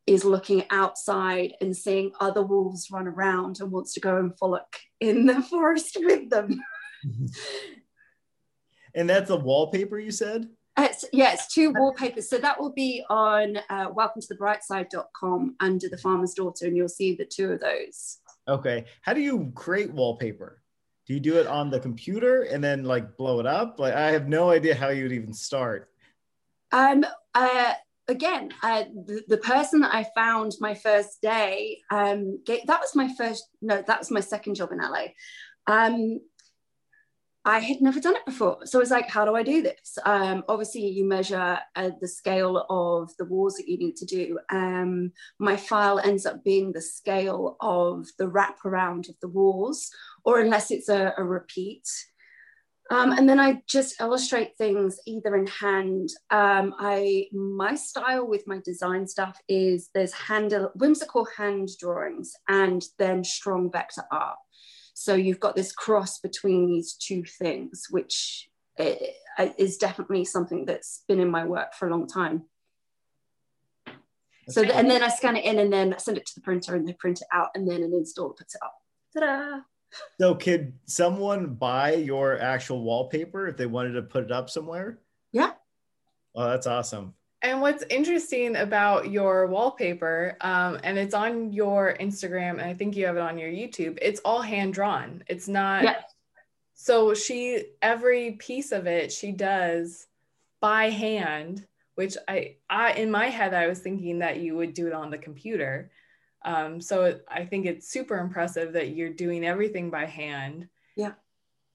is 0.06 0.24
looking 0.24 0.64
outside 0.70 1.54
and 1.62 1.76
seeing 1.76 2.12
other 2.20 2.42
wolves 2.42 2.90
run 2.92 3.08
around 3.08 3.60
and 3.60 3.72
wants 3.72 3.94
to 3.94 4.00
go 4.00 4.18
and 4.18 4.38
frolic 4.38 4.82
in 5.00 5.26
the 5.26 5.42
forest 5.50 5.98
with 6.00 6.30
them. 6.30 6.60
and 8.96 9.10
that's 9.10 9.30
a 9.30 9.36
wallpaper 9.36 10.00
you 10.00 10.12
said 10.12 10.48
yeah, 11.14 11.34
it's 11.34 11.54
two 11.54 11.72
wallpapers. 11.72 12.30
So 12.30 12.38
that 12.38 12.60
will 12.60 12.74
be 12.74 13.04
on 13.10 13.58
uh, 13.70 13.88
welcome 13.94 14.22
to 14.22 14.28
the 14.30 14.38
brightside.com 14.38 15.56
under 15.60 15.90
the 15.90 15.98
farmer's 15.98 16.34
daughter, 16.34 16.66
and 16.66 16.78
you'll 16.78 16.88
see 16.88 17.16
the 17.16 17.26
two 17.26 17.52
of 17.52 17.60
those. 17.60 18.20
Okay. 18.48 18.86
How 19.02 19.14
do 19.14 19.22
you 19.22 19.52
create 19.56 19.92
wallpaper? 19.92 20.62
Do 21.06 21.14
you 21.14 21.20
do 21.20 21.40
it 21.40 21.48
on 21.48 21.70
the 21.70 21.80
computer 21.80 22.44
and 22.44 22.64
then 22.64 22.84
like 22.84 23.18
blow 23.18 23.40
it 23.40 23.46
up? 23.46 23.80
Like 23.80 23.94
I 23.94 24.12
have 24.12 24.28
no 24.28 24.52
idea 24.52 24.76
how 24.76 24.90
you 24.90 25.04
would 25.04 25.14
even 25.14 25.34
start. 25.34 25.90
Um 26.72 27.06
uh 27.34 27.74
again, 28.08 28.54
uh, 28.64 28.84
the, 29.06 29.24
the, 29.28 29.38
person 29.38 29.82
that 29.82 29.94
I 29.94 30.06
found 30.16 30.54
my 30.60 30.74
first 30.74 31.22
day, 31.22 31.82
um, 31.92 32.40
that 32.48 32.80
was 32.80 32.96
my 32.96 33.14
first, 33.18 33.50
no, 33.62 33.84
that 33.86 34.00
was 34.00 34.12
my 34.12 34.22
second 34.22 34.56
job 34.56 34.72
in 34.72 34.80
LA. 34.80 35.08
Um, 35.68 36.22
I 37.48 37.60
had 37.60 37.80
never 37.80 38.02
done 38.02 38.18
it 38.18 38.26
before. 38.26 38.66
So 38.66 38.82
it's 38.82 38.92
like, 38.92 39.10
how 39.10 39.24
do 39.24 39.34
I 39.34 39.42
do 39.42 39.62
this? 39.62 39.98
Um, 40.04 40.44
obviously, 40.50 40.86
you 40.86 41.06
measure 41.06 41.58
uh, 41.78 41.92
the 42.02 42.08
scale 42.08 42.66
of 42.70 43.16
the 43.18 43.24
walls 43.24 43.56
that 43.56 43.70
you 43.70 43.78
need 43.78 43.96
to 43.96 44.06
do. 44.06 44.38
Um, 44.50 45.14
my 45.40 45.56
file 45.56 45.98
ends 46.00 46.26
up 46.26 46.44
being 46.44 46.74
the 46.74 46.82
scale 46.82 47.56
of 47.62 48.06
the 48.20 48.26
wraparound 48.26 49.08
of 49.08 49.16
the 49.22 49.30
walls, 49.30 49.90
or 50.26 50.42
unless 50.42 50.72
it's 50.72 50.90
a, 50.90 51.14
a 51.18 51.24
repeat. 51.24 51.88
Um, 52.90 53.14
and 53.14 53.30
then 53.30 53.40
I 53.40 53.62
just 53.66 54.02
illustrate 54.02 54.58
things 54.58 55.00
either 55.08 55.34
in 55.38 55.48
hand. 55.48 56.10
Um, 56.30 56.74
I 56.80 57.28
my 57.32 57.76
style 57.76 58.28
with 58.28 58.44
my 58.46 58.60
design 58.66 59.08
stuff 59.08 59.40
is 59.48 59.90
there's 59.94 60.14
hand 60.14 60.54
whimsical 60.76 61.26
hand 61.38 61.70
drawings 61.80 62.34
and 62.50 62.84
then 62.98 63.24
strong 63.24 63.72
vector 63.72 64.04
art. 64.12 64.38
So 65.00 65.14
you've 65.14 65.40
got 65.40 65.56
this 65.56 65.72
cross 65.72 66.18
between 66.18 66.66
these 66.66 66.94
two 66.94 67.24
things, 67.24 67.86
which 67.92 68.50
eh, 68.80 68.96
eh, 69.38 69.52
is 69.56 69.78
definitely 69.78 70.26
something 70.26 70.66
that's 70.66 71.04
been 71.08 71.20
in 71.20 71.30
my 71.30 71.46
work 71.46 71.76
for 71.76 71.88
a 71.88 71.92
long 71.92 72.08
time. 72.08 72.46
So, 74.50 74.64
and 74.64 74.90
then 74.90 75.04
I 75.04 75.10
scan 75.10 75.36
it 75.36 75.46
in 75.46 75.60
and 75.60 75.72
then 75.72 75.94
I 75.94 75.98
send 75.98 76.18
it 76.18 76.26
to 76.26 76.34
the 76.34 76.42
printer 76.42 76.76
and 76.76 76.88
they 76.88 76.94
print 76.94 77.22
it 77.22 77.28
out 77.32 77.50
and 77.54 77.70
then 77.70 77.84
an 77.84 77.92
installer 77.92 78.36
puts 78.36 78.56
it 78.56 78.62
up. 78.64 78.74
Ta-da! 79.14 79.60
So 80.20 80.34
could 80.34 80.74
someone 80.88 81.54
buy 81.54 81.94
your 81.94 82.42
actual 82.42 82.82
wallpaper 82.82 83.48
if 83.48 83.56
they 83.56 83.68
wanted 83.68 83.92
to 83.92 84.02
put 84.02 84.24
it 84.24 84.32
up 84.32 84.50
somewhere? 84.50 84.98
Yeah. 85.32 85.52
Oh, 86.34 86.50
that's 86.50 86.66
awesome. 86.66 87.14
And 87.48 87.62
what's 87.62 87.86
interesting 87.90 88.58
about 88.58 89.10
your 89.10 89.48
wallpaper, 89.48 90.36
um, 90.42 90.82
and 90.84 90.98
it's 90.98 91.14
on 91.14 91.54
your 91.54 91.96
Instagram, 91.98 92.52
and 92.52 92.64
I 92.64 92.74
think 92.74 92.98
you 92.98 93.06
have 93.06 93.16
it 93.16 93.22
on 93.22 93.38
your 93.38 93.50
YouTube, 93.50 93.98
it's 94.02 94.20
all 94.26 94.42
hand 94.42 94.74
drawn. 94.74 95.24
It's 95.28 95.48
not. 95.48 95.86
Yeah. 95.86 96.02
So 96.74 97.14
she, 97.14 97.64
every 97.82 98.32
piece 98.34 98.74
of 98.74 98.86
it, 98.86 99.14
she 99.14 99.32
does 99.32 100.08
by 100.60 100.90
hand, 100.90 101.66
which 101.96 102.18
I, 102.28 102.58
I, 102.70 102.92
in 102.96 103.10
my 103.10 103.28
head, 103.28 103.54
I 103.54 103.68
was 103.68 103.80
thinking 103.80 104.20
that 104.20 104.42
you 104.42 104.58
would 104.58 104.74
do 104.74 104.88
it 104.88 104.94
on 104.94 105.10
the 105.10 105.18
computer. 105.18 105.90
Um, 106.44 106.82
so 106.82 107.18
I 107.30 107.46
think 107.46 107.66
it's 107.66 107.90
super 107.90 108.18
impressive 108.18 108.74
that 108.74 108.90
you're 108.90 109.14
doing 109.14 109.46
everything 109.46 109.90
by 109.90 110.04
hand. 110.04 110.68
Yeah. 110.98 111.14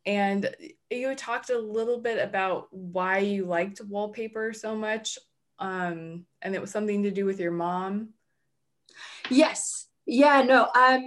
And 0.04 0.54
you 0.90 1.14
talked 1.14 1.48
a 1.48 1.58
little 1.58 1.98
bit 1.98 2.22
about 2.22 2.68
why 2.72 3.18
you 3.18 3.46
liked 3.46 3.80
wallpaper 3.80 4.52
so 4.52 4.76
much 4.76 5.18
um, 5.62 6.26
and 6.42 6.54
it 6.54 6.60
was 6.60 6.72
something 6.72 7.04
to 7.04 7.12
do 7.12 7.24
with 7.24 7.38
your 7.38 7.52
mom. 7.52 8.10
Yes. 9.30 9.86
Yeah. 10.04 10.42
No. 10.42 10.68
Um, 10.74 11.06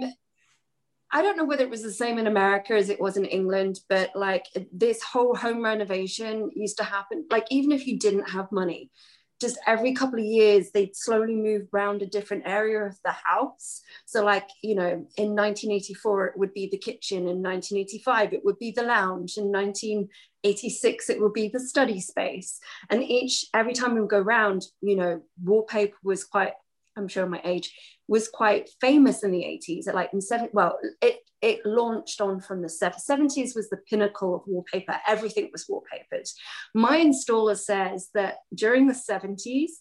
I 1.12 1.22
don't 1.22 1.36
know 1.36 1.44
whether 1.44 1.62
it 1.62 1.70
was 1.70 1.82
the 1.82 1.92
same 1.92 2.18
in 2.18 2.26
America 2.26 2.72
as 2.72 2.88
it 2.88 3.00
was 3.00 3.18
in 3.18 3.26
England, 3.26 3.78
but 3.88 4.10
like 4.16 4.46
this 4.72 5.02
whole 5.02 5.36
home 5.36 5.62
renovation 5.62 6.50
used 6.54 6.78
to 6.78 6.84
happen. 6.84 7.26
Like 7.30 7.46
even 7.50 7.70
if 7.70 7.86
you 7.86 7.98
didn't 7.98 8.30
have 8.30 8.50
money, 8.50 8.90
just 9.40 9.58
every 9.66 9.92
couple 9.92 10.18
of 10.18 10.24
years 10.24 10.70
they'd 10.70 10.96
slowly 10.96 11.34
move 11.34 11.68
around 11.72 12.02
a 12.02 12.06
different 12.06 12.44
area 12.46 12.80
of 12.84 12.96
the 13.04 13.12
house. 13.12 13.82
So 14.04 14.24
like 14.24 14.48
you 14.62 14.74
know 14.74 15.06
in 15.16 15.34
1984 15.34 16.26
it 16.26 16.38
would 16.38 16.54
be 16.54 16.68
the 16.70 16.78
kitchen. 16.78 17.28
In 17.28 17.42
1985 17.42 18.32
it 18.32 18.44
would 18.44 18.58
be 18.58 18.70
the 18.70 18.82
lounge. 18.82 19.36
In 19.36 19.52
1986 19.52 21.10
it 21.10 21.20
would 21.20 21.32
be 21.32 21.48
the 21.48 21.60
study 21.60 22.00
space. 22.00 22.58
And 22.90 23.02
each 23.02 23.46
every 23.54 23.72
time 23.72 23.94
we 23.94 24.00
would 24.00 24.10
go 24.10 24.20
around 24.20 24.64
you 24.80 24.96
know 24.96 25.22
wallpaper 25.42 25.96
was 26.02 26.24
quite 26.24 26.52
i'm 26.96 27.08
showing 27.08 27.30
my 27.30 27.40
age 27.44 27.74
was 28.08 28.28
quite 28.28 28.70
famous 28.80 29.22
in 29.22 29.30
the 29.30 29.42
80s 29.42 29.92
like 29.92 30.10
in 30.12 30.20
seven 30.20 30.48
well 30.52 30.78
it 31.02 31.20
it 31.42 31.64
launched 31.64 32.20
on 32.20 32.40
from 32.40 32.62
the 32.62 32.68
70s 32.68 33.54
was 33.54 33.68
the 33.68 33.76
pinnacle 33.88 34.34
of 34.34 34.42
wallpaper. 34.46 34.96
Everything 35.06 35.50
was 35.52 35.66
wallpapered. 35.66 36.28
My 36.74 36.98
installer 36.98 37.56
says 37.56 38.08
that 38.14 38.38
during 38.54 38.86
the 38.86 38.94
70s 38.94 39.72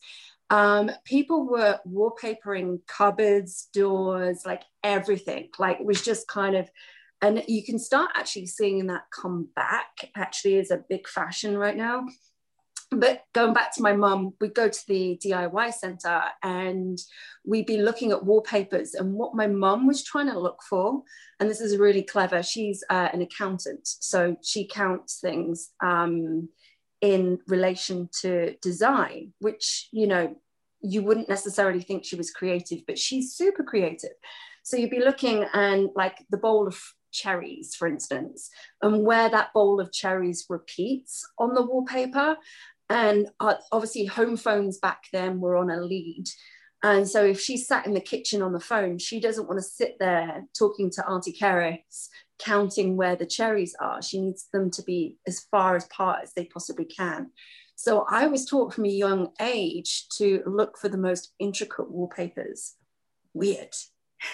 um, 0.52 0.92
people 1.06 1.48
were 1.48 1.80
wallpapering 1.88 2.80
cupboards 2.88 3.68
doors 3.74 4.44
like 4.46 4.62
everything. 4.84 5.50
Like 5.58 5.80
it 5.80 5.86
was 5.86 6.04
just 6.04 6.28
kind 6.28 6.56
of 6.56 6.70
and 7.22 7.44
you 7.48 7.64
can 7.64 7.80
start 7.80 8.12
actually 8.14 8.46
seeing 8.46 8.86
that 8.88 9.04
come 9.10 9.48
back 9.56 10.12
actually 10.16 10.58
is 10.58 10.70
a 10.70 10.84
big 10.90 11.08
fashion 11.08 11.58
right 11.58 11.76
now 11.76 12.06
but 12.92 13.24
going 13.34 13.54
back 13.54 13.74
to 13.76 13.82
my 13.82 13.94
mum, 13.94 14.34
we'd 14.40 14.54
go 14.54 14.70
to 14.70 14.88
the 14.88 15.20
DIY 15.24 15.74
center 15.74 16.22
and 16.44 16.98
we'd 17.46 17.66
be 17.66 17.78
looking 17.78 18.12
at 18.12 18.24
wallpapers 18.24 18.94
and 18.94 19.14
what 19.14 19.36
my 19.36 19.48
mum 19.48 19.88
was 19.88 20.04
trying 20.04 20.28
to 20.28 20.40
look 20.40 20.62
for. 20.70 21.02
And 21.40 21.50
this 21.50 21.62
is 21.62 21.78
really 21.78 22.04
clever. 22.04 22.44
She's 22.44 22.84
uh, 22.90 23.10
an 23.12 23.22
accountant, 23.22 23.88
so 23.88 24.36
she 24.44 24.68
counts 24.68 25.20
things 25.20 25.72
um, 25.84 26.50
in 27.02 27.40
relation 27.48 28.10
to 28.22 28.56
design, 28.62 29.34
which, 29.40 29.90
you 29.92 30.08
know, 30.08 30.36
you 30.82 31.02
wouldn't 31.02 31.30
necessarily 31.30 31.82
think 31.82 32.06
she 32.06 32.16
was 32.16 32.32
creative, 32.32 32.80
but 32.88 33.00
she's 33.00 33.34
super 33.34 33.64
creative. 33.64 34.14
So 34.64 34.78
you'd 34.78 34.90
be 34.90 35.00
looking 35.00 35.46
and 35.54 35.90
like 35.96 36.26
the 36.30 36.38
bowl 36.38 36.68
of 36.68 36.80
cherries, 37.16 37.76
for 37.76 37.88
instance, 37.88 38.50
and 38.82 39.04
where 39.06 39.30
that 39.30 39.54
bowl 39.54 39.80
of 39.80 39.92
cherries 39.92 40.46
repeats 40.50 41.24
on 41.40 41.54
the 41.54 41.66
wallpaper. 41.66 42.38
And 42.90 43.30
uh, 43.40 43.56
obviously, 43.72 44.06
home 44.06 44.38
phones 44.38 44.78
back 44.78 45.04
then 45.12 45.40
were 45.40 45.58
on 45.58 45.70
a 45.70 45.82
lead. 45.82 46.26
And 46.84 47.10
so 47.10 47.26
if 47.26 47.40
she 47.40 47.58
sat 47.58 47.88
in 47.88 47.94
the 47.94 48.00
kitchen 48.00 48.44
on 48.44 48.54
the 48.54 48.60
phone, 48.60 49.00
she 49.00 49.20
doesn't 49.20 49.48
want 49.48 49.58
to 49.58 49.64
sit 49.64 49.96
there 50.00 50.44
talking 50.58 50.92
to 50.92 51.08
Auntie 51.08 51.34
Keris, 51.34 52.10
counting 52.38 52.96
where 52.96 53.16
the 53.16 53.26
cherries 53.26 53.76
are. 53.80 54.04
She 54.04 54.22
needs 54.22 54.48
them 54.54 54.70
to 54.72 54.84
be 54.84 55.18
as 55.26 55.48
far 55.50 55.78
apart 55.78 56.20
as 56.24 56.34
they 56.34 56.46
possibly 56.46 56.86
can. 56.86 57.32
So 57.76 58.06
I 58.10 58.28
was 58.28 58.46
taught 58.46 58.74
from 58.74 58.86
a 58.86 58.90
young 58.90 59.32
age 59.42 60.08
to 60.18 60.44
look 60.46 60.78
for 60.78 60.88
the 60.88 60.98
most 60.98 61.34
intricate 61.40 61.90
wallpapers. 61.90 62.76
Weird. 63.34 63.74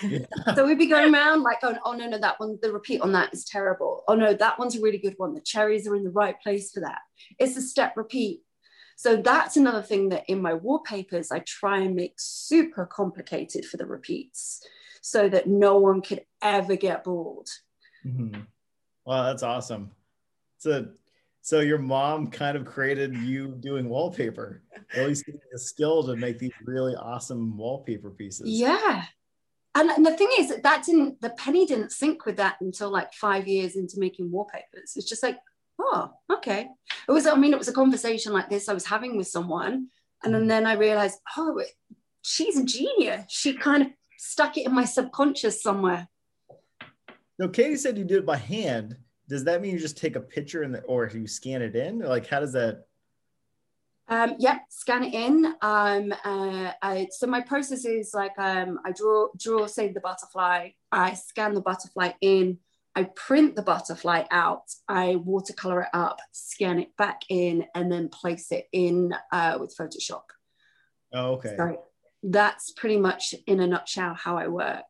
Yeah. 0.02 0.26
so 0.56 0.66
we'd 0.66 0.78
be 0.78 0.88
going 0.88 1.14
around 1.14 1.44
like, 1.44 1.60
oh, 1.64 1.76
oh, 1.86 1.94
no, 1.94 2.08
no, 2.08 2.18
that 2.18 2.40
one, 2.40 2.58
the 2.62 2.72
repeat 2.72 3.02
on 3.02 3.12
that 3.14 3.34
is 3.34 3.46
terrible. 3.46 4.04
Oh 4.08 4.16
no, 4.16 4.34
that 4.34 4.60
one's 4.60 4.76
a 4.76 4.82
really 4.82 4.98
good 4.98 5.16
one. 5.18 5.34
The 5.34 5.42
cherries 5.42 5.88
are 5.88 5.96
in 5.96 6.04
the 6.04 6.10
right 6.10 6.40
place 6.42 6.72
for 6.72 6.82
that. 6.82 7.00
It's 7.40 7.58
a 7.58 7.62
step 7.62 7.98
repeat. 7.98 8.42
So 8.96 9.16
that's 9.16 9.58
another 9.58 9.82
thing 9.82 10.10
that 10.10 10.26
in 10.28 10.42
my 10.42 10.54
wallpapers, 10.54 11.32
I 11.32 11.40
try 11.40 11.80
and 11.80 11.96
make 11.96 12.14
super 12.18 12.86
complicated 12.86 13.66
for 13.66 13.78
the 13.78 13.86
repeats 13.86 14.62
so 15.02 15.28
that 15.28 15.48
no 15.48 15.80
one 15.80 16.02
could 16.02 16.22
ever 16.42 16.76
get 16.76 17.04
bored. 17.04 17.48
Mm-hmm. 18.06 18.42
Wow, 19.06 19.24
that's 19.24 19.42
awesome. 19.42 19.92
So, 20.60 20.90
so 21.42 21.62
your 21.62 21.80
mom 21.80 22.28
kind 22.28 22.56
of 22.56 22.66
created 22.66 23.18
you 23.18 23.56
doing 23.60 23.90
wallpaper, 23.90 24.62
at 24.94 25.08
least 25.08 25.24
a 25.28 25.58
skill 25.58 26.04
to 26.04 26.16
make 26.16 26.38
these 26.38 26.54
really 26.66 26.94
awesome 26.94 27.58
wallpaper 27.58 28.12
pieces. 28.12 28.48
Yeah. 28.48 29.06
And, 29.74 29.90
and 29.90 30.06
the 30.06 30.18
thing 30.18 30.30
is 30.38 30.50
that 30.50 30.64
that 30.64 30.84
didn't, 30.84 31.22
the 31.22 31.30
penny 31.32 31.66
didn't 31.66 31.92
sink 31.92 32.26
with 32.26 32.38
that 32.38 32.58
until 32.60 32.90
like 32.90 33.14
five 33.14 33.48
years 33.48 33.76
into 33.76 34.00
making 34.00 34.32
wallpapers. 34.32 34.94
It's 34.96 35.08
just 35.08 35.24
like, 35.24 35.38
oh, 35.80 36.12
okay. 36.30 36.68
It 37.08 37.12
was, 37.12 37.26
I 37.26 37.36
mean, 37.36 37.54
it 37.54 37.60
was 37.60 37.70
a 37.70 37.74
conversation 37.74 38.34
like 38.34 38.50
this 38.50 38.68
I 38.68 38.74
was 38.74 38.86
having 38.86 39.16
with 39.18 39.28
someone. 39.28 39.88
And 40.24 40.34
then, 40.34 40.44
mm. 40.44 40.48
then 40.50 40.68
I 40.68 40.74
realized, 40.74 41.20
oh, 41.38 41.64
she's 42.22 42.58
a 42.58 42.66
genius. 42.66 43.26
She 43.30 43.54
kind 43.54 43.84
of 43.84 43.90
stuck 44.18 44.58
it 44.58 44.66
in 44.66 44.74
my 44.74 44.86
subconscious 44.86 45.64
somewhere. 45.64 46.08
No, 47.40 47.48
Katie 47.48 47.78
said 47.78 47.98
you 47.98 48.04
did 48.04 48.20
it 48.20 48.26
by 48.26 48.38
hand. 48.38 48.98
Does 49.28 49.46
that 49.46 49.62
mean 49.62 49.74
you 49.74 49.80
just 49.80 49.98
take 49.98 50.16
a 50.16 50.22
picture 50.22 50.64
and 50.64 50.80
or 50.86 51.10
you 51.12 51.26
scan 51.26 51.62
it 51.62 51.76
in? 51.76 52.00
Like, 52.00 52.28
how 52.28 52.42
does 52.42 52.54
that? 52.54 52.86
Um, 54.08 54.36
yeah, 54.40 54.60
scan 54.70 55.04
it 55.04 55.14
in. 55.14 55.46
Um, 55.62 56.14
uh, 56.26 56.72
I, 56.82 57.08
so 57.12 57.28
my 57.28 57.42
process 57.42 57.86
is 57.86 58.14
like 58.14 58.38
um, 58.38 58.80
I 58.86 58.92
draw, 58.92 59.28
draw, 59.38 59.68
say 59.68 59.92
the 59.92 60.02
butterfly. 60.02 60.70
I 60.92 61.14
scan 61.14 61.54
the 61.54 61.62
butterfly 61.62 62.12
in. 62.22 62.60
I 62.94 63.04
print 63.04 63.56
the 63.56 63.62
butterfly 63.62 64.24
out, 64.32 64.66
I 64.88 65.16
watercolor 65.16 65.84
it 65.84 65.90
up, 65.94 66.20
scan 66.34 66.78
it 66.80 66.96
back 66.98 67.22
in, 67.30 67.66
and 67.74 67.90
then 67.90 68.10
place 68.10 68.52
it 68.52 68.68
in 68.74 69.14
uh, 69.32 69.58
with 69.62 69.76
Photoshop. 69.78 70.24
Oh, 71.14 71.34
okay. 71.34 71.56
So 71.56 71.84
that's 72.24 72.72
pretty 72.72 72.98
much 72.98 73.34
in 73.48 73.62
a 73.62 73.68
nutshell 73.68 74.14
how 74.16 74.38
I 74.38 74.48
work. 74.48 74.84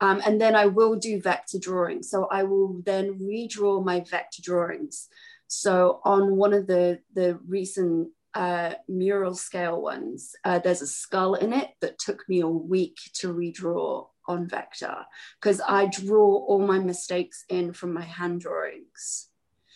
Um, 0.00 0.20
and 0.26 0.40
then 0.40 0.54
I 0.54 0.66
will 0.66 0.96
do 0.96 1.20
vector 1.20 1.58
drawing. 1.58 2.02
So 2.02 2.26
I 2.26 2.42
will 2.42 2.82
then 2.84 3.18
redraw 3.18 3.84
my 3.84 4.00
vector 4.00 4.42
drawings. 4.42 5.08
So 5.54 6.00
on 6.02 6.36
one 6.36 6.54
of 6.54 6.66
the, 6.66 7.00
the 7.12 7.38
recent 7.46 8.08
uh, 8.32 8.72
mural 8.88 9.34
scale 9.34 9.82
ones, 9.82 10.34
uh, 10.44 10.60
there's 10.60 10.80
a 10.80 10.86
skull 10.86 11.34
in 11.34 11.52
it 11.52 11.68
that 11.82 11.98
took 11.98 12.26
me 12.26 12.40
a 12.40 12.48
week 12.48 12.96
to 13.16 13.34
redraw 13.34 14.06
on 14.26 14.48
vector 14.48 14.96
because 15.38 15.60
I 15.60 15.88
draw 15.88 16.24
all 16.24 16.66
my 16.66 16.78
mistakes 16.78 17.44
in 17.50 17.74
from 17.74 17.92
my 17.92 18.00
hand 18.00 18.40
drawings 18.40 19.28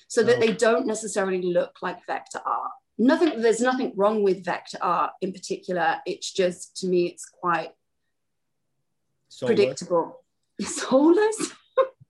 so 0.09 0.23
that 0.23 0.41
they 0.41 0.55
don't 0.55 0.87
necessarily 0.87 1.43
look 1.43 1.77
like 1.83 2.07
vector 2.07 2.41
art. 2.43 2.71
Nothing, 2.97 3.43
there's 3.43 3.61
nothing 3.61 3.93
wrong 3.97 4.23
with 4.23 4.47
vector 4.47 4.79
art 4.81 5.11
in 5.21 5.31
particular. 5.31 5.99
It's 6.07 6.33
just 6.33 6.79
to 6.79 6.87
me, 6.87 7.09
it's 7.09 7.27
quite 7.27 7.73
Soulless. 9.29 9.55
predictable. 9.55 10.25
Soulless. 10.63 11.53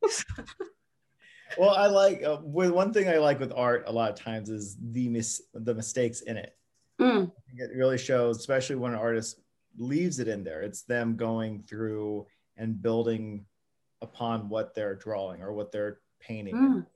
well, 1.58 1.70
I 1.70 1.86
like 1.86 2.22
uh, 2.22 2.38
with 2.42 2.70
one 2.70 2.92
thing 2.92 3.08
I 3.08 3.18
like 3.18 3.40
with 3.40 3.52
art 3.54 3.84
a 3.86 3.92
lot 3.92 4.10
of 4.10 4.18
times 4.18 4.50
is 4.50 4.76
the 4.92 5.08
mis- 5.08 5.42
the 5.54 5.74
mistakes 5.74 6.22
in 6.22 6.36
it. 6.36 6.56
Mm. 7.00 7.30
It 7.56 7.70
really 7.76 7.98
shows, 7.98 8.38
especially 8.38 8.76
when 8.76 8.92
an 8.92 8.98
artist 8.98 9.40
leaves 9.76 10.18
it 10.18 10.28
in 10.28 10.44
there. 10.44 10.62
It's 10.62 10.82
them 10.82 11.16
going 11.16 11.62
through 11.62 12.26
and 12.56 12.80
building 12.80 13.44
upon 14.02 14.48
what 14.48 14.74
they're 14.74 14.94
drawing 14.94 15.42
or 15.42 15.52
what 15.52 15.72
they're 15.72 16.00
painting 16.20 16.54
mm. 16.54 16.86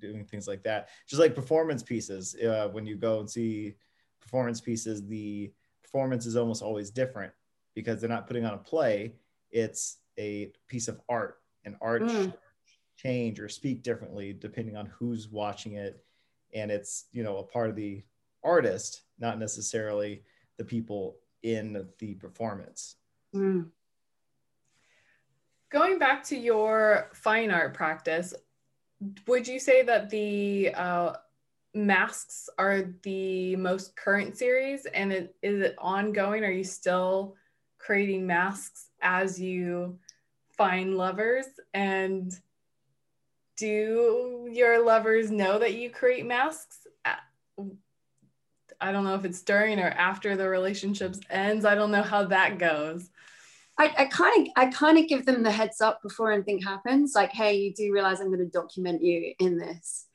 doing 0.00 0.24
things 0.24 0.46
like 0.46 0.62
that. 0.64 0.88
Just 1.08 1.20
like 1.20 1.34
performance 1.34 1.82
pieces, 1.82 2.34
uh, 2.36 2.68
when 2.72 2.86
you 2.86 2.96
go 2.96 3.20
and 3.20 3.30
see 3.30 3.74
performance 4.20 4.60
pieces, 4.60 5.06
the 5.06 5.52
performance 5.82 6.26
is 6.26 6.36
almost 6.36 6.62
always 6.62 6.90
different 6.90 7.32
because 7.74 8.00
they're 8.00 8.10
not 8.10 8.26
putting 8.26 8.44
on 8.44 8.54
a 8.54 8.58
play. 8.58 9.14
It's 9.50 9.98
a 10.18 10.52
piece 10.68 10.88
of 10.88 11.00
art, 11.08 11.38
and 11.64 11.76
art 11.80 12.02
mm. 12.02 12.32
Change 12.96 13.40
or 13.40 13.48
speak 13.48 13.82
differently 13.82 14.32
depending 14.32 14.76
on 14.76 14.86
who's 14.86 15.28
watching 15.28 15.74
it, 15.74 16.04
and 16.54 16.70
it's 16.70 17.06
you 17.12 17.22
know 17.22 17.38
a 17.38 17.42
part 17.42 17.70
of 17.70 17.76
the 17.76 18.02
artist, 18.42 19.02
not 19.18 19.38
necessarily 19.38 20.22
the 20.56 20.64
people 20.64 21.16
in 21.42 21.86
the 21.98 22.14
performance. 22.14 22.96
Mm. 23.34 23.68
Going 25.70 25.98
back 25.98 26.24
to 26.24 26.36
your 26.36 27.10
fine 27.12 27.50
art 27.50 27.74
practice, 27.74 28.34
would 29.26 29.46
you 29.46 29.58
say 29.58 29.82
that 29.82 30.10
the 30.10 30.72
uh, 30.74 31.14
masks 31.74 32.48
are 32.56 32.94
the 33.02 33.56
most 33.56 33.94
current 33.96 34.36
series 34.36 34.86
and 34.86 35.12
it, 35.12 35.34
is 35.42 35.60
it 35.60 35.74
ongoing? 35.78 36.44
Are 36.44 36.50
you 36.50 36.64
still 36.64 37.34
creating 37.78 38.26
masks 38.26 38.88
as 39.02 39.40
you 39.40 39.98
find 40.56 40.96
lovers? 40.96 41.46
And 41.74 42.32
do 43.56 44.48
your 44.50 44.84
lovers 44.84 45.30
know 45.30 45.58
that 45.58 45.74
you 45.74 45.90
create 45.90 46.26
masks? 46.26 46.86
I 48.78 48.92
don't 48.92 49.04
know 49.04 49.14
if 49.14 49.24
it's 49.24 49.42
during 49.42 49.78
or 49.78 49.88
after 49.88 50.36
the 50.36 50.48
relationships 50.48 51.20
ends. 51.30 51.64
I 51.64 51.74
don't 51.74 51.90
know 51.90 52.02
how 52.02 52.24
that 52.26 52.58
goes. 52.58 53.08
I 53.78 54.06
kind 54.06 54.46
of 54.46 54.52
I 54.56 54.66
kind 54.66 54.96
of 54.98 55.06
give 55.06 55.26
them 55.26 55.42
the 55.42 55.50
heads 55.50 55.80
up 55.82 56.02
before 56.02 56.32
anything 56.32 56.62
happens. 56.62 57.14
Like, 57.14 57.32
hey, 57.32 57.56
you 57.56 57.74
do 57.74 57.92
realize 57.92 58.20
I'm 58.20 58.28
going 58.28 58.38
to 58.38 58.46
document 58.46 59.02
you 59.02 59.34
in 59.38 59.58
this, 59.58 60.06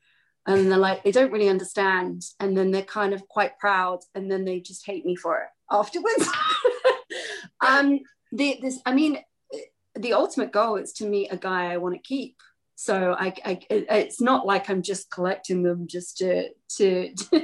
and 0.47 0.71
they're 0.71 0.79
like, 0.79 1.03
they 1.03 1.11
don't 1.11 1.31
really 1.31 1.49
understand, 1.49 2.23
and 2.39 2.57
then 2.57 2.71
they're 2.71 2.81
kind 2.81 3.13
of 3.13 3.27
quite 3.27 3.59
proud, 3.59 3.99
and 4.15 4.31
then 4.31 4.45
they 4.45 4.61
just 4.61 4.85
hate 4.85 5.05
me 5.05 5.15
for 5.15 5.41
it 5.41 5.49
afterwards. 5.69 6.27
um, 7.61 7.99
the, 8.31 8.57
this, 8.61 8.79
I 8.85 8.95
mean, 8.95 9.19
the 9.95 10.13
ultimate 10.13 10.51
goal 10.51 10.77
is 10.77 10.93
to 10.93 11.05
meet 11.05 11.31
a 11.31 11.37
guy 11.37 11.71
I 11.71 11.77
want 11.77 11.95
to 11.95 12.01
keep. 12.01 12.37
So 12.83 13.13
I, 13.13 13.31
I, 13.45 13.59
it's 13.69 14.19
not 14.19 14.47
like 14.47 14.67
I'm 14.67 14.81
just 14.81 15.11
collecting 15.11 15.61
them 15.61 15.85
just 15.85 16.17
to 16.17 16.49
to 16.77 17.13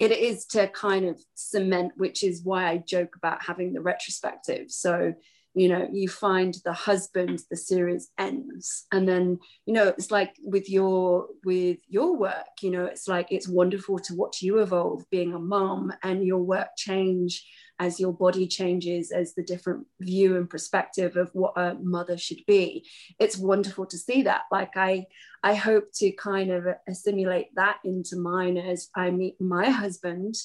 it 0.00 0.10
is 0.10 0.46
to 0.46 0.66
kind 0.66 1.04
of 1.06 1.22
cement, 1.36 1.92
which 1.96 2.24
is 2.24 2.42
why 2.42 2.68
I 2.68 2.78
joke 2.78 3.14
about 3.14 3.44
having 3.44 3.72
the 3.72 3.80
retrospective. 3.80 4.72
So, 4.72 5.14
you 5.54 5.68
know, 5.68 5.86
you 5.92 6.08
find 6.08 6.56
the 6.64 6.72
husband, 6.72 7.40
the 7.50 7.56
series 7.56 8.08
ends. 8.18 8.86
And 8.90 9.06
then, 9.06 9.38
you 9.66 9.74
know, 9.74 9.88
it's 9.88 10.10
like 10.10 10.34
with 10.42 10.70
your 10.70 11.26
with 11.44 11.78
your 11.88 12.16
work, 12.16 12.62
you 12.62 12.70
know, 12.70 12.86
it's 12.86 13.06
like 13.06 13.28
it's 13.30 13.48
wonderful 13.48 13.98
to 14.00 14.14
watch 14.14 14.40
you 14.40 14.60
evolve 14.60 15.04
being 15.10 15.34
a 15.34 15.38
mom 15.38 15.92
and 16.02 16.24
your 16.24 16.42
work 16.42 16.68
change 16.76 17.46
as 17.78 17.98
your 17.98 18.12
body 18.12 18.46
changes, 18.46 19.10
as 19.10 19.34
the 19.34 19.42
different 19.42 19.86
view 20.00 20.36
and 20.36 20.48
perspective 20.48 21.16
of 21.16 21.30
what 21.32 21.52
a 21.56 21.74
mother 21.82 22.16
should 22.16 22.40
be. 22.46 22.86
It's 23.18 23.36
wonderful 23.36 23.86
to 23.86 23.98
see 23.98 24.22
that. 24.22 24.42
Like 24.50 24.76
I, 24.76 25.06
I 25.42 25.54
hope 25.54 25.92
to 25.96 26.12
kind 26.12 26.50
of 26.50 26.66
assimilate 26.88 27.54
that 27.56 27.78
into 27.84 28.16
mine 28.16 28.56
as 28.56 28.88
I 28.94 29.10
meet 29.10 29.40
my 29.40 29.68
husband 29.68 30.36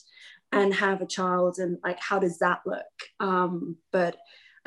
and 0.51 0.73
have 0.73 1.01
a 1.01 1.07
child 1.07 1.59
and 1.59 1.77
like 1.83 1.99
how 1.99 2.19
does 2.19 2.39
that 2.39 2.61
look? 2.65 2.85
Um, 3.19 3.77
but 3.91 4.17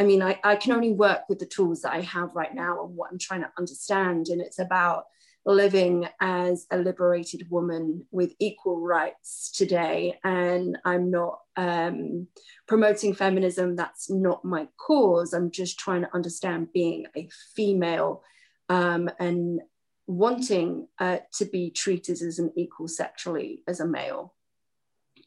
I 0.00 0.02
mean, 0.02 0.22
I, 0.22 0.40
I 0.42 0.56
can 0.56 0.72
only 0.72 0.92
work 0.92 1.28
with 1.28 1.40
the 1.40 1.44
tools 1.46 1.82
that 1.82 1.92
I 1.92 2.00
have 2.00 2.34
right 2.34 2.54
now 2.54 2.82
and 2.82 2.96
what 2.96 3.10
I'm 3.12 3.18
trying 3.18 3.42
to 3.42 3.52
understand. 3.58 4.28
And 4.28 4.40
it's 4.40 4.58
about 4.58 5.04
living 5.44 6.08
as 6.20 6.66
a 6.70 6.78
liberated 6.78 7.46
woman 7.50 8.06
with 8.10 8.32
equal 8.38 8.80
rights 8.80 9.52
today. 9.54 10.18
And 10.24 10.78
I'm 10.86 11.10
not 11.10 11.40
um, 11.54 12.28
promoting 12.66 13.14
feminism, 13.14 13.76
that's 13.76 14.10
not 14.10 14.42
my 14.42 14.68
cause. 14.78 15.34
I'm 15.34 15.50
just 15.50 15.78
trying 15.78 16.00
to 16.00 16.14
understand 16.14 16.72
being 16.72 17.04
a 17.14 17.28
female 17.54 18.22
um, 18.70 19.10
and 19.18 19.60
wanting 20.06 20.88
uh, 20.98 21.18
to 21.34 21.44
be 21.44 21.70
treated 21.70 22.22
as 22.22 22.38
an 22.38 22.52
equal 22.56 22.88
sexually 22.88 23.62
as 23.68 23.80
a 23.80 23.86
male. 23.86 24.34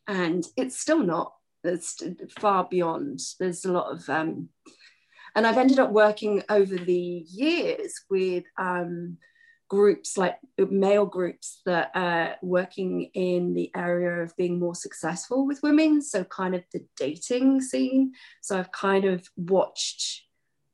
And 0.07 0.43
it's 0.57 0.79
still 0.79 1.03
not, 1.03 1.33
it's 1.63 2.01
far 2.39 2.67
beyond. 2.69 3.19
There's 3.39 3.65
a 3.65 3.71
lot 3.71 3.91
of, 3.91 4.07
um, 4.09 4.49
and 5.35 5.47
I've 5.47 5.57
ended 5.57 5.79
up 5.79 5.91
working 5.91 6.43
over 6.49 6.75
the 6.75 7.25
years 7.27 7.93
with 8.09 8.43
um, 8.57 9.17
groups 9.69 10.17
like 10.17 10.37
male 10.57 11.05
groups 11.05 11.61
that 11.65 11.89
are 11.95 12.35
working 12.43 13.09
in 13.13 13.53
the 13.53 13.71
area 13.75 14.21
of 14.21 14.35
being 14.37 14.59
more 14.59 14.75
successful 14.75 15.47
with 15.47 15.63
women. 15.63 16.01
So, 16.01 16.23
kind 16.23 16.53
of 16.53 16.63
the 16.71 16.85
dating 16.97 17.61
scene. 17.61 18.13
So, 18.41 18.59
I've 18.59 18.71
kind 18.71 19.05
of 19.05 19.27
watched 19.35 20.25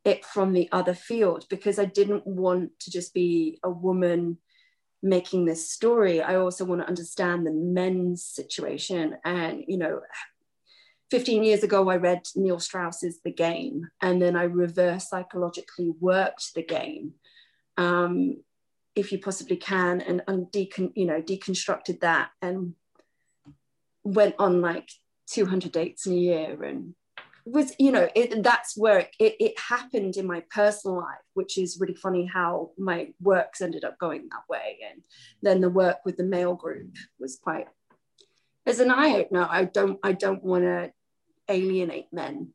it 0.05 0.25
from 0.25 0.53
the 0.53 0.67
other 0.71 0.93
field 0.93 1.45
because 1.49 1.79
I 1.79 1.85
didn't 1.85 2.25
want 2.25 2.71
to 2.81 2.91
just 2.91 3.13
be 3.13 3.59
a 3.63 3.69
woman 3.69 4.37
making 5.01 5.45
this 5.45 5.71
story. 5.71 6.21
I 6.21 6.35
also 6.35 6.65
want 6.65 6.81
to 6.81 6.87
understand 6.87 7.45
the 7.45 7.51
men's 7.51 8.25
situation. 8.25 9.17
And, 9.23 9.63
you 9.67 9.77
know, 9.77 10.01
15 11.11 11.43
years 11.43 11.63
ago, 11.63 11.89
I 11.89 11.97
read 11.97 12.21
Neil 12.35 12.59
Strauss's 12.59 13.19
The 13.23 13.31
Game, 13.31 13.87
and 14.01 14.21
then 14.21 14.35
I 14.35 14.43
reverse 14.43 15.09
psychologically 15.09 15.91
worked 15.99 16.53
the 16.53 16.63
game. 16.63 17.13
Um, 17.77 18.43
if 18.95 19.11
you 19.11 19.19
possibly 19.19 19.57
can, 19.57 20.01
and, 20.01 20.21
and 20.27 20.47
decon, 20.47 20.91
you 20.95 21.05
know, 21.05 21.21
deconstructed 21.21 22.01
that 22.01 22.29
and 22.41 22.75
went 24.03 24.35
on 24.39 24.61
like 24.61 24.89
200 25.27 25.71
dates 25.71 26.05
in 26.05 26.13
a 26.13 26.17
year 26.17 26.63
and 26.63 26.95
was 27.45 27.73
you 27.79 27.91
know 27.91 28.07
it, 28.15 28.43
that's 28.43 28.77
where 28.77 28.99
it, 29.19 29.35
it, 29.39 29.59
happened 29.59 30.17
in 30.17 30.27
my 30.27 30.43
personal 30.51 30.97
life 30.97 31.23
which 31.33 31.57
is 31.57 31.79
really 31.79 31.95
funny 31.95 32.29
how 32.31 32.71
my 32.77 33.07
works 33.21 33.61
ended 33.61 33.83
up 33.83 33.97
going 33.97 34.27
that 34.29 34.43
way 34.49 34.77
and 34.91 35.01
then 35.41 35.61
the 35.61 35.69
work 35.69 35.97
with 36.05 36.17
the 36.17 36.23
male 36.23 36.53
group 36.53 36.95
was 37.19 37.39
quite 37.41 37.67
as 38.65 38.79
an 38.79 38.91
eye 38.91 39.15
opener 39.15 39.47
i 39.49 39.63
don't 39.63 39.99
i 40.03 40.11
don't 40.11 40.43
want 40.43 40.63
to 40.63 40.91
alienate 41.49 42.07
men. 42.11 42.53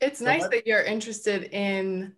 It's 0.00 0.18
so 0.18 0.24
nice 0.24 0.48
that 0.48 0.66
you're 0.66 0.82
interested 0.82 1.44
in 1.52 2.14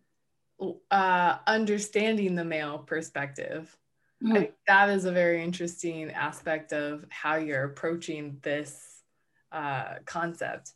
uh, 0.91 1.37
understanding 1.47 2.35
the 2.35 2.45
male 2.45 2.79
perspective. 2.79 3.77
Mm-hmm. 4.23 4.33
I 4.33 4.39
think 4.39 4.53
that 4.67 4.89
is 4.91 5.05
a 5.05 5.13
very 5.13 5.43
interesting 5.43 6.11
aspect 6.13 6.73
of 6.73 7.05
how 7.11 7.37
you're 7.37 7.65
approaching 7.65 8.39
this 8.43 9.03
uh, 9.53 9.97
concept. 10.07 10.73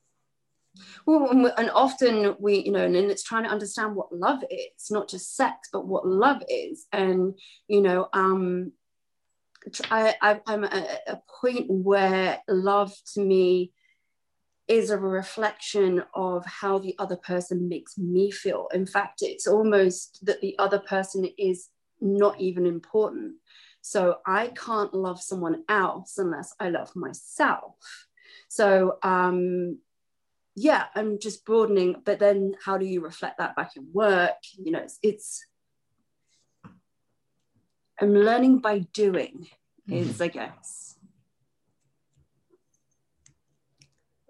Well 1.07 1.53
and 1.57 1.71
often 1.71 2.37
we 2.39 2.61
you 2.61 2.71
know 2.71 2.85
and 2.85 2.95
it's 2.95 3.25
trying 3.25 3.45
to 3.45 3.51
understand 3.51 3.97
what 3.97 4.15
love 4.15 4.45
is 4.49 4.91
not 4.91 5.09
just 5.09 5.35
sex 5.35 5.69
but 5.73 5.87
what 5.87 6.07
love 6.07 6.43
is. 6.49 6.87
And 6.93 7.37
you 7.67 7.81
know 7.81 8.09
um 8.13 8.73
I, 9.91 10.15
I 10.21 10.41
i'm 10.47 10.65
at 10.65 11.01
a 11.07 11.21
point 11.41 11.67
where 11.69 12.41
love 12.49 12.93
to 13.15 13.21
me 13.21 13.73
is 14.67 14.91
a 14.91 14.99
reflection 14.99 16.03
of 16.15 16.45
how 16.45 16.79
the 16.79 16.95
other 16.99 17.17
person 17.17 17.69
makes 17.69 17.97
me 17.97 18.31
feel 18.31 18.69
in 18.73 18.87
fact 18.87 19.23
it's 19.23 19.47
almost 19.47 20.25
that 20.27 20.41
the 20.41 20.59
other 20.59 20.79
person 20.79 21.29
is 21.39 21.69
not 22.01 22.41
even 22.41 22.67
important 22.67 23.35
so 23.81 24.17
i 24.27 24.49
can't 24.49 24.95
love 24.95 25.21
someone 25.21 25.65
else 25.69 26.19
unless 26.19 26.55
i 26.61 26.69
love 26.69 26.95
myself 26.95 27.75
so 28.49 28.99
um, 29.03 29.79
yeah, 30.61 30.87
I'm 30.95 31.19
just 31.21 31.45
broadening. 31.45 32.03
But 32.05 32.19
then, 32.19 32.55
how 32.65 32.79
do 32.79 32.85
you 32.85 33.01
reflect 33.01 33.39
that 33.39 33.55
back 33.55 33.73
in 33.77 33.87
work? 33.93 34.37
You 34.57 34.73
know, 34.73 34.81
it's, 34.81 34.99
it's 35.03 35.47
I'm 38.01 38.15
learning 38.15 38.59
by 38.59 38.81
doing. 38.93 39.47
Is 39.89 40.19
mm-hmm. 40.19 40.39
I. 40.39 40.53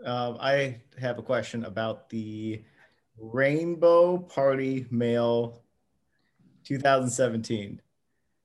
Um, 0.05 0.39
I 0.41 0.81
have 1.01 1.19
a 1.19 1.23
question 1.23 1.65
about 1.65 2.09
the 2.09 2.63
Rainbow 3.19 4.19
Party 4.19 4.87
Mail 4.91 5.65
2017. 6.65 7.81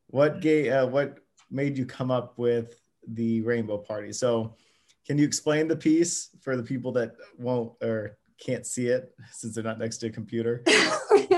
What 0.08 0.42
gay? 0.42 0.70
Uh, 0.70 0.88
what 0.88 1.20
made 1.52 1.78
you 1.78 1.86
come 1.86 2.10
up 2.10 2.40
with 2.40 2.82
the 3.08 3.42
Rainbow 3.42 3.78
Party? 3.78 4.12
So 4.12 4.56
can 5.06 5.18
you 5.20 5.26
explain 5.26 5.68
the 5.68 5.76
piece 5.76 6.30
for 6.42 6.56
the 6.56 6.64
people 6.64 6.92
that 6.94 7.16
won't 7.38 7.74
or 7.84 8.18
can't 8.40 8.66
see 8.66 8.88
it 8.88 9.14
since 9.32 9.54
they're 9.54 9.64
not 9.64 9.78
next 9.78 9.98
to 9.98 10.08
a 10.08 10.10
computer? 10.10 10.64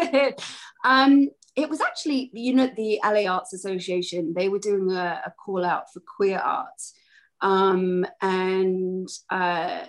um, 0.85 1.29
it 1.55 1.69
was 1.69 1.81
actually, 1.81 2.29
you 2.33 2.53
know, 2.53 2.67
the 2.75 2.99
LA 3.03 3.31
Arts 3.31 3.53
Association, 3.53 4.33
they 4.35 4.49
were 4.49 4.59
doing 4.59 4.91
a, 4.91 5.21
a 5.25 5.31
call 5.31 5.63
out 5.63 5.91
for 5.93 6.01
queer 6.01 6.37
arts. 6.37 6.93
Um, 7.41 8.05
and 8.21 9.07
uh, 9.29 9.85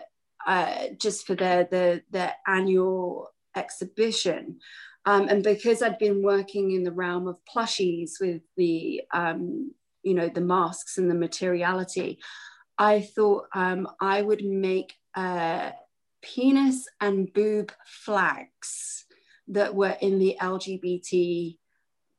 uh, 0.46 0.84
just 1.00 1.26
for 1.26 1.34
their, 1.34 1.64
their, 1.64 2.02
their 2.10 2.34
annual 2.46 3.30
exhibition. 3.56 4.60
Um, 5.04 5.28
and 5.28 5.42
because 5.42 5.82
I'd 5.82 5.98
been 5.98 6.22
working 6.22 6.72
in 6.72 6.84
the 6.84 6.92
realm 6.92 7.26
of 7.26 7.38
plushies 7.52 8.12
with 8.20 8.42
the, 8.56 9.02
um, 9.12 9.72
you 10.02 10.14
know, 10.14 10.28
the 10.28 10.40
masks 10.40 10.98
and 10.98 11.10
the 11.10 11.14
materiality, 11.14 12.18
I 12.78 13.00
thought 13.00 13.46
um, 13.54 13.88
I 14.00 14.22
would 14.22 14.44
make 14.44 14.94
uh, 15.14 15.70
penis 16.22 16.86
and 17.00 17.32
boob 17.32 17.72
flags 17.86 19.05
that 19.48 19.74
were 19.74 19.96
in 20.00 20.18
the 20.18 20.36
LGBT 20.40 21.56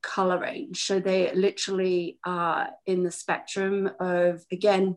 color 0.01 0.39
range. 0.39 0.83
So 0.85 0.99
they 0.99 1.33
literally 1.33 2.19
are 2.25 2.69
in 2.85 3.03
the 3.03 3.11
spectrum 3.11 3.89
of, 3.99 4.43
again, 4.51 4.95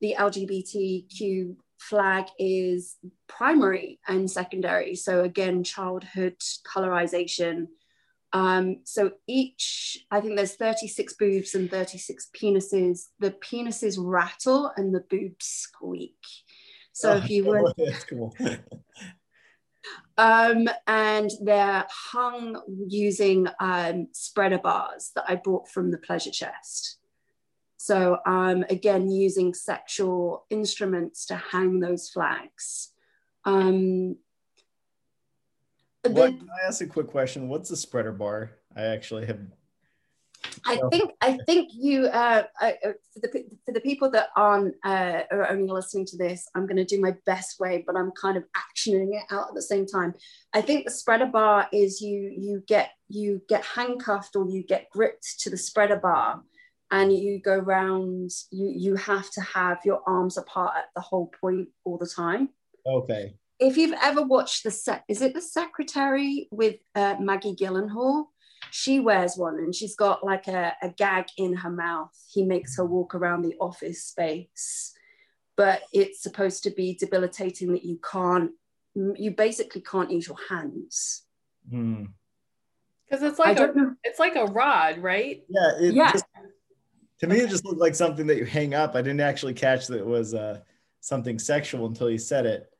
the 0.00 0.16
LGBTQ 0.18 1.56
flag 1.78 2.26
is 2.38 2.96
primary 3.28 4.00
and 4.08 4.30
secondary. 4.30 4.94
So 4.94 5.22
again, 5.22 5.64
childhood 5.64 6.36
colorization, 6.66 7.66
um, 8.32 8.80
so 8.84 9.12
each, 9.26 10.04
I 10.10 10.20
think 10.20 10.36
there's 10.36 10.56
36 10.56 11.14
boobs 11.14 11.54
and 11.54 11.70
36 11.70 12.28
penises. 12.38 13.04
The 13.18 13.30
penises 13.30 13.96
rattle 13.98 14.72
and 14.76 14.94
the 14.94 15.04
boobs 15.08 15.46
squeak. 15.46 16.18
So 16.92 17.12
oh, 17.12 17.16
if 17.16 17.30
you 17.30 17.44
were, 17.44 17.72
cool. 18.10 18.34
um, 20.18 20.68
and 20.86 21.30
they're 21.42 21.86
hung 21.90 22.60
using 22.88 23.46
um, 23.60 24.08
spreader 24.12 24.58
bars 24.58 25.12
that 25.14 25.24
I 25.28 25.36
bought 25.36 25.68
from 25.68 25.90
the 25.90 25.98
pleasure 25.98 26.30
chest. 26.30 26.98
So 27.76 28.18
um, 28.26 28.64
again, 28.70 29.10
using 29.10 29.54
sexual 29.54 30.46
instruments 30.50 31.26
to 31.26 31.36
hang 31.36 31.80
those 31.80 32.08
flags. 32.08 32.92
Um, 33.44 34.16
what, 36.02 36.38
can 36.38 36.48
I 36.62 36.66
ask 36.66 36.80
a 36.80 36.86
quick 36.86 37.08
question? 37.08 37.48
What's 37.48 37.70
a 37.70 37.76
spreader 37.76 38.12
bar? 38.12 38.52
I 38.74 38.82
actually 38.82 39.26
have. 39.26 39.40
I 40.66 40.80
think 40.90 41.12
I 41.20 41.38
think 41.46 41.70
you 41.72 42.06
uh, 42.06 42.44
uh, 42.60 42.72
for 42.82 43.20
the 43.20 43.44
for 43.64 43.72
the 43.72 43.80
people 43.80 44.10
that 44.10 44.28
aren't 44.36 44.74
uh, 44.84 45.22
are 45.30 45.50
only 45.50 45.68
listening 45.68 46.06
to 46.06 46.16
this, 46.16 46.48
I'm 46.54 46.66
going 46.66 46.76
to 46.76 46.84
do 46.84 47.00
my 47.00 47.14
best 47.24 47.60
way, 47.60 47.84
but 47.86 47.96
I'm 47.96 48.12
kind 48.20 48.36
of 48.36 48.44
actioning 48.56 49.14
it 49.14 49.24
out 49.30 49.48
at 49.48 49.54
the 49.54 49.62
same 49.62 49.86
time. 49.86 50.14
I 50.52 50.60
think 50.60 50.84
the 50.84 50.90
spreader 50.90 51.26
bar 51.26 51.68
is 51.72 52.00
you 52.00 52.34
you 52.36 52.62
get 52.66 52.90
you 53.08 53.42
get 53.48 53.64
handcuffed 53.64 54.36
or 54.36 54.48
you 54.48 54.64
get 54.64 54.90
gripped 54.90 55.40
to 55.40 55.50
the 55.50 55.56
spreader 55.56 55.96
bar, 55.96 56.42
and 56.90 57.12
you 57.12 57.40
go 57.40 57.56
round. 57.56 58.30
You 58.50 58.72
you 58.74 58.96
have 58.96 59.30
to 59.32 59.40
have 59.40 59.78
your 59.84 60.02
arms 60.06 60.36
apart 60.36 60.74
at 60.76 60.86
the 60.94 61.02
whole 61.02 61.30
point 61.40 61.68
all 61.84 61.98
the 61.98 62.10
time. 62.14 62.50
Okay 62.86 63.34
if 63.58 63.76
you've 63.76 63.98
ever 64.02 64.22
watched 64.22 64.64
the 64.64 64.70
set, 64.70 65.04
is 65.08 65.22
it 65.22 65.34
the 65.34 65.40
secretary 65.40 66.48
with 66.50 66.76
uh, 66.94 67.16
Maggie 67.18 67.56
Gyllenhaal? 67.56 68.26
She 68.78 69.00
wears 69.00 69.38
one 69.38 69.54
and 69.54 69.74
she's 69.74 69.96
got 69.96 70.22
like 70.22 70.48
a, 70.48 70.74
a 70.82 70.90
gag 70.90 71.28
in 71.38 71.54
her 71.54 71.70
mouth. 71.70 72.12
He 72.30 72.44
makes 72.44 72.76
her 72.76 72.84
walk 72.84 73.14
around 73.14 73.40
the 73.40 73.54
office 73.58 74.04
space, 74.04 74.92
but 75.56 75.80
it's 75.94 76.22
supposed 76.22 76.62
to 76.64 76.70
be 76.70 76.92
debilitating 76.92 77.72
that 77.72 77.86
you 77.86 77.98
can't, 77.98 78.50
you 78.94 79.30
basically 79.30 79.80
can't 79.80 80.10
use 80.10 80.28
your 80.28 80.36
hands. 80.50 81.22
Hmm. 81.70 82.04
Because 83.08 83.22
it's 83.22 83.38
like 83.38 83.58
a, 83.58 83.72
it's 84.04 84.18
like 84.18 84.36
a 84.36 84.44
rod, 84.44 84.98
right? 84.98 85.42
Yeah. 85.48 85.70
yeah. 85.80 86.12
Just, 86.12 86.26
to 87.20 87.26
me, 87.28 87.38
it 87.38 87.48
just 87.48 87.64
looked 87.64 87.80
like 87.80 87.94
something 87.94 88.26
that 88.26 88.36
you 88.36 88.44
hang 88.44 88.74
up. 88.74 88.94
I 88.94 89.00
didn't 89.00 89.20
actually 89.20 89.54
catch 89.54 89.86
that 89.86 90.00
it 90.00 90.06
was 90.06 90.34
uh, 90.34 90.60
something 91.00 91.38
sexual 91.38 91.86
until 91.86 92.10
you 92.10 92.18
said 92.18 92.44
it 92.44 92.70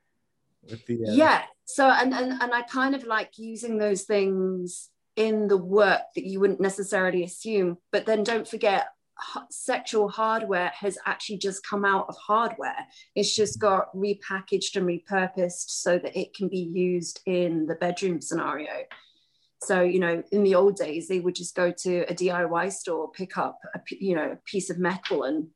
with 0.70 0.84
the 0.86 0.96
uh... 0.96 1.12
yeah 1.12 1.42
so 1.64 1.88
and, 1.88 2.12
and 2.12 2.32
and 2.42 2.52
i 2.52 2.60
kind 2.62 2.94
of 2.96 3.04
like 3.04 3.38
using 3.38 3.78
those 3.78 4.02
things 4.02 4.90
in 5.16 5.48
the 5.48 5.56
work 5.56 6.02
that 6.14 6.26
you 6.26 6.40
wouldn't 6.40 6.60
necessarily 6.60 7.24
assume. 7.24 7.78
But 7.90 8.06
then 8.06 8.22
don't 8.22 8.46
forget 8.46 8.88
sexual 9.50 10.08
hardware 10.08 10.70
has 10.78 10.98
actually 11.06 11.38
just 11.38 11.66
come 11.66 11.84
out 11.84 12.06
of 12.08 12.16
hardware. 12.16 12.86
It's 13.14 13.34
just 13.34 13.58
got 13.58 13.94
repackaged 13.94 14.76
and 14.76 14.86
repurposed 14.86 15.70
so 15.70 15.98
that 15.98 16.18
it 16.18 16.34
can 16.34 16.48
be 16.48 16.58
used 16.58 17.20
in 17.26 17.66
the 17.66 17.76
bedroom 17.76 18.20
scenario. 18.20 18.84
So 19.62 19.80
you 19.80 20.00
know 20.00 20.22
in 20.32 20.42
the 20.42 20.54
old 20.54 20.76
days 20.76 21.08
they 21.08 21.20
would 21.20 21.34
just 21.34 21.54
go 21.54 21.70
to 21.70 22.00
a 22.10 22.14
diy 22.14 22.70
store 22.70 23.10
pick 23.10 23.38
up 23.38 23.58
a 23.74 23.80
you 23.90 24.14
know 24.14 24.32
a 24.32 24.36
piece 24.44 24.68
of 24.68 24.78
metal 24.78 25.24
and 25.24 25.48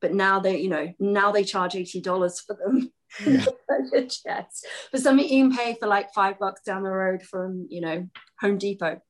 but 0.00 0.12
now 0.12 0.40
they 0.40 0.58
you 0.58 0.68
know 0.68 0.92
now 0.98 1.30
they 1.30 1.44
charge 1.44 1.74
$80 1.74 2.44
for 2.44 2.54
them 2.54 2.92
Yeah. 3.24 3.44
pleasure 3.68 4.06
chest 4.08 4.66
for 4.90 4.98
something 4.98 5.28
you 5.28 5.48
can 5.48 5.56
pay 5.56 5.74
for 5.78 5.86
like 5.86 6.12
five 6.14 6.38
bucks 6.38 6.62
down 6.62 6.82
the 6.82 6.90
road 6.90 7.22
from 7.22 7.66
you 7.70 7.80
know 7.80 8.08
Home 8.40 8.58
Depot. 8.58 9.00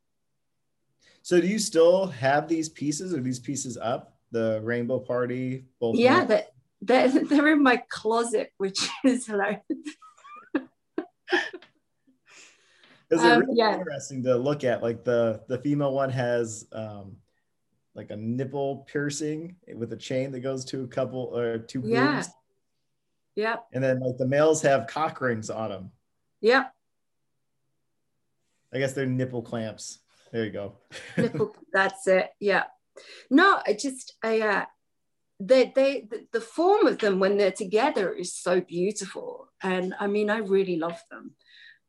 So 1.23 1.41
do 1.41 1.47
you 1.47 1.59
still 1.59 2.07
have 2.09 2.49
these 2.49 2.69
pieces? 2.69 3.15
Are 3.15 3.21
these 3.21 3.39
pieces 3.39 3.77
up? 3.79 4.19
The 4.31 4.61
Rainbow 4.63 4.99
Party, 4.99 5.65
both. 5.81 5.97
Yeah, 5.97 6.25
that 6.25 6.49
they're, 6.83 7.09
they're 7.25 7.53
in 7.53 7.63
my 7.63 7.83
closet, 7.89 8.51
which 8.59 8.89
is 9.05 9.27
hilarious. 9.27 9.63
because 13.09 13.25
Um, 13.25 13.41
really 13.41 13.55
yeah. 13.57 13.79
interesting 13.79 14.23
to 14.25 14.37
look 14.37 14.65
at. 14.65 14.83
Like 14.83 15.05
the 15.05 15.43
the 15.49 15.59
female 15.59 15.93
one 15.95 16.11
has 16.11 16.67
um, 16.73 17.17
like 17.95 18.11
a 18.11 18.17
nipple 18.17 18.85
piercing 18.91 19.57
with 19.75 19.93
a 19.93 19.97
chain 19.97 20.33
that 20.33 20.41
goes 20.41 20.65
to 20.67 20.83
a 20.85 20.89
couple 20.89 21.37
or 21.37 21.59
two 21.59 21.81
boobs, 21.81 21.93
Yeah. 21.93 22.23
Yep, 23.37 23.67
and 23.73 23.83
then 23.83 24.01
like 24.01 24.17
the 24.19 24.27
males 24.27 24.63
have 24.63 24.87
cock 24.87 25.21
rings 25.21 25.51
on 25.51 25.71
them. 25.71 25.91
yep. 26.41 26.73
I 28.73 28.79
guess 28.79 28.93
they're 28.93 29.07
nipple 29.07 29.43
clamps. 29.43 30.01
There 30.33 30.45
you 30.45 30.51
go. 30.51 30.79
nipple 31.17 31.55
that's 31.75 32.07
it 32.07 32.31
yeah 32.41 32.65
no 33.31 33.61
i 33.67 33.73
just 33.73 34.15
i 34.23 34.41
uh 34.41 34.65
they 35.41 35.73
they 35.75 36.07
the, 36.09 36.27
the 36.33 36.41
form 36.41 36.87
of 36.87 36.99
them 36.99 37.19
when 37.19 37.37
they're 37.37 37.51
together 37.51 38.13
is 38.13 38.33
so 38.33 38.61
beautiful 38.61 39.49
and 39.63 39.95
i 39.99 40.07
mean 40.07 40.31
i 40.31 40.39
really 40.39 40.77
love 40.77 41.01
them 41.11 41.33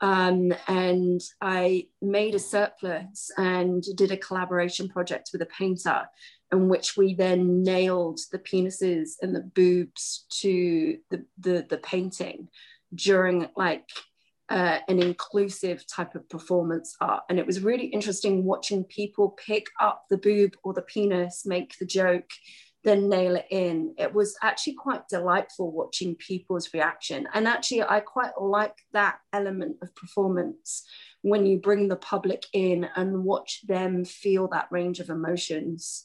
um 0.02 0.52
and 0.68 1.22
i 1.42 1.86
made 2.02 2.36
a 2.36 2.40
surplus 2.40 3.32
and 3.38 3.84
did 3.96 4.12
a 4.12 4.18
collaboration 4.18 4.90
project 4.90 5.30
with 5.32 5.42
a 5.42 5.48
painter 5.48 6.04
in 6.56 6.70
which 6.70 6.98
we 6.98 7.14
then 7.14 7.64
nailed 7.64 8.20
the 8.32 8.40
penises 8.40 9.12
and 9.22 9.36
the 9.36 9.42
boobs 9.42 10.26
to 10.42 10.98
the 11.10 11.26
the, 11.38 11.66
the 11.70 11.78
painting 11.78 12.48
during 12.94 13.48
like 13.56 13.88
uh, 14.50 14.80
an 14.88 15.00
inclusive 15.00 15.86
type 15.88 16.16
of 16.16 16.30
performance 16.30 16.96
art. 17.02 17.24
And 17.30 17.40
it 17.40 17.48
was 17.48 17.62
really 17.62 17.88
interesting 17.88 18.44
watching 18.44 18.84
people 18.84 19.38
pick 19.46 19.68
up 19.82 20.06
the 20.10 20.18
boob 20.18 20.56
or 20.64 20.74
the 20.74 20.84
penis, 20.84 21.44
make 21.46 21.78
the 21.80 21.86
joke, 21.86 22.30
then 22.84 23.10
nail 23.10 23.36
it 23.36 23.48
in. 23.50 23.96
It 23.98 24.14
was 24.14 24.38
actually 24.44 24.76
quite 24.76 25.08
delightful 25.08 25.72
watching 25.72 26.16
people's 26.16 26.72
reaction. 26.74 27.28
And 27.34 27.48
actually, 27.48 27.82
I 27.82 28.00
quite 28.00 28.40
like 28.40 28.78
that 28.94 29.18
element 29.34 29.78
of 29.82 29.96
performance 29.96 30.86
when 31.24 31.48
you 31.48 31.58
bring 31.58 31.88
the 31.88 31.96
public 31.96 32.46
in 32.54 32.88
and 32.96 33.24
watch 33.24 33.62
them 33.68 34.06
feel 34.06 34.48
that 34.50 34.68
range 34.70 35.00
of 35.00 35.10
emotions. 35.10 36.05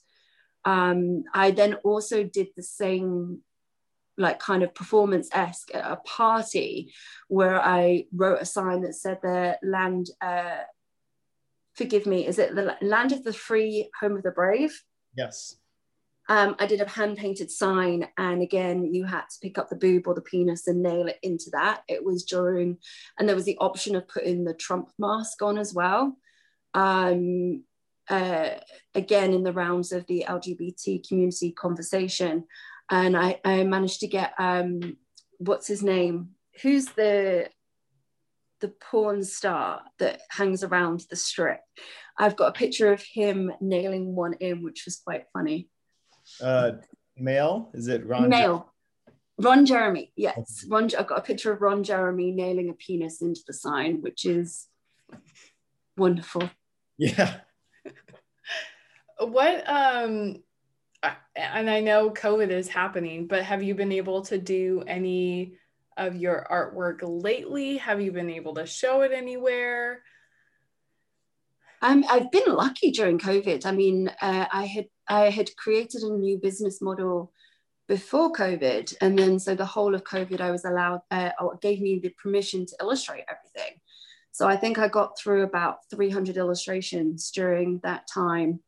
Um, 0.65 1.25
I 1.33 1.51
then 1.51 1.75
also 1.85 2.23
did 2.23 2.49
the 2.57 2.63
same 2.63 3.41
like 4.19 4.39
kind 4.39 4.63
of 4.63 4.75
performance 4.75 5.29
esque 5.33 5.75
at 5.75 5.91
a 5.91 5.97
party 5.97 6.93
where 7.29 7.61
I 7.61 8.05
wrote 8.15 8.43
a 8.43 8.45
sign 8.45 8.83
that 8.83 8.95
said 8.95 9.19
the 9.23 9.59
land, 9.63 10.11
uh, 10.21 10.59
forgive 11.75 12.07
me, 12.07 12.27
is 12.27 12.39
it 12.39 12.55
the 12.55 12.77
land 12.83 13.13
of 13.13 13.25
the 13.25 13.33
free, 13.33 13.91
home 13.99 14.17
of 14.17 14.23
the 14.23 14.31
brave? 14.31 14.83
Yes. 15.17 15.57
Um, 16.29 16.55
I 16.61 16.67
did 16.67 16.81
a 16.81 16.89
hand 16.89 17.17
painted 17.17 17.51
sign, 17.51 18.07
and 18.17 18.41
again, 18.41 18.95
you 18.95 19.05
had 19.05 19.23
to 19.23 19.41
pick 19.43 19.59
up 19.59 19.69
the 19.69 19.75
boob 19.75 20.07
or 20.07 20.15
the 20.15 20.21
penis 20.21 20.69
and 20.69 20.81
nail 20.81 21.09
it 21.09 21.19
into 21.25 21.51
that. 21.51 21.83
It 21.89 22.05
was 22.05 22.23
during, 22.23 22.79
and 23.19 23.29
there 23.29 23.35
was 23.35 23.47
the 23.47 23.59
option 23.59 23.97
of 23.97 24.07
putting 24.07 24.45
the 24.45 24.55
Trump 24.55 24.91
mask 24.97 25.43
on 25.43 25.59
as 25.59 25.75
well. 25.75 26.17
Um, 26.73 27.65
uh, 28.11 28.51
again, 28.95 29.33
in 29.33 29.45
the 29.45 29.53
rounds 29.53 29.93
of 29.93 30.07
the 30.07 30.27
LGBT 30.29 31.07
community 31.07 31.53
conversation, 31.53 32.45
and 32.91 33.17
I, 33.17 33.41
I 33.45 33.63
managed 33.63 34.01
to 34.01 34.09
get 34.09 34.35
um, 34.39 34.97
what's 35.39 35.69
his 35.69 35.83
name? 35.83 36.31
Who's 36.63 36.87
the 36.87 37.49
the 38.61 38.69
porn 38.69 39.25
star 39.25 39.83
that 39.99 40.21
hangs 40.29 40.63
around 40.65 41.07
the 41.09 41.17
strip? 41.17 41.61
I've 42.19 42.37
got 42.37 42.49
a 42.49 42.53
picture 42.59 42.93
of 42.93 43.03
him 43.03 43.53
nailing 43.61 44.15
one 44.15 44.35
in, 44.35 44.63
which 44.63 44.83
was 44.85 44.97
quite 44.97 45.25
funny. 45.33 45.69
Uh, 46.43 46.73
male? 47.17 47.71
Is 47.73 47.89
it 47.89 48.05
Ron? 48.05 48.29
Male. 48.29 48.71
Ron 49.39 49.65
Jeremy, 49.65 50.13
yes. 50.17 50.67
Ron, 50.69 50.91
I've 50.99 51.07
got 51.07 51.19
a 51.19 51.23
picture 51.23 51.51
of 51.51 51.63
Ron 51.63 51.83
Jeremy 51.83 52.31
nailing 52.31 52.69
a 52.69 52.75
penis 52.75 53.23
into 53.23 53.41
the 53.47 53.55
sign, 53.55 54.03
which 54.03 54.27
is 54.27 54.67
wonderful. 55.97 56.51
Yeah. 56.99 57.41
What 59.21 59.69
um 59.69 60.43
and 61.37 61.71
I 61.71 61.81
know 61.81 62.11
COVID 62.11 62.51
is 62.51 62.69
happening, 62.69 63.27
but 63.27 63.43
have 63.43 63.63
you 63.63 63.75
been 63.75 63.93
able 63.93 64.23
to 64.23 64.39
do 64.39 64.83
any 64.87 65.55
of 65.97 66.17
your 66.17 66.47
artwork 66.51 67.01
lately? 67.03 67.77
Have 67.79 68.01
you 68.01 68.13
been 68.13 68.31
able 68.31 68.55
to 68.55 68.67
show 68.67 69.03
it 69.03 69.13
anywhere? 69.13 70.03
Um, 71.83 72.05
I've 72.11 72.31
been 72.31 72.55
lucky 72.55 72.91
during 72.91 73.19
COVID. 73.19 73.65
I 73.65 73.73
mean, 73.73 74.09
uh, 74.21 74.47
I 74.53 74.67
had 74.67 74.87
I 75.09 75.31
had 75.31 75.55
created 75.57 76.03
a 76.03 76.17
new 76.17 76.39
business 76.39 76.81
model 76.83 77.33
before 77.89 78.33
COVID, 78.33 78.95
and 79.01 79.19
then 79.19 79.39
so 79.39 79.55
the 79.55 79.65
whole 79.65 79.95
of 79.95 80.05
COVID, 80.05 80.41
I 80.41 80.51
was 80.51 80.65
allowed, 80.65 81.01
uh, 81.11 81.31
or 81.41 81.57
gave 81.57 81.81
me 81.81 81.99
the 81.99 82.11
permission 82.23 82.67
to 82.67 82.77
illustrate 82.81 83.25
everything. 83.29 83.81
So 84.33 84.47
I 84.47 84.57
think 84.57 84.79
I 84.79 84.89
got 84.89 85.19
through 85.19 85.43
about 85.43 85.79
300 85.91 86.37
illustrations 86.37 87.31
during 87.31 87.81
that 87.83 88.07
time, 88.07 88.61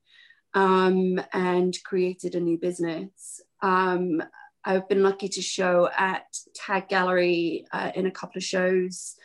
um, 0.55 1.21
and 1.33 1.77
created 1.85 2.35
a 2.35 2.41
new 2.41 2.59
business. 2.59 3.41
Um, 3.63 4.23
I've 4.65 4.89
been 4.89 5.03
lucky 5.03 5.29
to 5.29 5.43
show 5.43 5.89
at 5.97 6.27
Tag 6.55 6.89
Gallery 6.89 7.67
uh, 7.73 7.91
in 7.95 8.07
a 8.07 8.11
couple 8.11 8.39
of 8.39 8.45
shows. 8.45 9.17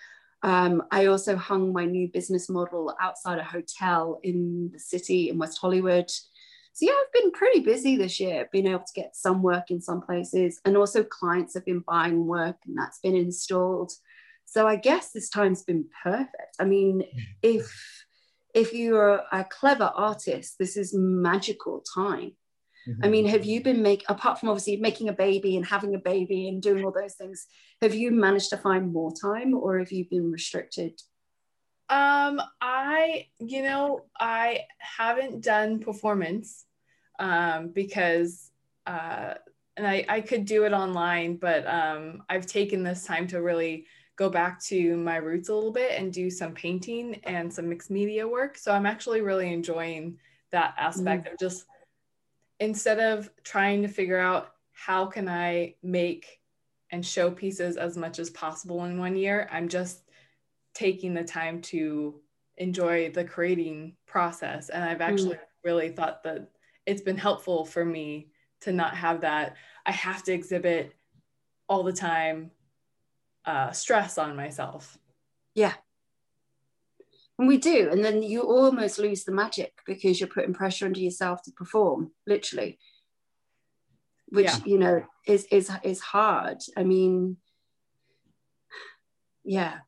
Um, 0.43 0.84
I 0.91 1.07
also 1.07 1.36
hung 1.36 1.73
my 1.73 1.86
new 1.86 2.07
business 2.07 2.49
model 2.49 2.95
outside 3.01 3.39
a 3.39 3.43
hotel 3.43 4.19
in 4.23 4.69
the 4.71 4.80
city 4.80 5.30
in 5.30 5.38
West 5.38 5.59
Hollywood. 5.59 6.09
So 6.09 6.86
yeah, 6.86 6.91
I've 6.91 7.21
been 7.21 7.32
pretty 7.32 7.61
busy 7.61 7.97
this 7.97 8.19
year, 8.19 8.47
being 8.51 8.67
able 8.67 8.80
to 8.86 8.93
get 9.01 9.15
some 9.15 9.41
work 9.41 9.71
in 9.71 9.82
some 9.82 10.01
places, 10.01 10.61
and 10.63 10.78
also 10.78 11.03
clients 11.03 11.55
have 11.55 11.65
been 11.65 11.84
buying 11.88 12.28
work, 12.28 12.57
and 12.67 12.78
that's 12.78 12.99
been 12.99 13.15
installed. 13.15 13.91
So 14.45 14.67
I 14.67 14.75
guess 14.75 15.11
this 15.11 15.30
time's 15.30 15.63
been 15.63 15.86
perfect. 16.03 16.55
I 16.59 16.65
mean, 16.65 17.03
if 17.41 17.67
if 18.58 18.74
you're 18.74 19.22
a 19.32 19.43
clever 19.43 19.91
artist, 19.95 20.55
this 20.58 20.78
is 20.78 20.93
magical 20.93 21.84
time. 21.93 22.32
I 23.03 23.10
mean, 23.10 23.28
have 23.28 23.43
you 23.43 23.62
been 23.62 23.82
make 23.82 24.05
apart 24.08 24.39
from 24.39 24.47
obviously 24.49 24.78
making 24.78 25.10
a 25.10 25.14
baby 25.14 25.58
and 25.58 25.66
having 25.66 25.93
a 25.93 25.99
baby 25.99 26.47
and 26.47 26.62
doing 26.62 26.86
all 26.86 26.91
those 26.91 27.16
things, 27.16 27.45
have 27.82 27.93
you 27.93 28.12
managed 28.12 28.49
to 28.51 28.58
find 28.58 28.93
more 28.93 29.12
time 29.12 29.53
or 29.53 29.78
have 29.80 29.91
you 29.91 30.05
been 30.10 30.32
restricted? 30.32 30.93
Um, 31.89 32.41
I, 32.62 33.28
you 33.39 33.62
know, 33.62 34.05
I 34.18 34.62
haven't 34.78 35.43
done 35.43 35.80
performance 35.80 36.66
um, 37.20 37.70
because, 37.70 38.51
uh, 38.86 39.34
and 39.76 39.86
I, 39.86 40.05
I 40.08 40.22
could 40.22 40.45
do 40.45 40.64
it 40.64 40.74
online, 40.74 41.36
but 41.36 41.68
um, 41.68 42.24
I've 42.30 42.45
taken 42.45 42.84
this 42.84 43.03
time 43.03 43.28
to 43.28 43.41
really 43.41 43.86
go 44.18 44.30
back 44.30 44.61
to 44.63 44.97
my 44.97 45.18
roots 45.18 45.47
a 45.49 45.53
little 45.53 45.72
bit 45.72 45.91
and 45.97 46.11
do 46.11 46.30
some 46.30 46.51
painting 46.51 47.20
and 47.24 47.53
some 47.53 47.70
mixed 47.70 47.91
media 47.91 48.28
work. 48.28 48.57
So 48.57 48.74
I'm 48.74 48.86
actually 48.86 49.22
really 49.22 49.53
enjoying 49.53 50.18
that 50.51 50.74
aspect 50.78 51.28
mm. 51.28 51.34
of 51.34 51.39
just 51.39 51.65
instead 52.59 52.99
of 52.99 53.30
trying 53.43 53.84
to 53.84 53.88
figure 53.88 54.18
out 54.18 54.53
how 54.74 55.05
can 55.05 55.30
I 55.30 55.76
make 55.84 56.41
and 56.91 57.05
show 57.05 57.30
pieces 57.30 57.78
as 57.78 57.95
much 57.95 58.18
as 58.18 58.30
possible 58.32 58.84
in 58.86 58.97
one 58.97 59.15
year, 59.15 59.47
I'm 59.51 59.68
just 59.68 60.01
taking 60.74 61.13
the 61.13 61.24
time 61.24 61.61
to 61.61 62.20
enjoy 62.57 63.11
the 63.11 63.24
creating 63.24 63.95
process. 64.07 64.70
And 64.70 64.84
I've 64.84 64.97
mm. 64.97 65.07
actually 65.07 65.38
really 65.63 65.89
thought 65.89 66.24
that 66.24 66.49
it's 66.88 67.01
been 67.01 67.18
helpful 67.18 67.65
for 67.65 67.86
me 67.86 68.30
to 68.61 68.72
not 68.72 68.95
have 68.95 69.22
that 69.22 69.55
I 69.86 69.91
have 69.91 70.24
to 70.24 70.34
exhibit 70.34 70.93
all 71.70 71.84
the 71.84 71.93
time 71.93 72.51
uh, 73.48 73.72
stress 73.72 74.18
on 74.18 74.36
myself. 74.36 75.00
Yeah. 75.56 75.74
And 77.39 77.48
we 77.48 77.58
do. 77.58 77.89
And 77.91 78.04
then 78.04 78.22
you 78.22 78.41
almost 78.41 79.00
lose 79.00 79.24
the 79.24 79.32
magic 79.32 79.80
because 79.86 80.20
you're 80.20 80.28
putting 80.30 80.54
pressure 80.54 80.86
onto 80.86 81.00
yourself 81.00 81.41
to 81.43 81.52
perform, 81.52 82.12
literally. 82.28 82.78
Which, 84.30 84.48
Yeah. 84.48 84.60
you 84.66 84.78
know, 84.78 85.06
is 85.26 85.45
is 85.50 85.72
is 85.84 86.02
hard. 86.02 86.58
I 86.76 86.84
mean, 86.84 87.38
yeah. 89.45 89.80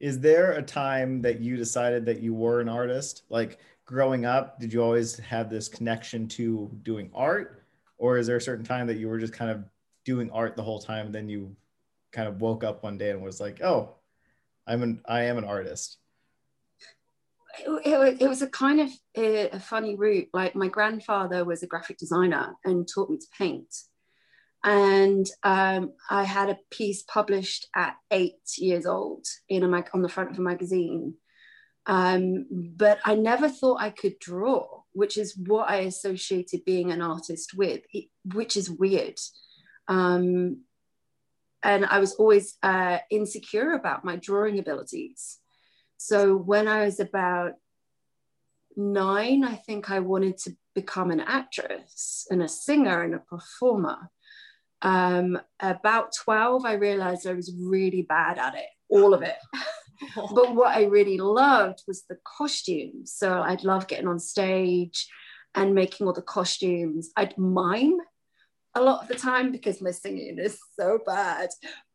Is 0.00 0.18
there 0.20 0.52
a 0.52 0.62
time 0.62 1.22
that 1.22 1.40
you 1.40 1.56
decided 1.56 2.04
that 2.06 2.20
you 2.20 2.34
were 2.34 2.60
an 2.60 2.68
artist? 2.68 3.22
Like 3.28 3.60
growing 3.84 4.24
up, 4.24 4.58
did 4.58 4.72
you 4.72 4.82
always 4.82 5.16
have 5.20 5.48
this 5.48 5.68
connection 5.68 6.26
to 6.28 6.70
doing 6.82 7.10
art? 7.14 7.62
Or 7.98 8.18
is 8.18 8.26
there 8.26 8.36
a 8.36 8.40
certain 8.40 8.64
time 8.64 8.88
that 8.88 8.98
you 8.98 9.08
were 9.08 9.18
just 9.18 9.32
kind 9.32 9.50
of 9.50 9.64
doing 10.06 10.30
art 10.30 10.56
the 10.56 10.62
whole 10.62 10.78
time? 10.80 11.06
And 11.06 11.14
then 11.14 11.28
you 11.28 11.54
kind 12.12 12.28
of 12.28 12.40
woke 12.40 12.64
up 12.64 12.82
one 12.82 12.96
day 12.96 13.10
and 13.10 13.22
was 13.22 13.40
like, 13.40 13.62
oh, 13.62 13.96
I'm 14.66 14.82
an 14.82 15.02
I 15.06 15.24
am 15.24 15.36
an 15.36 15.44
artist. 15.44 15.98
it, 17.58 17.68
it, 17.86 18.22
it 18.22 18.28
was 18.28 18.42
a 18.42 18.48
kind 18.48 18.80
of 18.80 18.90
a, 19.16 19.50
a 19.50 19.60
funny 19.60 19.96
route. 19.96 20.28
Like 20.32 20.54
my 20.54 20.68
grandfather 20.68 21.44
was 21.44 21.62
a 21.62 21.66
graphic 21.66 21.98
designer 21.98 22.54
and 22.64 22.88
taught 22.88 23.10
me 23.10 23.18
to 23.18 23.26
paint. 23.36 23.74
And 24.64 25.26
um, 25.42 25.92
I 26.10 26.24
had 26.24 26.50
a 26.50 26.58
piece 26.70 27.02
published 27.02 27.68
at 27.74 27.94
eight 28.10 28.40
years 28.58 28.86
old 28.86 29.26
in 29.48 29.62
a 29.62 29.68
mag- 29.68 29.90
on 29.94 30.02
the 30.02 30.08
front 30.08 30.30
of 30.30 30.38
a 30.38 30.42
magazine. 30.42 31.14
Um, 31.86 32.46
but 32.50 32.98
I 33.04 33.14
never 33.14 33.48
thought 33.48 33.80
I 33.80 33.90
could 33.90 34.18
draw, 34.18 34.82
which 34.92 35.18
is 35.18 35.36
what 35.36 35.70
I 35.70 35.76
associated 35.76 36.64
being 36.64 36.90
an 36.90 37.00
artist 37.00 37.54
with, 37.54 37.82
which 38.34 38.56
is 38.56 38.68
weird. 38.68 39.20
Um, 39.88 40.62
and 41.62 41.84
I 41.84 41.98
was 41.98 42.14
always 42.14 42.56
uh, 42.62 42.98
insecure 43.10 43.72
about 43.72 44.04
my 44.04 44.16
drawing 44.16 44.58
abilities. 44.58 45.38
So 45.96 46.36
when 46.36 46.68
I 46.68 46.84
was 46.84 47.00
about 47.00 47.54
nine, 48.76 49.44
I 49.44 49.54
think 49.54 49.90
I 49.90 50.00
wanted 50.00 50.38
to 50.38 50.56
become 50.74 51.10
an 51.10 51.20
actress 51.20 52.26
and 52.30 52.42
a 52.42 52.48
singer 52.48 53.02
and 53.02 53.14
a 53.14 53.18
performer. 53.18 54.10
Um, 54.82 55.40
about 55.58 56.12
12, 56.14 56.64
I 56.64 56.74
realized 56.74 57.26
I 57.26 57.32
was 57.32 57.52
really 57.58 58.02
bad 58.02 58.38
at 58.38 58.54
it, 58.54 58.68
all 58.88 59.14
of 59.14 59.22
it. 59.22 59.36
but 60.14 60.54
what 60.54 60.76
I 60.76 60.84
really 60.84 61.18
loved 61.18 61.82
was 61.88 62.04
the 62.04 62.18
costumes. 62.24 63.12
So 63.12 63.40
I'd 63.40 63.64
love 63.64 63.88
getting 63.88 64.08
on 64.08 64.18
stage 64.18 65.08
and 65.54 65.74
making 65.74 66.06
all 66.06 66.12
the 66.12 66.22
costumes. 66.22 67.10
I'd 67.16 67.36
mime 67.38 67.98
a 68.76 68.82
lot 68.82 69.02
of 69.02 69.08
the 69.08 69.14
time 69.14 69.50
because 69.50 69.80
my 69.80 69.90
singing 69.90 70.38
is 70.38 70.58
so 70.78 71.00
bad. 71.04 71.48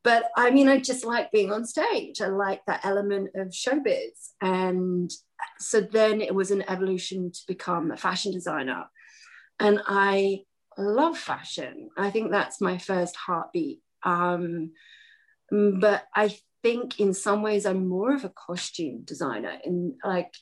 But 0.04 0.26
I 0.36 0.50
mean, 0.50 0.68
I 0.68 0.80
just 0.80 1.06
like 1.06 1.32
being 1.32 1.52
on 1.52 1.64
stage. 1.64 2.22
I 2.22 2.28
like 2.28 2.66
that 2.66 2.84
element 2.84 3.30
of 3.36 3.50
showbiz. 3.50 4.32
And 4.42 5.12
so 5.60 5.80
then 5.80 6.22
it 6.22 6.34
was 6.34 6.50
an 6.50 6.64
evolution 6.68 7.32
to 7.32 7.40
become 7.48 7.92
a 7.92 7.98
fashion 7.98 8.32
designer. 8.32 8.86
And 9.60 9.80
I 9.86 10.40
love 10.76 11.18
fashion. 11.18 11.90
I 11.96 12.10
think 12.10 12.32
that's 12.32 12.60
my 12.60 12.80
first 12.80 13.16
heartbeat. 13.16 13.80
Um, 14.04 14.72
but 15.52 16.06
I 16.16 16.36
think 16.64 17.00
in 17.00 17.14
some 17.14 17.44
ways 17.44 17.68
I'm 17.68 17.88
more 17.88 18.14
of 18.16 18.26
a 18.26 18.30
costume 18.30 19.04
designer 19.04 19.58
and 19.64 19.94
like 20.04 20.34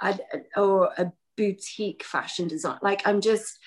I 0.00 0.18
or 0.56 0.90
a 0.98 1.12
boutique 1.38 2.04
fashion 2.04 2.48
design. 2.48 2.78
Like 2.82 3.06
I'm 3.06 3.22
just 3.22 3.58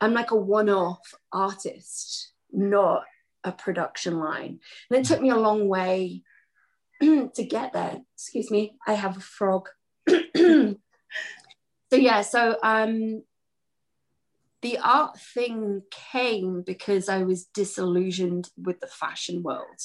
I'm 0.00 0.12
like 0.12 0.30
a 0.30 0.36
one-off 0.36 1.14
artist, 1.32 2.32
not 2.52 3.04
a 3.44 3.52
production 3.52 4.18
line. 4.18 4.60
And 4.90 5.00
it 5.00 5.06
took 5.06 5.20
me 5.20 5.30
a 5.30 5.36
long 5.36 5.68
way 5.68 6.22
to 7.00 7.44
get 7.48 7.72
there. 7.72 8.00
Excuse 8.14 8.50
me, 8.50 8.76
I 8.86 8.94
have 8.94 9.16
a 9.16 9.20
frog. 9.20 9.68
so 10.08 10.76
yeah, 11.92 12.22
so 12.22 12.56
um 12.62 13.22
the 14.62 14.78
art 14.78 15.18
thing 15.20 15.82
came 15.90 16.62
because 16.62 17.08
I 17.08 17.22
was 17.22 17.44
disillusioned 17.46 18.50
with 18.56 18.80
the 18.80 18.86
fashion 18.86 19.42
world. 19.42 19.80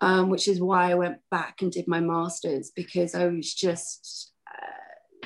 Um, 0.00 0.30
which 0.30 0.46
is 0.46 0.60
why 0.60 0.92
I 0.92 0.94
went 0.94 1.18
back 1.28 1.60
and 1.60 1.72
did 1.72 1.88
my 1.88 1.98
master's 1.98 2.70
because 2.70 3.16
I 3.16 3.26
was 3.26 3.52
just 3.52 4.32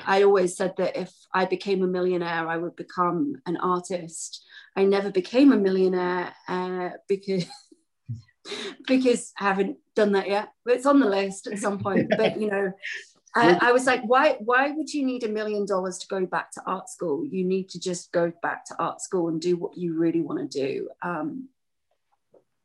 I 0.05 0.23
always 0.23 0.55
said 0.55 0.75
that 0.77 0.97
if 0.97 1.11
I 1.33 1.45
became 1.45 1.83
a 1.83 1.87
millionaire, 1.87 2.47
I 2.47 2.57
would 2.57 2.75
become 2.75 3.35
an 3.45 3.57
artist. 3.57 4.43
I 4.75 4.83
never 4.85 5.11
became 5.11 5.51
a 5.51 5.57
millionaire 5.57 6.33
uh, 6.47 6.89
because 7.07 7.45
because 8.87 9.33
I 9.39 9.45
haven't 9.45 9.77
done 9.95 10.13
that 10.13 10.27
yet. 10.27 10.49
But 10.65 10.75
it's 10.75 10.85
on 10.85 10.99
the 10.99 11.09
list 11.09 11.47
at 11.47 11.59
some 11.59 11.79
point. 11.79 12.11
but 12.17 12.39
you 12.39 12.49
know, 12.49 12.71
I, 13.35 13.57
I, 13.69 13.71
was 13.71 13.87
like, 13.87 14.03
why 14.03 14.37
why 14.39 14.71
would 14.71 14.93
you 14.93 15.05
need 15.05 15.23
a 15.23 15.29
million 15.29 15.65
dollars 15.65 15.97
to 15.99 16.07
go 16.07 16.25
back 16.25 16.51
to 16.51 16.61
art 16.65 16.89
school? 16.89 17.25
You 17.25 17.43
need 17.43 17.69
to 17.69 17.79
just 17.79 18.11
go 18.11 18.31
back 18.41 18.65
to 18.65 18.75
art 18.77 19.01
school 19.01 19.29
and 19.29 19.41
do 19.41 19.55
what 19.55 19.77
you 19.77 19.97
really 19.97 20.21
want 20.21 20.51
to 20.51 20.59
do. 20.67 20.89
Um, 21.01 21.49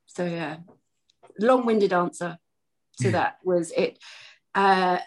so 0.07 0.24
yeah, 0.24 0.57
long-winded 1.39 1.93
answer 1.93 2.39
to 3.01 3.11
that 3.12 3.39
was 3.43 3.70
it. 3.70 3.99
Uh, 4.55 4.99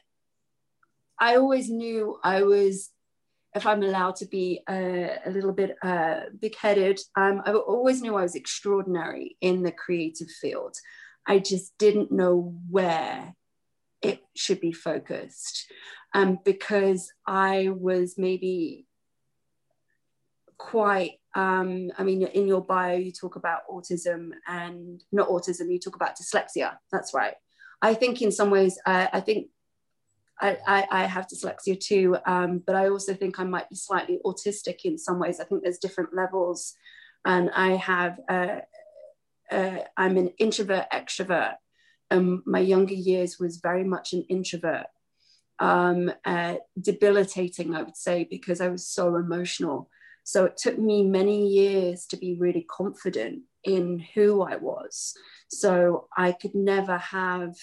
I 1.22 1.36
always 1.36 1.70
knew 1.70 2.20
I 2.24 2.42
was, 2.42 2.90
if 3.56 3.68
I'm 3.68 3.84
allowed 3.84 4.18
to 4.18 4.26
be 4.26 4.62
a, 4.68 5.20
a 5.26 5.30
little 5.30 5.54
bit 5.54 5.78
uh, 5.84 6.22
big 6.38 6.56
headed, 6.58 7.00
um, 7.16 7.44
I 7.46 7.54
always 7.54 8.02
knew 8.02 8.16
I 8.16 8.24
was 8.24 8.36
extraordinary 8.36 9.38
in 9.40 9.62
the 9.62 9.72
creative 9.72 10.30
field. 10.30 10.76
I 11.28 11.38
just 11.38 11.78
didn't 11.78 12.12
know 12.12 12.56
where 12.70 13.36
it 14.02 14.22
should 14.36 14.60
be 14.60 14.74
focused 14.74 15.72
um, 16.16 16.40
because 16.44 17.14
I 17.28 17.70
was 17.70 18.16
maybe 18.18 18.88
quite 20.58 21.14
um, 21.34 21.92
I 21.98 22.04
mean, 22.04 22.24
in 22.24 22.48
your 22.48 22.62
bio, 22.62 22.98
you 22.98 23.12
talk 23.12 23.38
about 23.38 23.62
autism 23.72 24.32
and 24.48 25.02
not 25.12 25.30
autism, 25.30 25.72
you 25.72 25.80
talk 25.80 25.96
about 25.96 26.18
dyslexia. 26.18 26.78
That's 26.92 27.14
right. 27.14 27.36
I 27.82 27.94
think 27.94 28.22
in 28.22 28.32
some 28.32 28.50
ways, 28.50 28.78
uh, 28.86 29.08
I 29.14 29.22
think 29.22 29.48
I, 30.42 30.88
I, 30.90 31.04
have 31.06 31.28
dyslexia 31.28 31.80
too, 31.80 32.18
um, 32.26 32.64
but 32.66 32.76
I 32.76 32.90
also 32.90 33.14
think 33.14 33.40
I 33.40 33.44
might 33.44 33.70
be 33.70 33.76
slightly 33.76 34.20
autistic 34.26 34.86
in 34.86 34.98
some 34.98 35.20
ways. 35.20 35.40
I 35.40 35.44
think 35.44 35.62
there's 35.62 35.78
different 35.78 36.16
levels, 36.16 36.74
and 37.26 37.52
I 37.52 37.76
have 37.76 38.20
uh, 38.28 38.62
uh, 39.52 39.78
I'm 39.98 40.18
an 40.18 40.30
introvert 40.40 40.86
extrovert. 40.92 41.56
Um, 42.10 42.44
my 42.46 42.60
younger 42.60 42.94
years 42.94 43.40
was 43.40 43.58
very 43.58 43.84
much 43.84 44.14
an 44.14 44.26
introvert, 44.30 44.88
um, 45.60 46.12
uh, 46.26 46.56
debilitating, 46.80 47.76
I 47.76 47.84
would 47.84 47.98
say, 47.98 48.28
because 48.30 48.62
I 48.62 48.70
was 48.70 48.88
so 48.88 49.16
emotional. 49.16 49.90
So 50.24 50.46
it 50.46 50.58
took 50.58 50.78
me 50.78 51.04
many 51.04 51.48
years 51.48 52.06
to 52.08 52.18
be 52.18 52.36
really 52.36 52.66
confident 52.70 53.44
in 53.64 54.00
who 54.14 54.42
I 54.42 54.56
was. 54.56 55.14
So 55.50 56.08
I 56.18 56.32
could 56.32 56.56
never 56.56 56.98
have 56.98 57.56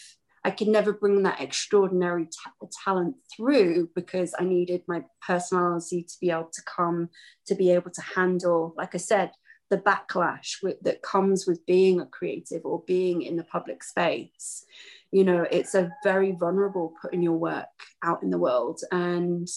I 0.45 0.51
could 0.51 0.69
never 0.69 0.93
bring 0.93 1.23
that 1.23 1.41
extraordinary 1.41 2.27
t- 2.27 2.69
talent 2.85 3.17
through 3.37 3.91
because 3.95 4.35
I 4.39 4.45
needed 4.45 4.83
my 4.87 5.05
personality 5.27 6.03
to 6.03 6.15
be 6.21 6.31
able 6.31 6.51
to 6.53 6.63
come 6.63 7.11
to 7.47 7.55
be 7.55 7.71
able 7.71 7.91
to 7.91 8.03
handle, 8.03 8.75
like 8.77 8.95
I 8.95 8.99
said, 8.99 9.33
the 9.71 9.79
backlash 9.79 10.57
that 10.83 11.03
comes 11.03 11.47
with 11.47 11.67
being 11.67 12.01
a 12.01 12.07
creative 12.07 12.65
or 12.65 12.83
being 12.87 13.23
in 13.23 13.37
the 13.37 13.45
public 13.45 13.85
space. 13.85 14.65
You 15.11 15.25
know, 15.25 15.47
it's 15.51 15.75
a 15.75 15.91
very 16.05 16.33
vulnerable 16.33 16.95
putting 17.03 17.23
your 17.23 17.37
work 17.37 17.67
out 18.03 18.23
in 18.23 18.31
the 18.31 18.39
world. 18.39 18.81
And 18.91 19.49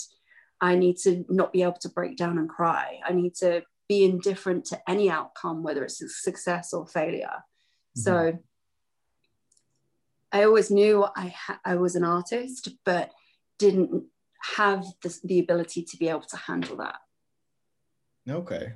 I 0.60 0.76
need 0.76 0.98
to 1.04 1.26
not 1.30 1.54
be 1.54 1.64
able 1.64 1.78
to 1.82 1.90
break 1.90 2.18
down 2.18 2.38
and 2.38 2.50
cry. 2.50 3.00
I 3.06 3.14
need 3.14 3.36
to 3.36 3.64
be 3.88 4.04
indifferent 4.04 4.66
to 4.66 4.82
any 4.90 5.10
outcome, 5.10 5.64
whether 5.64 5.84
it's 5.84 6.02
success 6.24 6.74
or 6.74 6.88
failure. 6.88 7.44
Mm-hmm. 7.98 8.02
So 8.02 8.40
I 10.32 10.44
always 10.44 10.72
knew 10.72 11.06
I 11.16 11.28
ha- 11.28 11.60
I 11.66 11.76
was 11.76 11.96
an 11.96 12.04
artist, 12.04 12.70
but 12.86 13.12
didn't 13.58 14.06
have 14.56 14.86
the, 15.04 15.20
the 15.24 15.40
ability 15.40 15.84
to 15.84 15.98
be 15.98 16.10
able 16.10 16.22
to 16.22 16.38
handle 16.38 16.78
that. 16.78 16.96
Okay. 18.30 18.74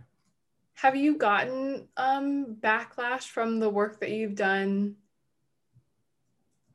Have 0.75 0.95
you 0.95 1.17
gotten 1.17 1.87
um, 1.97 2.57
backlash 2.59 3.23
from 3.23 3.59
the 3.59 3.69
work 3.69 3.99
that 4.01 4.11
you've 4.11 4.35
done 4.35 4.95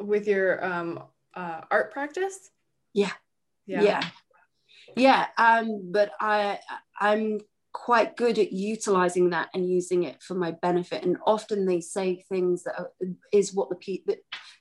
with 0.00 0.26
your 0.26 0.64
um, 0.64 1.02
uh, 1.34 1.60
art 1.70 1.92
practice? 1.92 2.50
Yeah. 2.94 3.12
Yeah. 3.66 3.82
Yeah. 3.82 4.04
Yeah. 4.96 5.26
Um, 5.36 5.90
but 5.92 6.12
I 6.18 6.58
I'm 6.98 7.40
quite 7.72 8.16
good 8.16 8.38
at 8.38 8.52
utilizing 8.52 9.30
that 9.30 9.48
and 9.54 9.68
using 9.68 10.02
it 10.02 10.22
for 10.22 10.34
my 10.34 10.50
benefit 10.50 11.04
and 11.04 11.16
often 11.24 11.66
they 11.66 11.80
say 11.80 12.24
things 12.28 12.64
that 12.64 12.76
are, 12.76 12.90
is 13.32 13.54
what 13.54 13.68
the 13.68 13.76
people 13.76 14.14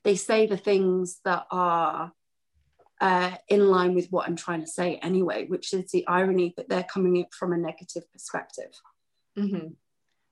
they 0.03 0.15
say 0.15 0.47
the 0.47 0.57
things 0.57 1.19
that 1.25 1.45
are 1.51 2.11
uh, 3.01 3.31
in 3.47 3.67
line 3.67 3.95
with 3.95 4.07
what 4.09 4.27
i'm 4.27 4.35
trying 4.35 4.61
to 4.61 4.67
say 4.67 4.95
anyway 4.97 5.45
which 5.47 5.73
is 5.73 5.89
the 5.91 6.05
irony 6.07 6.53
that 6.57 6.67
they're 6.69 6.83
coming 6.83 7.25
from 7.31 7.53
a 7.53 7.57
negative 7.57 8.03
perspective 8.11 8.71
mm-hmm. 9.37 9.67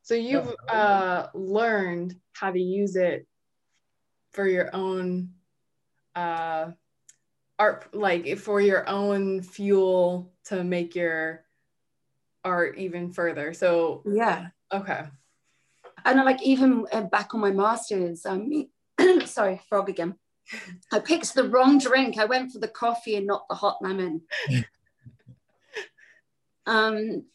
so 0.01 0.13
you've 0.13 0.53
uh, 0.67 1.27
learned 1.33 2.15
how 2.33 2.51
to 2.51 2.59
use 2.59 2.95
it 2.95 3.25
for 4.31 4.47
your 4.47 4.69
own 4.75 5.29
uh, 6.15 6.71
art 7.59 7.87
like 7.93 8.37
for 8.37 8.59
your 8.59 8.87
own 8.89 9.41
fuel 9.41 10.31
to 10.45 10.63
make 10.63 10.95
your 10.95 11.43
art 12.43 12.77
even 12.77 13.11
further. 13.11 13.53
So 13.53 14.03
yeah, 14.05 14.47
okay. 14.71 15.05
And 16.05 16.23
like 16.23 16.41
even 16.43 16.85
uh, 16.91 17.01
back 17.01 17.33
on 17.33 17.41
my 17.41 17.51
masters, 17.51 18.25
um, 18.25 18.69
sorry, 19.25 19.61
frog 19.69 19.89
again. 19.89 20.15
I 20.91 20.99
picked 20.99 21.33
the 21.33 21.49
wrong 21.49 21.77
drink. 21.77 22.17
I 22.17 22.25
went 22.25 22.51
for 22.51 22.59
the 22.59 22.67
coffee 22.67 23.15
and 23.15 23.27
not 23.27 23.47
the 23.49 23.55
hot 23.55 23.77
lemon. 23.81 24.21
um, 26.65 27.25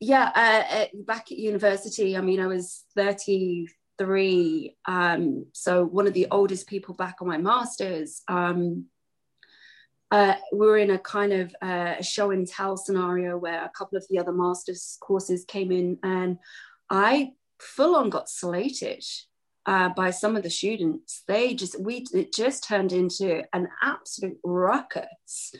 yeah, 0.00 0.30
uh, 0.34 0.74
uh, 0.76 0.86
back 1.04 1.32
at 1.32 1.38
university, 1.38 2.16
I 2.16 2.20
mean, 2.20 2.40
I 2.40 2.46
was 2.46 2.84
33. 2.96 4.76
Um, 4.86 5.46
so 5.52 5.84
one 5.84 6.06
of 6.06 6.14
the 6.14 6.28
oldest 6.30 6.66
people 6.66 6.94
back 6.94 7.16
on 7.20 7.28
my 7.28 7.38
masters. 7.38 8.22
Um, 8.28 8.86
uh, 10.10 10.34
we 10.52 10.66
were 10.66 10.78
in 10.78 10.90
a 10.90 10.98
kind 10.98 11.32
of 11.32 11.54
uh, 11.60 12.00
show 12.00 12.30
and 12.30 12.46
tell 12.46 12.76
scenario 12.76 13.36
where 13.36 13.64
a 13.64 13.72
couple 13.76 13.98
of 13.98 14.06
the 14.08 14.18
other 14.18 14.32
master's 14.32 14.96
courses 15.00 15.44
came 15.44 15.72
in 15.72 15.98
and 16.02 16.38
I 16.88 17.32
full 17.58 17.96
on 17.96 18.10
got 18.10 18.28
slated 18.28 19.04
uh, 19.66 19.90
by 19.90 20.10
some 20.10 20.36
of 20.36 20.42
the 20.42 20.50
students. 20.50 21.22
They 21.26 21.54
just 21.54 21.78
we 21.80 22.06
it 22.14 22.32
just 22.32 22.64
turned 22.64 22.92
into 22.92 23.42
an 23.52 23.68
absolute 23.82 24.38
ruckus. 24.44 25.52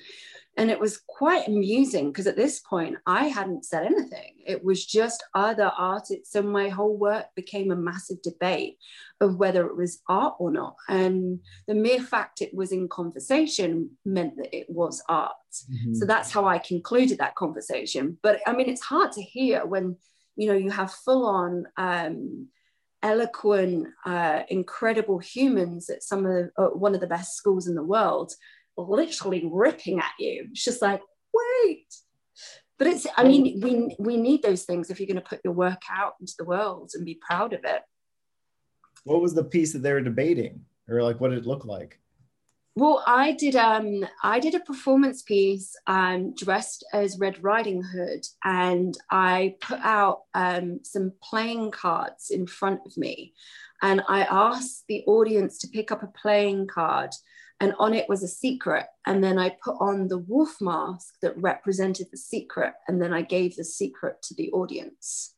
And 0.59 0.71
it 0.71 0.81
was 0.81 1.03
quite 1.07 1.49
amusing 1.49 2.11
because 2.11 2.27
at 2.27 2.37
this 2.37 2.61
point 2.61 2.97
I 3.07 3.25
hadn't 3.25 3.67
said 3.67 3.85
anything. 3.85 4.37
It 4.47 4.65
was 4.65 4.87
just 4.87 5.23
other 5.35 5.71
artists. 5.77 6.33
So 6.33 6.41
my 6.41 6.71
whole 6.71 6.97
work 6.97 7.27
became 7.35 7.71
a 7.71 7.77
massive 7.77 8.23
debate 8.23 8.79
of 9.21 9.37
whether 9.37 9.67
it 9.67 9.77
was 9.77 10.01
art 10.09 10.37
or 10.39 10.51
not. 10.51 10.77
And 10.89 11.41
the 11.67 11.75
mere 11.75 12.01
fact 12.01 12.41
it 12.41 12.55
was 12.55 12.73
in 12.73 12.89
conversation 12.89 13.91
meant 14.07 14.39
that 14.39 14.57
it 14.57 14.71
was 14.71 15.03
art. 15.11 15.33
Mm-hmm. 15.71 15.95
So 15.95 16.07
that's 16.07 16.31
how 16.31 16.47
I 16.47 16.57
concluded 16.57 17.19
that 17.19 17.35
conversation. 17.35 18.17
But 18.23 18.41
I 18.47 18.55
mean, 18.55 18.71
it's 18.71 18.83
hard 18.83 19.13
to 19.13 19.23
hear 19.23 19.67
when, 19.67 19.97
you 20.37 20.49
know, 20.49 20.57
you 20.57 20.71
have 20.71 20.91
full 20.91 21.27
on 21.27 21.67
um, 21.77 22.49
eloquent, 23.07 23.87
uh, 24.05 24.43
incredible 24.49 25.19
humans 25.19 25.89
at 25.89 26.03
some 26.03 26.27
of 26.27 26.51
uh, 26.59 26.67
one 26.67 26.95
of 26.95 27.01
the 27.01 27.07
best 27.07 27.37
schools 27.37 27.69
in 27.69 27.77
the 27.77 27.83
world 27.83 28.33
literally 28.77 29.49
ripping 29.51 30.01
at 30.01 30.13
you. 30.19 30.49
It's 30.51 30.65
just 30.65 30.83
like, 30.83 31.01
wait. 31.33 31.87
But 32.79 32.89
it's, 32.89 33.07
I 33.17 33.25
mean, 33.25 33.61
we, 33.63 33.97
we 33.99 34.17
need 34.17 34.43
those 34.43 34.65
things 34.65 34.91
if 34.91 34.99
you're 34.99 35.07
going 35.07 35.23
to 35.23 35.29
put 35.29 35.41
your 35.45 35.55
work 35.55 35.83
out 35.91 36.15
into 36.21 36.35
the 36.37 36.45
world 36.45 36.91
and 36.95 37.07
be 37.07 37.19
proud 37.27 37.53
of 37.53 37.61
it. 37.65 37.83
What 39.05 39.23
was 39.23 39.35
the 39.35 39.45
piece 39.45 39.73
that 39.73 39.79
they 39.79 39.93
were 39.93 40.01
debating 40.01 40.65
or 40.89 41.03
like 41.03 41.21
what 41.21 41.31
did 41.31 41.39
it 41.39 41.47
look 41.47 41.65
like? 41.65 42.01
Well, 42.79 43.03
I 43.07 43.33
did 43.33 43.57
um 43.57 44.07
I 44.22 44.39
did 44.39 44.55
a 44.55 44.61
performance 44.61 45.22
piece 45.22 45.74
um 45.87 46.35
dressed 46.35 46.85
as 46.93 47.18
Red 47.18 47.43
Riding 47.43 47.83
Hood 47.83 48.27
and 48.45 48.97
I 49.11 49.57
put 49.61 49.81
out 49.81 50.24
um 50.35 50.81
some 50.83 51.12
playing 51.22 51.70
cards 51.70 52.31
in 52.31 52.47
front 52.47 52.81
of 52.85 52.97
me 52.99 53.33
and 53.83 54.03
I 54.09 54.24
asked 54.24 54.85
the 54.89 55.03
audience 55.07 55.59
to 55.59 55.68
pick 55.68 55.91
up 55.91 56.03
a 56.03 56.18
playing 56.22 56.66
card 56.66 57.11
and 57.61 57.74
on 57.79 57.95
it 57.95 58.09
was 58.09 58.22
a 58.22 58.29
secret. 58.29 58.87
And 59.07 59.22
then 59.22 59.39
I 59.39 59.57
put 59.62 59.77
on 59.81 60.09
the 60.09 60.18
wolf 60.18 60.57
mask 60.61 61.14
that 61.22 61.41
represented 61.41 62.09
the 62.11 62.18
secret, 62.18 62.74
and 62.87 63.01
then 63.01 63.12
I 63.12 63.22
gave 63.22 63.57
the 63.57 63.64
secret 63.64 64.20
to 64.24 64.35
the 64.35 64.51
audience. 64.53 65.35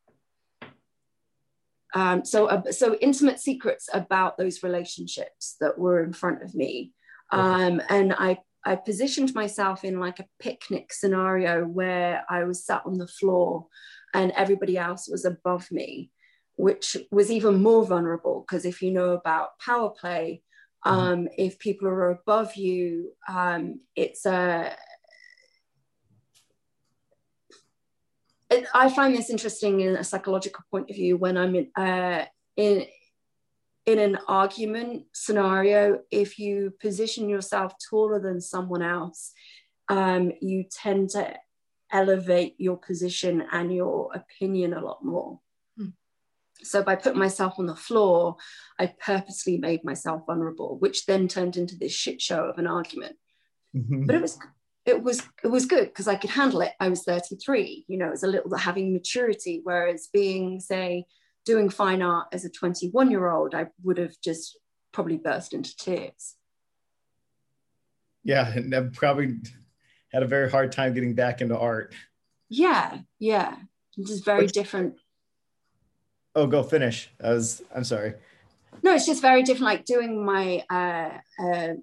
Um, 1.94 2.24
so, 2.24 2.46
uh, 2.46 2.72
so 2.72 2.96
intimate 2.96 3.40
secrets 3.40 3.88
about 3.92 4.36
those 4.36 4.62
relationships 4.62 5.56
that 5.60 5.78
were 5.78 6.02
in 6.02 6.12
front 6.12 6.42
of 6.42 6.54
me, 6.54 6.92
um, 7.30 7.82
and 7.88 8.12
I 8.12 8.38
I 8.64 8.76
positioned 8.76 9.34
myself 9.34 9.84
in 9.84 10.00
like 10.00 10.18
a 10.20 10.26
picnic 10.40 10.92
scenario 10.92 11.64
where 11.64 12.24
I 12.28 12.44
was 12.44 12.64
sat 12.64 12.82
on 12.84 12.98
the 12.98 13.08
floor, 13.08 13.66
and 14.14 14.32
everybody 14.32 14.76
else 14.76 15.08
was 15.08 15.24
above 15.24 15.70
me, 15.70 16.10
which 16.56 16.96
was 17.10 17.30
even 17.30 17.62
more 17.62 17.84
vulnerable 17.84 18.44
because 18.46 18.64
if 18.64 18.82
you 18.82 18.90
know 18.90 19.12
about 19.12 19.58
power 19.58 19.90
play, 19.90 20.42
Mm-hmm. 20.86 20.98
Um, 20.98 21.28
if 21.36 21.58
people 21.58 21.88
are 21.88 22.10
above 22.10 22.54
you, 22.56 23.12
um, 23.28 23.80
it's 23.96 24.26
a. 24.26 24.74
It, 28.50 28.66
I 28.72 28.88
find 28.88 29.14
this 29.14 29.28
interesting 29.28 29.80
in 29.80 29.96
a 29.96 30.04
psychological 30.04 30.64
point 30.70 30.88
of 30.88 30.96
view 30.96 31.18
when 31.18 31.36
I'm 31.36 31.54
in, 31.54 31.70
uh, 31.76 32.24
in 32.56 32.86
in 33.88 33.98
an 33.98 34.18
argument 34.28 35.04
scenario. 35.14 36.00
If 36.10 36.38
you 36.38 36.74
position 36.78 37.28
yourself 37.28 37.72
taller 37.88 38.20
than 38.20 38.40
someone 38.40 38.82
else, 38.82 39.32
um, 39.88 40.30
you 40.42 40.64
tend 40.70 41.10
to 41.10 41.34
elevate 41.90 42.54
your 42.58 42.76
position 42.76 43.44
and 43.50 43.74
your 43.74 44.10
opinion 44.14 44.74
a 44.74 44.84
lot 44.84 45.02
more. 45.02 45.40
So 46.62 46.82
by 46.82 46.96
putting 46.96 47.18
myself 47.18 47.54
on 47.58 47.66
the 47.66 47.76
floor, 47.76 48.36
I 48.78 48.92
purposely 49.00 49.58
made 49.58 49.84
myself 49.84 50.22
vulnerable, 50.26 50.76
which 50.78 51.06
then 51.06 51.28
turned 51.28 51.56
into 51.56 51.76
this 51.76 51.92
shit 51.92 52.20
show 52.20 52.44
of 52.44 52.58
an 52.58 52.66
argument. 52.66 53.16
Mm-hmm. 53.74 54.06
But 54.06 54.16
it 54.16 54.22
was 54.22 54.38
it 54.84 55.02
was 55.02 55.22
it 55.44 55.48
was 55.48 55.66
good 55.66 55.86
because 55.86 56.08
I 56.08 56.16
could 56.16 56.30
handle 56.30 56.62
it. 56.62 56.72
I 56.80 56.88
was 56.88 57.04
33, 57.04 57.84
you 57.88 57.98
know, 57.98 58.08
it 58.08 58.10
was 58.10 58.22
a 58.24 58.28
little 58.28 58.56
having 58.56 58.92
maturity, 58.92 59.60
whereas 59.62 60.08
being, 60.12 60.60
say, 60.60 61.04
doing 61.48 61.70
fine 61.70 62.02
art 62.02 62.28
as 62.32 62.44
a 62.44 62.50
21 62.50 63.10
year 63.10 63.28
old, 63.28 63.54
I 63.54 63.66
would 63.82 63.98
have 63.98 64.14
just 64.22 64.58
probably 64.92 65.16
burst 65.16 65.52
into 65.52 65.76
tears. 65.76 66.36
Yeah, 68.22 68.46
and 68.52 68.74
I 68.74 68.82
probably 68.92 69.38
had 70.12 70.22
a 70.22 70.26
very 70.26 70.50
hard 70.50 70.70
time 70.72 70.94
getting 70.94 71.14
back 71.14 71.40
into 71.40 71.58
art. 71.58 71.94
Yeah, 72.48 72.98
yeah. 73.18 73.56
It's 73.96 74.10
Just 74.10 74.24
very 74.24 74.42
What's, 74.42 74.52
different 74.52 74.94
oh 76.38 76.46
go 76.46 76.62
finish 76.62 77.10
i 77.22 77.32
was 77.32 77.62
i'm 77.74 77.84
sorry 77.84 78.14
no 78.82 78.94
it's 78.94 79.06
just 79.06 79.22
very 79.22 79.42
different 79.42 79.64
like 79.64 79.84
doing 79.84 80.24
my 80.24 80.62
uh, 80.70 81.18
uh, 81.44 81.74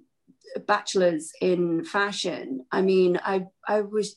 bachelor's 0.65 1.31
in 1.41 1.83
fashion 1.83 2.65
i 2.71 2.81
mean 2.81 3.19
i 3.23 3.45
i 3.67 3.81
was 3.81 4.15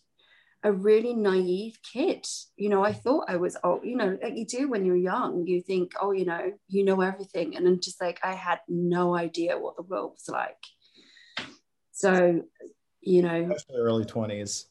a 0.63 0.73
really 0.73 1.15
naive 1.15 1.79
kid. 1.83 2.27
You 2.57 2.69
know 2.69 2.85
i 2.85 2.93
thought 2.93 3.25
i 3.29 3.37
was 3.37 3.57
old, 3.63 3.85
you 3.85 3.97
know 3.97 4.19
like 4.23 4.37
you 4.37 4.45
do 4.45 4.69
when 4.69 4.85
you're 4.85 4.97
young 4.97 5.47
you 5.47 5.61
think 5.61 5.93
oh 6.01 6.13
you 6.13 6.25
know 6.25 6.53
you 6.69 6.85
know 6.85 7.01
everything. 7.01 7.57
And 7.57 7.67
i'm 7.67 7.81
just 7.81 8.01
like 8.01 8.19
i 8.23 8.35
had 8.35 8.61
no 8.69 9.15
idea 9.15 9.59
what 9.59 9.77
the 9.77 9.83
world 9.83 10.13
was 10.13 10.29
like. 10.29 10.63
So 11.93 12.43
you 13.01 13.23
know. 13.23 13.55
Early 13.75 14.05
20s 14.05 14.67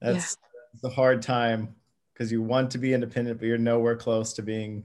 that's 0.00 0.36
yeah. 0.40 0.80
the 0.82 0.90
hard 0.90 1.22
time 1.22 1.74
because 2.12 2.32
you 2.32 2.42
want 2.42 2.70
to 2.72 2.78
be 2.78 2.94
independent 2.94 3.38
but 3.38 3.46
you're 3.46 3.58
nowhere 3.58 3.96
close 3.96 4.32
to 4.34 4.42
being 4.42 4.84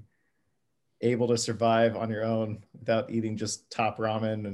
able 1.01 1.27
to 1.27 1.37
survive 1.37 1.95
on 1.95 2.09
your 2.09 2.23
own 2.23 2.63
without 2.77 3.09
eating 3.09 3.37
just 3.37 3.69
top 3.69 3.97
ramen 3.97 4.45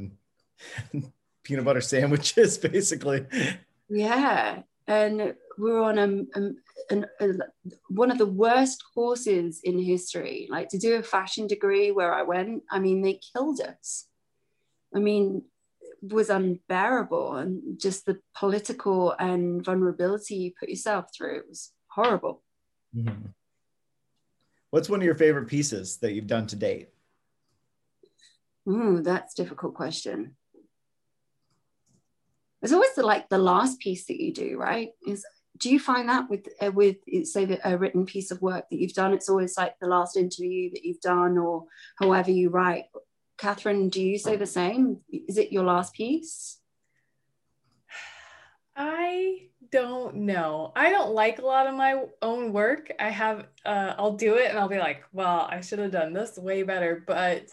and 0.93 1.11
peanut 1.43 1.65
butter 1.65 1.81
sandwiches, 1.81 2.57
basically. 2.57 3.25
Yeah, 3.89 4.61
and 4.87 5.35
we 5.61 5.69
are 5.69 5.83
on 5.83 5.97
a, 5.99 6.41
a, 6.89 7.03
a, 7.19 7.33
one 7.89 8.09
of 8.09 8.17
the 8.17 8.25
worst 8.25 8.83
courses 8.95 9.61
in 9.63 9.77
history. 9.77 10.47
Like 10.49 10.69
to 10.69 10.79
do 10.79 10.95
a 10.95 11.03
fashion 11.03 11.45
degree 11.45 11.91
where 11.91 12.11
I 12.11 12.23
went, 12.23 12.63
I 12.71 12.79
mean, 12.79 13.03
they 13.03 13.19
killed 13.31 13.61
us. 13.61 14.07
I 14.95 14.97
mean, 14.97 15.43
it 16.01 16.11
was 16.11 16.31
unbearable, 16.31 17.35
and 17.35 17.79
just 17.79 18.07
the 18.07 18.17
political 18.35 19.11
and 19.11 19.63
vulnerability 19.63 20.35
you 20.35 20.51
put 20.59 20.69
yourself 20.69 21.05
through 21.15 21.37
it 21.37 21.45
was 21.47 21.71
horrible. 21.89 22.41
Mm-hmm. 22.95 23.27
What's 24.71 24.89
one 24.89 24.99
of 24.99 25.05
your 25.05 25.15
favorite 25.15 25.47
pieces 25.47 25.97
that 25.97 26.13
you've 26.13 26.25
done 26.25 26.47
to 26.47 26.55
date? 26.55 26.89
Ooh, 28.67 29.01
that's 29.03 29.35
difficult 29.35 29.75
question. 29.75 30.35
It's 32.63 32.73
always 32.73 32.95
the, 32.95 33.03
like 33.03 33.29
the 33.29 33.37
last 33.37 33.79
piece 33.79 34.07
that 34.07 34.19
you 34.19 34.33
do, 34.33 34.57
right? 34.57 34.89
Is 35.07 35.23
do 35.61 35.69
you 35.69 35.79
find 35.79 36.09
that 36.09 36.29
with 36.29 36.47
uh, 36.59 36.71
with 36.71 36.97
say 37.23 37.59
a 37.63 37.77
written 37.77 38.05
piece 38.05 38.31
of 38.31 38.41
work 38.41 38.65
that 38.69 38.79
you've 38.79 38.93
done, 38.93 39.13
it's 39.13 39.29
always 39.29 39.55
like 39.57 39.75
the 39.79 39.87
last 39.87 40.17
interview 40.17 40.71
that 40.71 40.83
you've 40.83 40.99
done, 41.01 41.37
or 41.37 41.65
however 41.97 42.31
you 42.31 42.49
write. 42.49 42.85
Catherine, 43.37 43.89
do 43.89 44.01
you 44.01 44.17
say 44.19 44.35
the 44.35 44.45
same? 44.45 44.99
Is 45.09 45.37
it 45.37 45.51
your 45.51 45.63
last 45.63 45.93
piece? 45.93 46.59
I 48.75 49.47
don't 49.71 50.15
know. 50.15 50.71
I 50.75 50.89
don't 50.89 51.13
like 51.13 51.39
a 51.39 51.45
lot 51.45 51.67
of 51.67 51.75
my 51.75 52.03
own 52.21 52.53
work. 52.53 52.91
I 52.99 53.09
have, 53.09 53.47
uh, 53.65 53.95
I'll 53.97 54.15
do 54.15 54.35
it 54.35 54.49
and 54.49 54.59
I'll 54.59 54.69
be 54.69 54.77
like, 54.79 55.03
well, 55.11 55.47
I 55.49 55.61
should 55.61 55.79
have 55.79 55.91
done 55.91 56.13
this 56.13 56.37
way 56.37 56.63
better. 56.63 57.03
But 57.05 57.47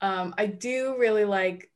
um, 0.00 0.34
I 0.36 0.46
do 0.46 0.96
really 0.98 1.24
like, 1.24 1.70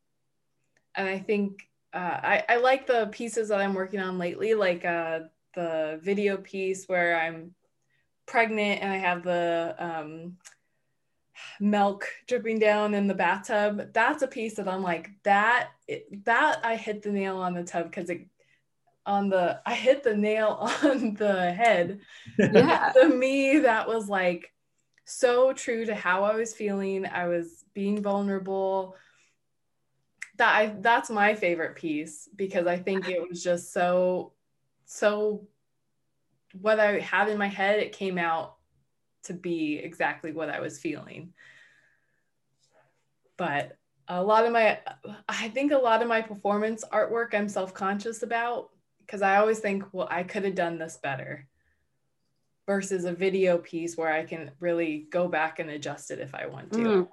and 0.95 1.09
I 1.09 1.19
think 1.19 1.63
uh, 1.93 2.21
I, 2.23 2.45
I 2.49 2.57
like 2.57 2.87
the 2.87 3.09
pieces 3.13 3.49
that 3.49 3.61
I'm 3.61 3.75
working 3.75 4.01
on 4.01 4.19
lately, 4.19 4.55
like 4.55 4.85
uh, 4.85 5.21
the 5.59 5.99
video 6.05 6.37
piece 6.37 6.87
where 6.87 7.19
I'm 7.19 7.53
pregnant 8.27 8.81
and 8.81 8.93
I 8.93 8.99
have 8.99 9.25
the 9.25 9.75
um, 9.77 10.37
milk 11.59 12.07
dripping 12.29 12.61
down 12.61 12.95
in 12.95 13.09
the 13.09 13.15
bathtub. 13.15 13.93
That's 13.93 14.23
a 14.23 14.29
piece 14.29 14.55
that 14.55 14.69
I'm 14.69 14.85
like, 14.85 15.11
that, 15.25 15.71
that 16.25 16.61
I 16.63 16.77
hit 16.77 17.03
the 17.03 17.11
nail 17.11 17.39
on 17.39 17.55
the 17.55 17.65
tub 17.65 17.91
because 17.91 18.09
it 18.09 18.29
on 19.05 19.31
the 19.31 19.61
I 19.67 19.75
hit 19.75 20.05
the 20.05 20.17
nail 20.17 20.71
on 20.85 21.15
the 21.15 21.53
head. 21.53 21.99
Yeah. 22.39 22.93
to 22.95 23.09
me, 23.09 23.59
that 23.61 23.89
was 23.89 24.09
like 24.09 24.53
so 25.07 25.53
true 25.53 25.87
to 25.87 25.95
how 25.95 26.23
I 26.23 26.37
was 26.37 26.55
feeling. 26.55 27.05
I 27.05 27.27
was 27.27 27.65
being 27.75 28.01
vulnerable. 28.01 28.95
That 30.37 30.55
I 30.55 30.67
that's 30.79 31.11
my 31.11 31.35
favorite 31.35 31.75
piece 31.75 32.29
because 32.37 32.69
I 32.69 32.77
think 32.77 33.09
it 33.09 33.27
was 33.29 33.43
just 33.43 33.73
so 33.73 34.35
so 34.91 35.47
what 36.59 36.81
I 36.81 36.99
had 36.99 37.29
in 37.29 37.37
my 37.37 37.47
head, 37.47 37.79
it 37.79 37.93
came 37.93 38.17
out 38.17 38.57
to 39.25 39.35
be 39.35 39.77
exactly 39.77 40.33
what 40.33 40.49
I 40.49 40.61
was 40.61 40.79
feeling. 40.79 41.35
But 43.37 43.77
a 44.09 44.25
lot 44.25 44.47
of 44.47 44.53
my 44.53 44.81
I 45.29 45.51
think 45.51 45.73
a 45.73 45.77
lot 45.77 46.01
of 46.01 46.09
my 46.09 46.23
performance 46.23 46.85
artwork 46.91 47.35
I'm 47.35 47.51
self-conscious 47.51 48.23
about 48.23 48.71
because 49.01 49.21
I 49.21 49.37
always 49.37 49.59
think, 49.59 49.85
well, 49.93 50.09
I 50.11 50.23
could 50.23 50.45
have 50.45 50.55
done 50.55 50.79
this 50.79 50.99
better. 51.03 51.47
versus 52.69 53.07
a 53.07 53.13
video 53.15 53.57
piece 53.57 53.97
where 53.97 54.13
I 54.13 54.25
can 54.25 54.51
really 54.61 55.07
go 55.11 55.27
back 55.27 55.59
and 55.59 55.71
adjust 55.71 56.11
it 56.11 56.19
if 56.19 56.35
I 56.35 56.47
want 56.47 56.71
to. 56.75 56.81
Mm. 56.81 57.09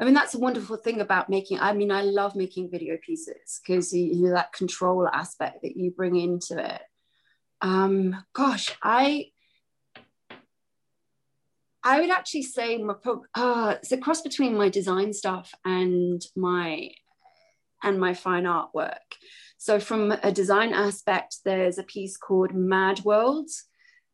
I 0.00 0.04
mean, 0.04 0.14
that's 0.14 0.34
a 0.34 0.38
wonderful 0.38 0.76
thing 0.76 1.00
about 1.00 1.30
making. 1.30 1.60
I 1.60 1.72
mean, 1.72 1.92
I 1.92 2.02
love 2.02 2.34
making 2.34 2.70
video 2.70 2.96
pieces 3.04 3.60
because 3.60 3.92
you, 3.92 4.04
you 4.04 4.30
that 4.30 4.52
control 4.52 5.08
aspect 5.08 5.62
that 5.62 5.76
you 5.76 5.90
bring 5.90 6.16
into 6.16 6.58
it. 6.58 6.82
Um, 7.60 8.24
gosh, 8.34 8.76
I 8.82 9.30
I 11.82 12.00
would 12.00 12.10
actually 12.10 12.42
say 12.42 12.78
my 12.78 12.94
uh, 13.34 13.74
it's 13.78 13.92
a 13.92 13.98
cross 13.98 14.22
between 14.22 14.56
my 14.56 14.70
design 14.70 15.12
stuff 15.12 15.52
and 15.64 16.24
my 16.34 16.90
and 17.82 18.00
my 18.00 18.14
fine 18.14 18.44
artwork. 18.44 18.96
So 19.58 19.78
from 19.78 20.12
a 20.22 20.32
design 20.32 20.72
aspect, 20.72 21.36
there's 21.44 21.78
a 21.78 21.82
piece 21.82 22.16
called 22.16 22.54
Mad 22.54 23.04
Worlds 23.04 23.64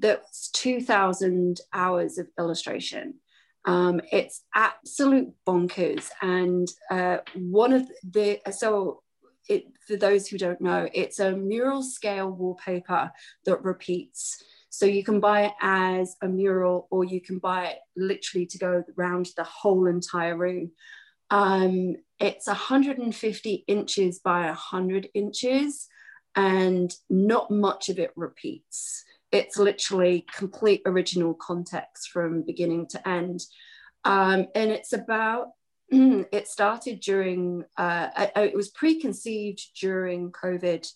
that's 0.01 0.51
2,000 0.51 1.61
hours 1.73 2.19
of 2.19 2.29
illustration. 2.39 3.20
Um, 3.65 4.01
it's 4.11 4.43
absolute 4.55 5.33
bonkers. 5.47 6.09
And 6.23 6.69
uh, 6.91 7.19
one 7.35 7.73
of 7.73 7.89
the, 8.03 8.41
so 8.51 9.03
it, 9.49 9.65
for 9.87 9.97
those 9.97 10.29
who 10.29 10.39
don't 10.39 10.61
know, 10.61 10.89
it's 10.95 11.19
a 11.19 11.33
mural 11.33 11.83
scale 11.83 12.31
wallpaper 12.31 13.11
that 13.45 13.63
repeats. 13.63 14.43
So 14.71 14.87
you 14.87 15.03
can 15.03 15.19
buy 15.19 15.47
it 15.47 15.53
as 15.61 16.17
a 16.23 16.29
mural 16.29 16.87
or 16.91 17.05
you 17.05 17.21
can 17.21 17.39
buy 17.39 17.67
it 17.67 17.79
literally 17.97 18.47
to 18.47 18.59
go 18.59 18.85
around 18.97 19.29
the 19.37 19.45
whole 19.45 19.87
entire 19.87 20.37
room. 20.37 20.71
Um, 21.31 21.97
it's 22.19 22.47
150 22.47 23.65
inches 23.67 24.21
by 24.21 24.47
100 24.47 25.09
inches 25.15 25.89
and 26.37 26.95
not 27.09 27.51
much 27.51 27.89
of 27.89 27.99
it 27.99 28.13
repeats. 28.15 29.05
It's 29.33 29.57
literally 29.57 30.27
complete 30.35 30.83
original 30.87 31.35
context 31.35 32.11
from 32.11 32.43
beginning 32.43 32.89
to 32.89 33.09
end. 33.09 33.41
Um, 34.05 34.47
and 34.55 34.71
it's 34.71 34.93
about, 34.93 35.49
it 35.91 36.49
started 36.49 37.01
during, 37.01 37.65
uh, 37.77 38.09
it 38.37 38.57
was 38.57 38.71
preconceived 38.71 39.61
during 39.81 40.33
COVID, 40.33 40.87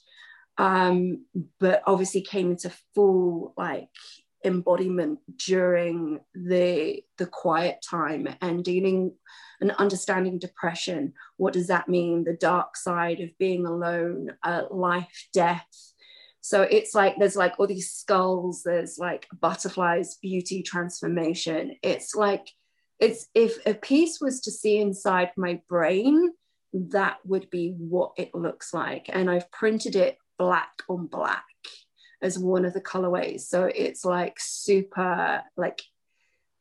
um, 0.59 1.24
but 1.59 1.82
obviously 1.87 2.22
came 2.22 2.53
into 2.53 2.72
full 2.95 3.55
like 3.57 3.89
embodiment 4.45 5.18
during 5.39 6.20
the 6.35 7.03
the 7.16 7.26
quiet 7.26 7.85
time 7.89 8.28
and 8.43 8.62
dealing 8.62 9.12
and 9.61 9.70
understanding 9.72 10.39
depression 10.39 11.14
what 11.39 11.55
does 11.55 11.68
that 11.68 11.89
mean 11.89 12.24
the 12.24 12.35
dark 12.35 12.76
side 12.76 13.20
of 13.20 13.30
being 13.39 13.64
alone 13.64 14.30
uh, 14.43 14.62
life 14.70 15.28
death 15.32 15.93
so 16.45 16.61
it's 16.62 16.95
like 16.95 17.16
there's 17.16 17.36
like 17.36 17.55
all 17.59 17.66
these 17.66 17.90
skulls 17.90 18.62
there's 18.64 18.99
like 18.99 19.26
butterflies 19.40 20.16
beauty 20.20 20.62
transformation 20.62 21.74
it's 21.82 22.14
like 22.14 22.47
it's 23.01 23.28
if 23.34 23.57
a 23.66 23.74
piece 23.74 24.20
was 24.20 24.40
to 24.40 24.51
see 24.51 24.78
inside 24.78 25.30
my 25.36 25.61
brain 25.68 26.32
that 26.72 27.16
would 27.24 27.49
be 27.51 27.74
what 27.78 28.12
it 28.18 28.34
looks 28.34 28.74
like 28.74 29.07
and 29.09 29.30
i've 29.30 29.51
printed 29.51 29.97
it 29.97 30.18
black 30.38 30.82
on 30.88 31.07
black 31.07 31.45
as 32.24 32.38
one 32.38 32.64
of 32.64 32.72
the 32.72 32.80
colorways. 32.80 33.42
So 33.42 33.64
it's 33.64 34.05
like 34.05 34.36
super, 34.38 35.42
like, 35.57 35.82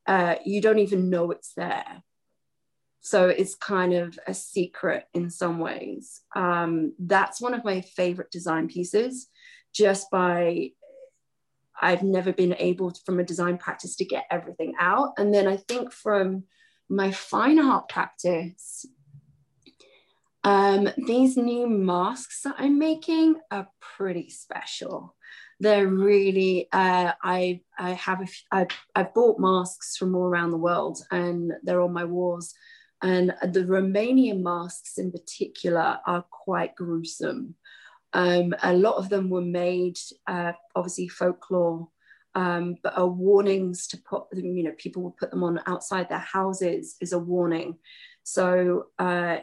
uh, 0.05 0.35
you 0.45 0.61
don't 0.61 0.79
even 0.79 1.09
know 1.09 1.31
it's 1.31 1.53
there. 1.55 2.03
So 2.99 3.29
it's 3.29 3.55
kind 3.55 3.93
of 3.93 4.19
a 4.27 4.33
secret 4.33 5.05
in 5.13 5.29
some 5.29 5.59
ways. 5.59 6.21
Um, 6.35 6.93
that's 6.99 7.41
one 7.41 7.53
of 7.53 7.65
my 7.65 7.81
favorite 7.81 8.31
design 8.31 8.67
pieces, 8.67 9.27
just 9.73 10.09
by 10.11 10.71
I've 11.81 12.03
never 12.03 12.31
been 12.31 12.55
able 12.59 12.91
to, 12.91 13.01
from 13.05 13.19
a 13.19 13.23
design 13.23 13.57
practice 13.57 13.95
to 13.97 14.05
get 14.05 14.25
everything 14.31 14.73
out. 14.79 15.13
And 15.17 15.33
then 15.33 15.47
I 15.47 15.57
think 15.57 15.91
from 15.91 16.43
my 16.87 17.11
fine 17.11 17.59
art 17.59 17.89
practice, 17.89 18.85
um, 20.43 20.87
these 20.97 21.35
new 21.35 21.67
masks 21.67 22.43
that 22.43 22.55
I'm 22.57 22.77
making 22.77 23.35
are 23.51 23.67
pretty 23.81 24.29
special 24.29 25.15
they're 25.63 25.87
really 25.87 26.67
uh, 26.71 27.13
I 27.23 27.61
I 27.79 27.91
have 27.91 28.21
a, 28.21 28.27
I've, 28.51 28.67
I've 28.95 29.13
bought 29.13 29.39
masks 29.39 29.95
from 29.97 30.13
all 30.13 30.23
around 30.23 30.51
the 30.51 30.57
world 30.57 30.99
and 31.09 31.53
they're 31.63 31.81
on 31.81 31.93
my 31.93 32.03
walls 32.03 32.53
and 33.01 33.33
the 33.41 33.63
Romanian 33.63 34.41
masks 34.41 34.97
in 34.97 35.11
particular 35.11 35.99
are 36.05 36.25
quite 36.29 36.75
gruesome. 36.75 37.55
Um, 38.13 38.53
a 38.61 38.73
lot 38.73 38.95
of 38.95 39.09
them 39.09 39.29
were 39.29 39.41
made 39.41 39.97
uh, 40.27 40.53
obviously 40.75 41.07
folklore 41.07 41.89
um, 42.35 42.77
but 42.81 42.97
are 42.97 43.07
warnings 43.07 43.87
to 43.87 43.97
put 43.97 44.29
them, 44.31 44.57
you 44.57 44.63
know, 44.63 44.73
people 44.77 45.03
will 45.03 45.15
put 45.19 45.31
them 45.31 45.43
on 45.43 45.59
outside 45.67 46.09
their 46.09 46.17
houses 46.17 46.95
is 46.99 47.13
a 47.13 47.19
warning. 47.19 47.77
So, 48.23 48.87
uh, 48.97 49.37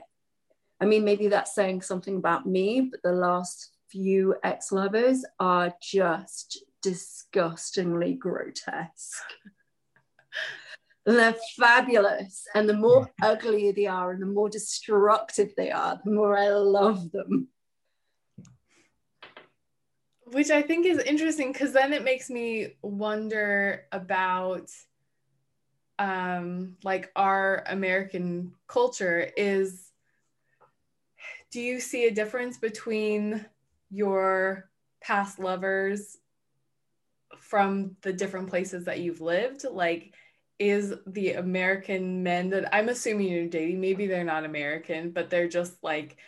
I 0.80 0.84
mean, 0.84 1.04
maybe 1.04 1.28
that's 1.28 1.54
saying 1.54 1.82
something 1.82 2.16
about 2.16 2.46
me, 2.46 2.88
but 2.90 3.02
the 3.02 3.12
last 3.12 3.76
few 3.88 4.34
ex 4.42 4.72
lovers 4.72 5.24
are 5.38 5.74
just 5.80 6.64
disgustingly 6.82 8.14
grotesque. 8.14 9.22
They're 11.06 11.36
fabulous. 11.58 12.44
And 12.54 12.68
the 12.68 12.74
more 12.74 13.10
ugly 13.22 13.72
they 13.72 13.86
are 13.86 14.12
and 14.12 14.22
the 14.22 14.26
more 14.26 14.48
destructive 14.48 15.52
they 15.56 15.70
are, 15.70 16.00
the 16.04 16.10
more 16.10 16.36
I 16.36 16.48
love 16.48 17.10
them. 17.12 17.48
Which 20.32 20.50
I 20.50 20.62
think 20.62 20.86
is 20.86 20.98
interesting 20.98 21.52
because 21.52 21.72
then 21.72 21.92
it 21.92 22.04
makes 22.04 22.30
me 22.30 22.76
wonder 22.82 23.86
about 23.92 24.70
um, 25.98 26.76
like 26.82 27.10
our 27.16 27.64
American 27.66 28.52
culture 28.66 29.30
is 29.36 29.90
do 31.50 31.60
you 31.60 31.80
see 31.80 32.06
a 32.06 32.10
difference 32.10 32.58
between 32.58 33.44
your 33.90 34.70
past 35.00 35.38
lovers 35.38 36.18
from 37.38 37.96
the 38.02 38.12
different 38.12 38.48
places 38.48 38.84
that 38.84 39.00
you've 39.00 39.20
lived? 39.20 39.64
Like, 39.64 40.14
is 40.58 40.94
the 41.06 41.32
American 41.32 42.22
men 42.22 42.50
that 42.50 42.74
I'm 42.74 42.90
assuming 42.90 43.28
you're 43.28 43.46
dating, 43.46 43.80
maybe 43.80 44.06
they're 44.06 44.24
not 44.24 44.44
American, 44.44 45.10
but 45.10 45.30
they're 45.30 45.48
just 45.48 45.82
like 45.82 46.18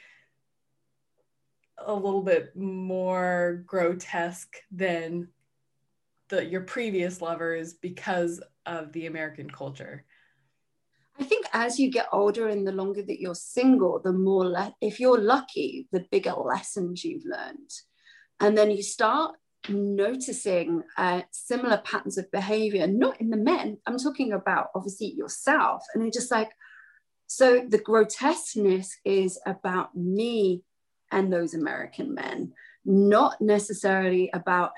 a 1.86 1.94
little 1.94 2.22
bit 2.22 2.56
more 2.56 3.62
grotesque 3.66 4.56
than 4.70 5.28
the 6.28 6.44
your 6.44 6.62
previous 6.62 7.20
lovers 7.20 7.74
because 7.74 8.42
of 8.66 8.92
the 8.92 9.06
American 9.06 9.50
culture. 9.50 10.04
I 11.18 11.24
think 11.24 11.46
as 11.52 11.78
you 11.78 11.90
get 11.90 12.08
older 12.12 12.48
and 12.48 12.66
the 12.66 12.72
longer 12.72 13.02
that 13.02 13.20
you're 13.20 13.34
single, 13.34 14.00
the 14.02 14.12
more, 14.12 14.46
le- 14.46 14.74
if 14.80 14.98
you're 14.98 15.20
lucky, 15.20 15.86
the 15.92 16.06
bigger 16.10 16.32
lessons 16.32 17.04
you've 17.04 17.26
learned. 17.26 17.70
And 18.40 18.56
then 18.56 18.70
you 18.70 18.82
start 18.82 19.36
noticing 19.68 20.82
uh, 20.96 21.22
similar 21.30 21.78
patterns 21.84 22.18
of 22.18 22.30
behavior, 22.32 22.86
not 22.86 23.20
in 23.20 23.30
the 23.30 23.36
men, 23.36 23.78
I'm 23.86 23.98
talking 23.98 24.32
about 24.32 24.68
obviously 24.74 25.12
yourself. 25.14 25.84
And 25.94 26.02
you're 26.02 26.12
just 26.12 26.30
like, 26.30 26.50
so 27.26 27.64
the 27.68 27.78
grotesqueness 27.78 28.98
is 29.04 29.38
about 29.46 29.94
me 29.94 30.62
and 31.12 31.32
those 31.32 31.54
American 31.54 32.14
men, 32.14 32.52
not 32.84 33.40
necessarily 33.40 34.30
about 34.32 34.72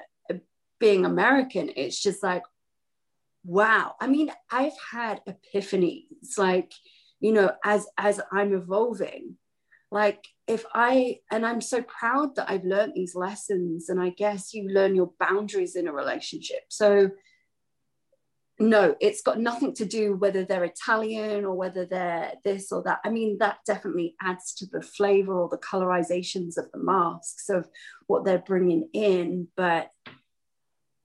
being 0.78 1.06
American. 1.06 1.70
It's 1.76 2.02
just 2.02 2.22
like, 2.22 2.42
wow. 3.44 3.94
I 4.00 4.06
mean 4.06 4.30
i've 4.50 4.76
had 4.90 5.20
epiphanies 5.28 6.38
like 6.38 6.72
you 7.20 7.32
know 7.32 7.52
as 7.64 7.86
as 7.98 8.20
i'm 8.32 8.54
evolving. 8.54 9.36
Like 9.90 10.24
if 10.46 10.64
i 10.74 11.20
and 11.30 11.46
i'm 11.46 11.60
so 11.60 11.82
proud 11.82 12.36
that 12.36 12.50
i've 12.50 12.64
learned 12.64 12.92
these 12.94 13.14
lessons 13.14 13.88
and 13.88 14.00
i 14.00 14.10
guess 14.10 14.52
you 14.52 14.68
learn 14.68 14.94
your 14.94 15.12
boundaries 15.20 15.76
in 15.76 15.88
a 15.88 15.92
relationship. 15.92 16.64
So 16.68 17.10
no 18.58 18.94
it's 19.00 19.22
got 19.22 19.40
nothing 19.40 19.74
to 19.74 19.84
do 19.84 20.14
whether 20.14 20.44
they're 20.44 20.64
italian 20.64 21.44
or 21.44 21.54
whether 21.54 21.84
they're 21.84 22.32
this 22.44 22.70
or 22.70 22.82
that 22.82 23.00
i 23.04 23.10
mean 23.10 23.36
that 23.38 23.58
definitely 23.66 24.14
adds 24.22 24.54
to 24.54 24.66
the 24.66 24.80
flavor 24.80 25.40
or 25.40 25.48
the 25.48 25.58
colorizations 25.58 26.56
of 26.56 26.70
the 26.72 26.78
masks 26.78 27.48
of 27.48 27.68
what 28.06 28.24
they're 28.24 28.38
bringing 28.38 28.88
in 28.92 29.48
but 29.56 29.90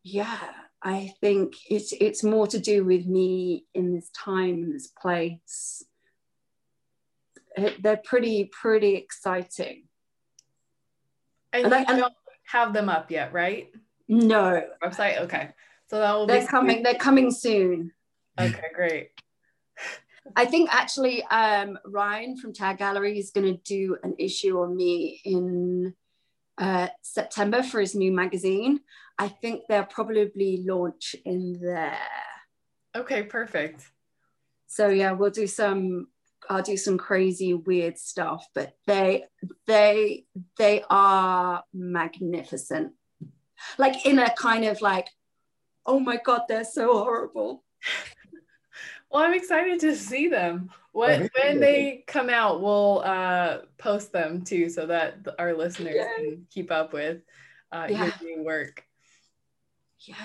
yeah 0.03 0.37
I 0.81 1.13
think 1.19 1.55
it's 1.69 1.93
it's 1.99 2.23
more 2.23 2.47
to 2.47 2.59
do 2.59 2.85
with 2.85 3.05
me 3.05 3.65
in 3.73 3.93
this 3.93 4.09
time, 4.11 4.63
in 4.63 4.71
this 4.71 4.87
place. 4.87 5.83
They're 7.79 7.97
pretty 7.97 8.45
pretty 8.45 8.95
exciting. 8.95 9.83
And, 11.51 11.65
and 11.65 11.73
I 11.73 11.79
and, 11.79 11.97
don't 11.97 12.13
have 12.45 12.73
them 12.73 12.87
up 12.87 13.11
yet, 13.11 13.33
right? 13.33 13.69
No 14.07 14.63
website. 14.81 15.19
Okay, 15.21 15.49
so 15.89 15.99
that 15.99 16.13
will. 16.13 16.27
They're 16.27 16.45
coming. 16.45 16.77
Soon. 16.77 16.83
They're 16.83 16.93
coming 16.95 17.31
soon. 17.31 17.91
Okay, 18.39 18.67
great. 18.73 19.09
I 20.35 20.45
think 20.45 20.69
actually 20.71 21.23
um, 21.23 21.79
Ryan 21.85 22.37
from 22.37 22.53
Tag 22.53 22.77
Gallery 22.77 23.17
is 23.17 23.31
going 23.31 23.51
to 23.51 23.59
do 23.63 23.97
an 24.03 24.15
issue 24.19 24.59
on 24.59 24.75
me 24.75 25.21
in 25.25 25.93
uh, 26.57 26.89
September 27.01 27.63
for 27.63 27.79
his 27.79 27.95
new 27.95 28.11
magazine. 28.11 28.81
I 29.17 29.27
think 29.27 29.63
they'll 29.67 29.83
probably 29.83 30.63
launch 30.65 31.15
in 31.25 31.59
there. 31.61 31.97
Okay, 32.95 33.23
perfect. 33.23 33.85
So 34.67 34.87
yeah, 34.89 35.13
we'll 35.13 35.31
do 35.31 35.47
some. 35.47 36.07
I'll 36.49 36.63
do 36.63 36.77
some 36.77 36.97
crazy 36.97 37.53
weird 37.53 37.97
stuff, 37.97 38.45
but 38.55 38.73
they 38.87 39.25
they 39.67 40.25
they 40.57 40.83
are 40.89 41.63
magnificent. 41.73 42.93
Like 43.77 44.05
in 44.05 44.19
a 44.19 44.33
kind 44.35 44.65
of 44.65 44.81
like, 44.81 45.07
oh 45.85 45.99
my 45.99 46.19
god, 46.23 46.41
they're 46.47 46.63
so 46.63 46.93
horrible. 46.93 47.63
Well, 49.11 49.23
I'm 49.23 49.33
excited 49.33 49.79
to 49.79 49.95
see 49.95 50.27
them. 50.27 50.69
What 50.91 51.29
when 51.41 51.59
they 51.59 52.03
come 52.07 52.29
out, 52.29 52.61
we'll 52.61 52.99
uh, 52.99 53.59
post 53.77 54.11
them 54.11 54.43
too, 54.43 54.69
so 54.69 54.85
that 54.85 55.17
our 55.39 55.55
listeners 55.55 55.95
Yay. 55.95 56.07
can 56.15 56.47
keep 56.51 56.71
up 56.71 56.93
with 56.93 57.21
uh, 57.71 57.87
yeah. 57.89 58.11
your 58.21 58.37
new 58.37 58.43
work. 58.43 58.83
Yeah, 60.01 60.15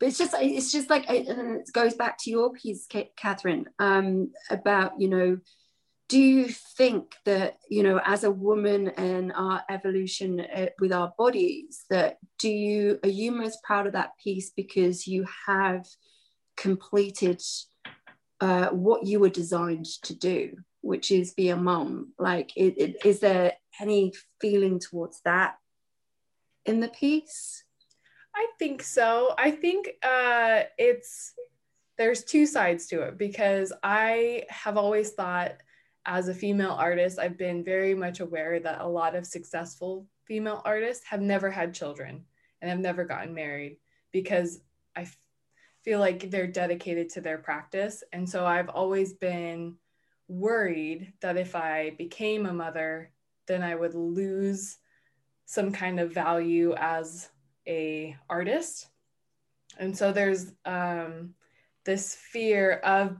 but 0.00 0.08
it's 0.08 0.18
just 0.18 0.34
it's 0.38 0.72
just 0.72 0.88
like 0.88 1.04
it 1.08 1.70
goes 1.72 1.94
back 1.94 2.18
to 2.20 2.30
your 2.30 2.52
piece, 2.52 2.86
Catherine, 3.16 3.66
um, 3.78 4.30
about 4.50 5.00
you 5.00 5.08
know, 5.08 5.38
do 6.08 6.18
you 6.18 6.48
think 6.48 7.14
that 7.24 7.58
you 7.68 7.82
know, 7.82 8.00
as 8.04 8.24
a 8.24 8.30
woman 8.30 8.88
and 8.96 9.32
our 9.34 9.62
evolution 9.68 10.40
uh, 10.40 10.66
with 10.80 10.92
our 10.92 11.12
bodies, 11.18 11.84
that 11.90 12.18
do 12.38 12.48
you 12.48 12.98
are 13.02 13.10
you 13.10 13.30
most 13.30 13.62
proud 13.62 13.86
of 13.86 13.92
that 13.92 14.12
piece 14.22 14.50
because 14.50 15.06
you 15.06 15.26
have 15.46 15.86
completed 16.56 17.42
uh, 18.40 18.68
what 18.68 19.06
you 19.06 19.20
were 19.20 19.28
designed 19.28 19.86
to 20.02 20.14
do, 20.14 20.56
which 20.80 21.10
is 21.10 21.34
be 21.34 21.50
a 21.50 21.56
mom. 21.56 22.12
Like, 22.18 22.56
it, 22.56 22.74
it, 22.78 22.96
is 23.04 23.20
there 23.20 23.54
any 23.80 24.12
feeling 24.40 24.78
towards 24.78 25.20
that 25.24 25.56
in 26.64 26.80
the 26.80 26.88
piece? 26.88 27.64
I 28.34 28.46
think 28.58 28.82
so. 28.82 29.34
I 29.36 29.50
think 29.50 29.88
uh, 30.02 30.62
it's 30.78 31.34
there's 31.96 32.22
two 32.22 32.46
sides 32.46 32.86
to 32.86 33.02
it 33.02 33.18
because 33.18 33.72
I 33.82 34.44
have 34.50 34.76
always 34.76 35.10
thought 35.10 35.56
as 36.06 36.28
a 36.28 36.34
female 36.34 36.72
artist, 36.72 37.18
I've 37.18 37.38
been 37.38 37.64
very 37.64 37.94
much 37.94 38.20
aware 38.20 38.60
that 38.60 38.80
a 38.80 38.88
lot 38.88 39.14
of 39.14 39.26
successful 39.26 40.06
female 40.26 40.62
artists 40.64 41.04
have 41.06 41.20
never 41.20 41.50
had 41.50 41.74
children 41.74 42.24
and 42.60 42.70
have 42.70 42.80
never 42.80 43.04
gotten 43.04 43.34
married 43.34 43.78
because 44.12 44.60
I 44.96 45.08
feel 45.84 46.00
like 46.00 46.30
they're 46.30 46.46
dedicated 46.46 47.08
to 47.10 47.20
their 47.20 47.38
practice. 47.38 48.02
And 48.12 48.28
so 48.28 48.44
I've 48.44 48.68
always 48.68 49.12
been 49.12 49.76
worried 50.28 51.12
that 51.20 51.36
if 51.36 51.54
I 51.54 51.94
became 51.96 52.46
a 52.46 52.52
mother, 52.52 53.10
then 53.46 53.62
I 53.62 53.74
would 53.74 53.94
lose 53.94 54.76
some 55.46 55.72
kind 55.72 55.98
of 55.98 56.12
value 56.12 56.74
as 56.76 57.30
a 57.66 58.16
artist. 58.28 58.88
And 59.78 59.96
so 59.96 60.12
there's 60.12 60.52
um, 60.64 61.34
this 61.84 62.14
fear 62.14 62.72
of 62.84 63.16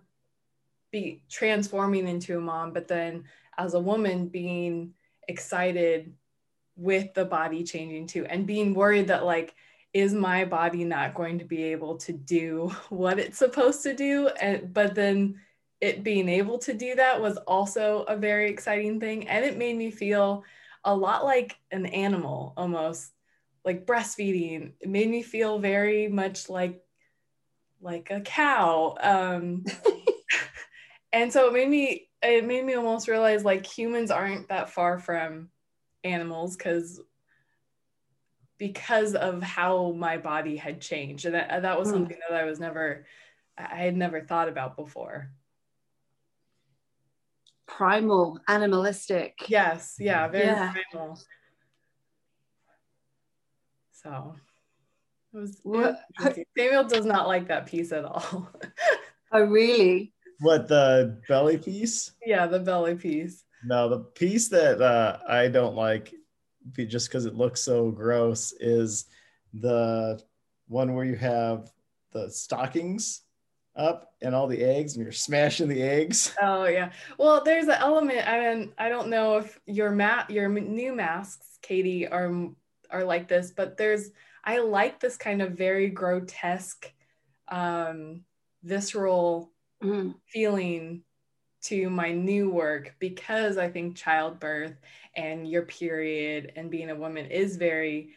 be 0.90 1.22
transforming 1.30 2.08
into 2.08 2.36
a 2.38 2.40
mom, 2.40 2.72
but 2.72 2.88
then 2.88 3.24
as 3.56 3.74
a 3.74 3.80
woman 3.80 4.28
being 4.28 4.94
excited 5.26 6.12
with 6.76 7.12
the 7.14 7.24
body 7.24 7.64
changing 7.64 8.06
too 8.06 8.24
and 8.26 8.46
being 8.46 8.72
worried 8.72 9.08
that 9.08 9.24
like 9.24 9.54
is 9.92 10.14
my 10.14 10.44
body 10.44 10.84
not 10.84 11.14
going 11.14 11.38
to 11.38 11.44
be 11.44 11.64
able 11.64 11.96
to 11.96 12.12
do 12.12 12.68
what 12.88 13.18
it's 13.18 13.38
supposed 13.38 13.82
to 13.82 13.94
do? 13.94 14.28
And 14.40 14.72
but 14.72 14.94
then 14.94 15.40
it 15.80 16.02
being 16.02 16.28
able 16.28 16.58
to 16.58 16.74
do 16.74 16.94
that 16.94 17.20
was 17.20 17.36
also 17.38 18.02
a 18.08 18.16
very 18.16 18.50
exciting 18.50 19.00
thing 19.00 19.28
and 19.28 19.44
it 19.44 19.56
made 19.56 19.76
me 19.76 19.90
feel 19.90 20.44
a 20.84 20.94
lot 20.94 21.24
like 21.24 21.56
an 21.70 21.86
animal 21.86 22.52
almost 22.56 23.12
like 23.64 23.86
breastfeeding. 23.86 24.72
It 24.80 24.88
made 24.88 25.10
me 25.10 25.22
feel 25.22 25.58
very 25.58 26.08
much 26.08 26.48
like 26.48 26.80
like 27.80 28.10
a 28.10 28.20
cow. 28.20 28.96
Um 29.00 29.64
and 31.18 31.32
so 31.32 31.48
it 31.48 31.52
made 31.52 31.68
me 31.68 32.08
it 32.22 32.46
made 32.46 32.64
me 32.64 32.74
almost 32.74 33.08
realize 33.08 33.44
like 33.44 33.66
humans 33.66 34.10
aren't 34.10 34.48
that 34.48 34.70
far 34.70 34.98
from 34.98 35.48
animals 36.04 36.56
because 36.56 37.00
because 38.56 39.14
of 39.14 39.42
how 39.42 39.92
my 39.92 40.16
body 40.16 40.56
had 40.56 40.80
changed. 40.80 41.26
And 41.26 41.34
that, 41.34 41.62
that 41.62 41.78
was 41.78 41.88
hmm. 41.88 41.94
something 41.94 42.18
that 42.28 42.38
i 42.38 42.44
was 42.44 42.60
never 42.60 43.04
i 43.56 43.76
had 43.76 43.96
never 43.96 44.20
thought 44.20 44.48
about 44.48 44.76
before. 44.76 45.30
Primal 47.66 48.40
animalistic. 48.48 49.38
Yes. 49.48 49.96
Yeah 49.98 50.28
very 50.28 50.46
yeah. 50.46 50.72
primal. 50.92 51.18
So 53.92 54.36
it 55.34 55.36
was, 55.36 55.58
what, 55.64 55.98
samuel 56.56 56.84
does 56.84 57.04
not 57.04 57.26
like 57.26 57.48
that 57.48 57.66
piece 57.66 57.92
at 57.92 58.04
all. 58.04 58.50
Oh 59.30 59.42
really 59.42 60.14
what 60.40 60.68
the 60.68 61.20
belly 61.28 61.58
piece 61.58 62.12
yeah 62.24 62.46
the 62.46 62.58
belly 62.58 62.94
piece 62.94 63.44
no 63.64 63.88
the 63.88 63.98
piece 63.98 64.48
that 64.48 64.80
uh, 64.80 65.18
i 65.28 65.48
don't 65.48 65.74
like 65.74 66.14
just 66.76 67.08
because 67.08 67.24
it 67.24 67.34
looks 67.34 67.60
so 67.60 67.90
gross 67.90 68.52
is 68.60 69.06
the 69.54 70.20
one 70.68 70.94
where 70.94 71.04
you 71.04 71.16
have 71.16 71.70
the 72.12 72.30
stockings 72.30 73.22
up 73.78 74.12
and 74.20 74.34
all 74.34 74.48
the 74.48 74.62
eggs 74.62 74.94
and 74.94 75.02
you're 75.02 75.12
smashing 75.12 75.68
the 75.68 75.82
eggs. 75.82 76.34
Oh 76.42 76.66
yeah. 76.66 76.90
Well, 77.16 77.42
there's 77.44 77.68
an 77.68 77.76
element. 77.78 78.26
I 78.26 78.54
mean, 78.54 78.72
I 78.78 78.88
don't 78.88 79.08
know 79.08 79.38
if 79.38 79.58
your 79.66 79.90
mat 79.90 80.30
your 80.30 80.48
new 80.48 80.94
masks, 80.94 81.58
Katie, 81.62 82.06
are 82.06 82.48
are 82.90 83.04
like 83.04 83.28
this, 83.28 83.52
but 83.52 83.76
there's 83.76 84.10
I 84.44 84.58
like 84.58 84.98
this 84.98 85.16
kind 85.16 85.42
of 85.42 85.52
very 85.52 85.88
grotesque, 85.90 86.90
um, 87.48 88.22
visceral 88.62 89.52
mm. 89.82 90.14
feeling 90.26 91.02
to 91.60 91.90
my 91.90 92.12
new 92.12 92.50
work 92.50 92.94
because 92.98 93.58
I 93.58 93.68
think 93.68 93.96
childbirth 93.96 94.76
and 95.16 95.48
your 95.48 95.62
period 95.62 96.52
and 96.56 96.70
being 96.70 96.90
a 96.90 96.94
woman 96.96 97.26
is 97.26 97.56
very 97.56 98.10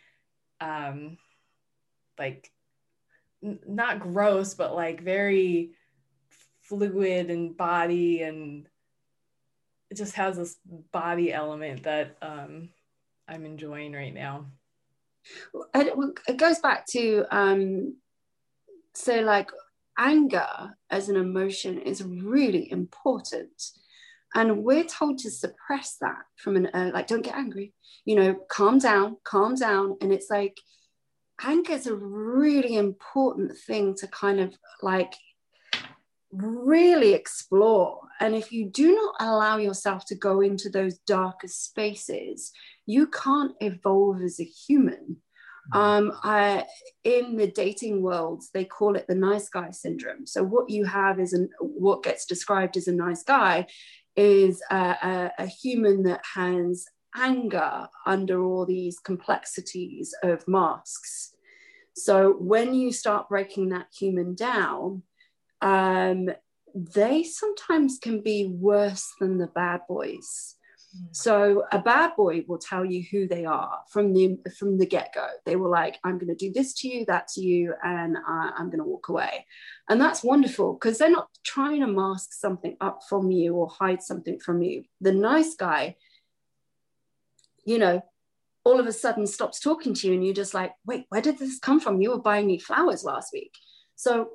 um 0.59 1.18
like 2.20 2.51
n- 3.43 3.59
not 3.68 3.99
gross 3.99 4.53
but 4.53 4.76
like 4.76 5.01
very 5.01 5.72
fluid 6.62 7.32
and 7.32 7.57
body 7.57 8.22
and 8.22 8.68
it 9.89 9.97
just 9.97 10.14
has 10.16 10.38
this 10.38 10.57
body 10.91 11.34
element 11.34 11.84
that 11.84 12.18
um 12.22 12.70
I'm 13.28 13.45
enjoying 13.45 13.93
right 13.93 14.14
now. 14.14 14.47
It 15.74 16.38
goes 16.38 16.59
back 16.59 16.86
to 16.88 17.26
um 17.32 17.95
so 18.93 19.22
like 19.22 19.51
anger 20.02 20.76
as 20.89 21.10
an 21.10 21.16
emotion 21.16 21.80
is 21.80 22.04
really 22.04 22.70
important. 22.72 23.64
And 24.34 24.64
we're 24.64 24.86
told 24.86 25.20
to 25.20 25.30
suppress 25.30 25.97
that 26.02 26.24
from 26.38 26.56
an 26.56 26.68
uh, 26.74 26.91
like 26.93 27.08
don't 27.08 27.22
get 27.22 27.36
angry 27.36 27.74
you 28.06 28.16
know 28.16 28.36
calm 28.49 28.80
down 28.80 29.18
calm 29.24 29.56
down. 29.56 29.97
And 30.02 30.12
it's 30.12 30.30
like 30.30 30.58
anger 31.43 31.74
is 31.74 31.88
a 31.88 31.95
really 31.95 32.76
important 32.76 33.58
thing 33.58 33.95
to 33.95 34.08
kind 34.08 34.39
of 34.39 34.58
like 34.82 35.14
really 36.32 37.14
explore. 37.14 37.99
And 38.22 38.34
if 38.36 38.54
you 38.54 38.70
do 38.70 38.95
not 38.95 39.16
allow 39.20 39.58
yourself 39.58 40.06
to 40.06 40.16
go 40.16 40.39
into 40.41 40.70
those 40.70 40.97
darker 40.99 41.49
spaces 41.49 42.52
you 42.91 43.08
can't 43.08 43.54
evolve 43.62 44.22
as 44.22 44.39
a 44.39 44.43
human 44.43 45.01
um, 45.74 46.12
I, 46.24 46.66
in 47.04 47.38
the 47.38 47.48
dating 47.48 48.02
world, 48.02 48.44
they 48.54 48.66
call 48.66 48.96
it 48.96 49.08
the 49.08 49.16
nice 49.16 49.50
guy 49.50 49.72
syndrome. 49.72 50.26
So 50.26 50.44
what 50.44 50.70
you 50.70 50.86
have 50.86 51.20
is 51.20 51.34
an, 51.34 51.50
what 51.60 52.04
gets 52.04 52.26
described 52.26 52.78
as 52.78 52.88
a 52.88 52.94
nice 52.94 53.24
guy 53.24 53.68
is 54.16 54.62
a, 54.70 54.76
a, 54.76 55.32
a 55.40 55.46
human 55.46 56.04
that 56.04 56.22
has 56.36 56.86
anger 57.16 57.88
under 58.06 58.44
all 58.44 58.66
these 58.66 59.00
complexities 59.00 60.14
of 60.24 60.48
masks. 60.48 61.34
So 61.96 62.34
when 62.40 62.74
you 62.74 62.92
start 62.92 63.30
breaking 63.30 63.70
that 63.70 63.88
human 63.98 64.36
down, 64.36 65.04
um, 65.62 66.30
they 66.74 67.24
sometimes 67.24 67.98
can 67.98 68.22
be 68.22 68.48
worse 68.48 69.12
than 69.20 69.38
the 69.38 69.48
bad 69.48 69.82
boys. 69.88 70.56
Hmm. 70.94 71.06
So 71.12 71.64
a 71.72 71.80
bad 71.80 72.16
boy 72.16 72.44
will 72.48 72.58
tell 72.58 72.84
you 72.84 73.04
who 73.12 73.28
they 73.28 73.46
are 73.46 73.80
from 73.89 74.14
the 74.14 74.38
from 74.58 74.78
the 74.78 74.86
get 74.86 75.14
go. 75.14 75.28
They 75.46 75.56
were 75.56 75.70
like, 75.70 76.00
"I'm 76.04 76.18
going 76.18 76.36
to 76.36 76.36
do 76.36 76.52
this 76.52 76.74
to 76.76 76.88
you, 76.88 77.06
that 77.06 77.28
to 77.30 77.42
you, 77.42 77.74
and 77.84 78.18
uh, 78.18 78.52
I'm 78.58 78.68
going 78.68 78.80
to 78.80 78.84
walk 78.84 79.10
away," 79.10 79.46
and 79.89 80.00
that's 80.00 80.24
wonderful 80.24 80.74
because 80.74 80.98
they're 80.98 81.10
not 81.10 81.30
trying 81.44 81.82
to 81.82 81.88
mask 81.88 82.34
something 82.34 82.78
up 82.82 83.02
from 83.08 83.32
you 83.32 83.56
or 83.56 83.70
hide 83.70 84.02
something 84.02 84.39
from 84.39 84.62
you. 84.62 84.84
The 85.00 85.14
nice 85.14 85.56
guy, 85.56 85.96
you 87.66 87.78
know, 87.78 88.02
all 88.64 88.80
of 88.80 88.88
a 88.88 88.94
sudden 88.94 89.28
stops 89.28 89.60
talking 89.60 89.94
to 89.94 90.08
you, 90.08 90.14
and 90.14 90.26
you're 90.26 90.34
just 90.34 90.54
like, 90.54 90.74
"Wait, 90.86 91.06
where 91.10 91.22
did 91.22 91.39
this 91.39 91.60
come 91.60 91.80
from? 91.80 92.02
You 92.02 92.12
were 92.12 92.22
buying 92.22 92.48
me 92.48 92.60
flowers 92.60 93.04
last 93.04 93.32
week." 93.34 93.54
So 93.96 94.32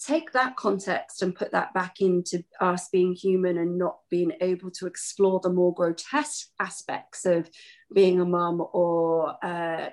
take 0.00 0.32
that 0.32 0.56
context 0.56 1.22
and 1.22 1.34
put 1.34 1.52
that 1.52 1.74
back 1.74 2.00
into 2.00 2.42
us 2.60 2.88
being 2.90 3.12
human 3.12 3.58
and 3.58 3.78
not 3.78 3.98
being 4.10 4.32
able 4.40 4.70
to 4.70 4.86
explore 4.86 5.40
the 5.40 5.50
more 5.50 5.74
grotesque 5.74 6.48
aspects 6.58 7.26
of 7.26 7.50
being 7.92 8.20
a 8.20 8.24
mum 8.24 8.64
or 8.72 9.36
uh, 9.44 9.90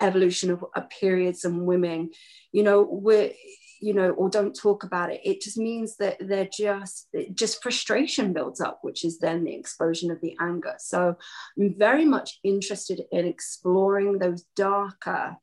evolution 0.00 0.50
of, 0.50 0.64
of 0.74 0.88
periods 0.88 1.44
and 1.44 1.66
women. 1.66 2.10
You 2.52 2.62
know 2.62 2.82
we're 2.90 3.32
you 3.80 3.94
know 3.94 4.10
or 4.10 4.30
don't 4.30 4.58
talk 4.58 4.84
about 4.84 5.12
it. 5.12 5.20
It 5.22 5.42
just 5.42 5.58
means 5.58 5.96
that 5.98 6.16
they're 6.20 6.48
just 6.50 7.08
just 7.34 7.62
frustration 7.62 8.32
builds 8.32 8.60
up 8.60 8.78
which 8.82 9.04
is 9.04 9.18
then 9.18 9.44
the 9.44 9.54
explosion 9.54 10.10
of 10.10 10.20
the 10.22 10.34
anger. 10.40 10.74
So 10.78 11.16
i'm 11.58 11.74
very 11.76 12.06
much 12.06 12.38
interested 12.42 13.02
in 13.12 13.26
exploring 13.26 14.18
those 14.18 14.44
darker 14.56 15.36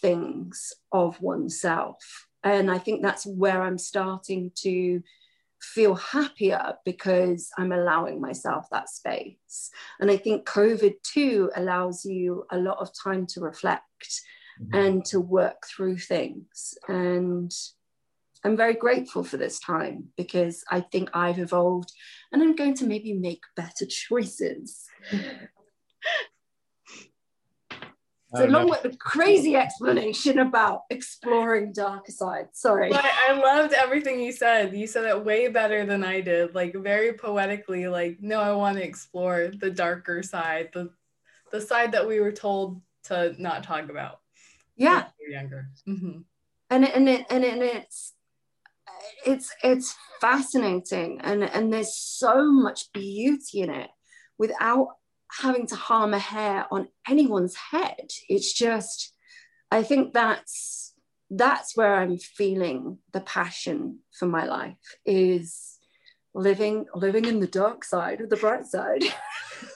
things 0.00 0.72
of 0.92 1.20
oneself 1.20 2.28
and 2.44 2.70
i 2.70 2.78
think 2.78 3.02
that's 3.02 3.26
where 3.26 3.62
i'm 3.62 3.78
starting 3.78 4.50
to 4.54 5.02
feel 5.62 5.94
happier 5.94 6.74
because 6.84 7.50
I'm 7.56 7.72
allowing 7.72 8.20
myself 8.20 8.66
that 8.70 8.88
space. 8.88 9.70
And 10.00 10.10
I 10.10 10.16
think 10.16 10.44
COVID 10.44 10.94
too 11.04 11.50
allows 11.54 12.04
you 12.04 12.44
a 12.50 12.58
lot 12.58 12.78
of 12.78 12.90
time 12.92 13.26
to 13.28 13.40
reflect 13.40 14.20
mm-hmm. 14.60 14.74
and 14.74 15.04
to 15.06 15.20
work 15.20 15.66
through 15.66 15.98
things. 15.98 16.74
And 16.88 17.52
I'm 18.44 18.56
very 18.56 18.74
grateful 18.74 19.22
for 19.22 19.36
this 19.36 19.60
time 19.60 20.08
because 20.16 20.64
I 20.68 20.80
think 20.80 21.10
I've 21.14 21.38
evolved 21.38 21.92
and 22.32 22.42
I'm 22.42 22.56
going 22.56 22.74
to 22.74 22.86
maybe 22.86 23.12
make 23.12 23.42
better 23.54 23.86
choices. 23.88 24.84
It's 28.32 28.40
a 28.40 28.46
long, 28.46 28.68
know. 28.68 28.90
crazy 28.98 29.56
explanation 29.56 30.38
about 30.38 30.82
exploring 30.90 31.72
darker 31.72 32.10
side. 32.10 32.48
Sorry. 32.52 32.90
But 32.90 33.04
I 33.04 33.32
loved 33.32 33.74
everything 33.74 34.20
you 34.20 34.32
said. 34.32 34.74
You 34.74 34.86
said 34.86 35.04
it 35.04 35.24
way 35.24 35.48
better 35.48 35.84
than 35.84 36.02
I 36.02 36.20
did. 36.20 36.54
Like 36.54 36.74
very 36.74 37.12
poetically. 37.12 37.88
Like, 37.88 38.18
no, 38.20 38.40
I 38.40 38.52
want 38.52 38.78
to 38.78 38.84
explore 38.84 39.50
the 39.60 39.70
darker 39.70 40.22
side, 40.22 40.70
the 40.72 40.90
the 41.50 41.60
side 41.60 41.92
that 41.92 42.08
we 42.08 42.20
were 42.20 42.32
told 42.32 42.80
to 43.04 43.34
not 43.38 43.64
talk 43.64 43.90
about. 43.90 44.20
Yeah. 44.76 45.04
When 45.18 45.28
we 45.28 45.34
younger. 45.34 45.68
Mm-hmm. 45.86 46.20
And 46.70 46.84
and 46.88 47.08
it, 47.08 47.26
and, 47.28 47.44
it, 47.44 47.52
and 47.52 47.62
it's 47.62 48.14
it's 49.26 49.54
it's 49.62 49.94
fascinating 50.20 51.20
and 51.20 51.44
and 51.44 51.72
there's 51.72 51.94
so 51.94 52.50
much 52.50 52.92
beauty 52.92 53.60
in 53.60 53.70
it 53.70 53.90
without 54.38 54.88
having 55.40 55.66
to 55.68 55.76
harm 55.76 56.14
a 56.14 56.18
hair 56.18 56.66
on 56.70 56.88
anyone's 57.08 57.56
head. 57.56 58.10
It's 58.28 58.52
just, 58.52 59.14
I 59.70 59.82
think 59.82 60.12
that's 60.12 60.94
that's 61.34 61.74
where 61.76 61.94
I'm 61.94 62.18
feeling 62.18 62.98
the 63.12 63.22
passion 63.22 64.00
for 64.18 64.26
my 64.26 64.44
life 64.44 64.76
is 65.06 65.78
living 66.34 66.84
living 66.94 67.24
in 67.24 67.40
the 67.40 67.46
dark 67.46 67.84
side 67.84 68.20
or 68.20 68.26
the 68.26 68.36
bright 68.36 68.66
side. 68.66 69.02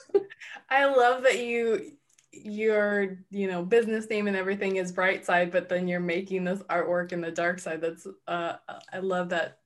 I 0.69 0.85
love 0.85 1.23
that 1.23 1.39
you 1.39 1.97
your 2.31 3.17
you 3.31 3.47
know 3.47 3.63
business 3.63 4.09
name 4.09 4.27
and 4.27 4.37
everything 4.37 4.75
is 4.75 4.91
bright 4.91 5.25
side 5.25 5.51
but 5.51 5.69
then 5.69 5.87
you're 5.87 5.99
making 5.99 6.43
this 6.43 6.61
artwork 6.63 7.11
in 7.11 7.21
the 7.21 7.31
dark 7.31 7.57
side 7.57 7.81
that's 7.81 8.05
uh 8.27 8.53
i 8.93 8.99
love 8.99 9.29
that 9.29 9.59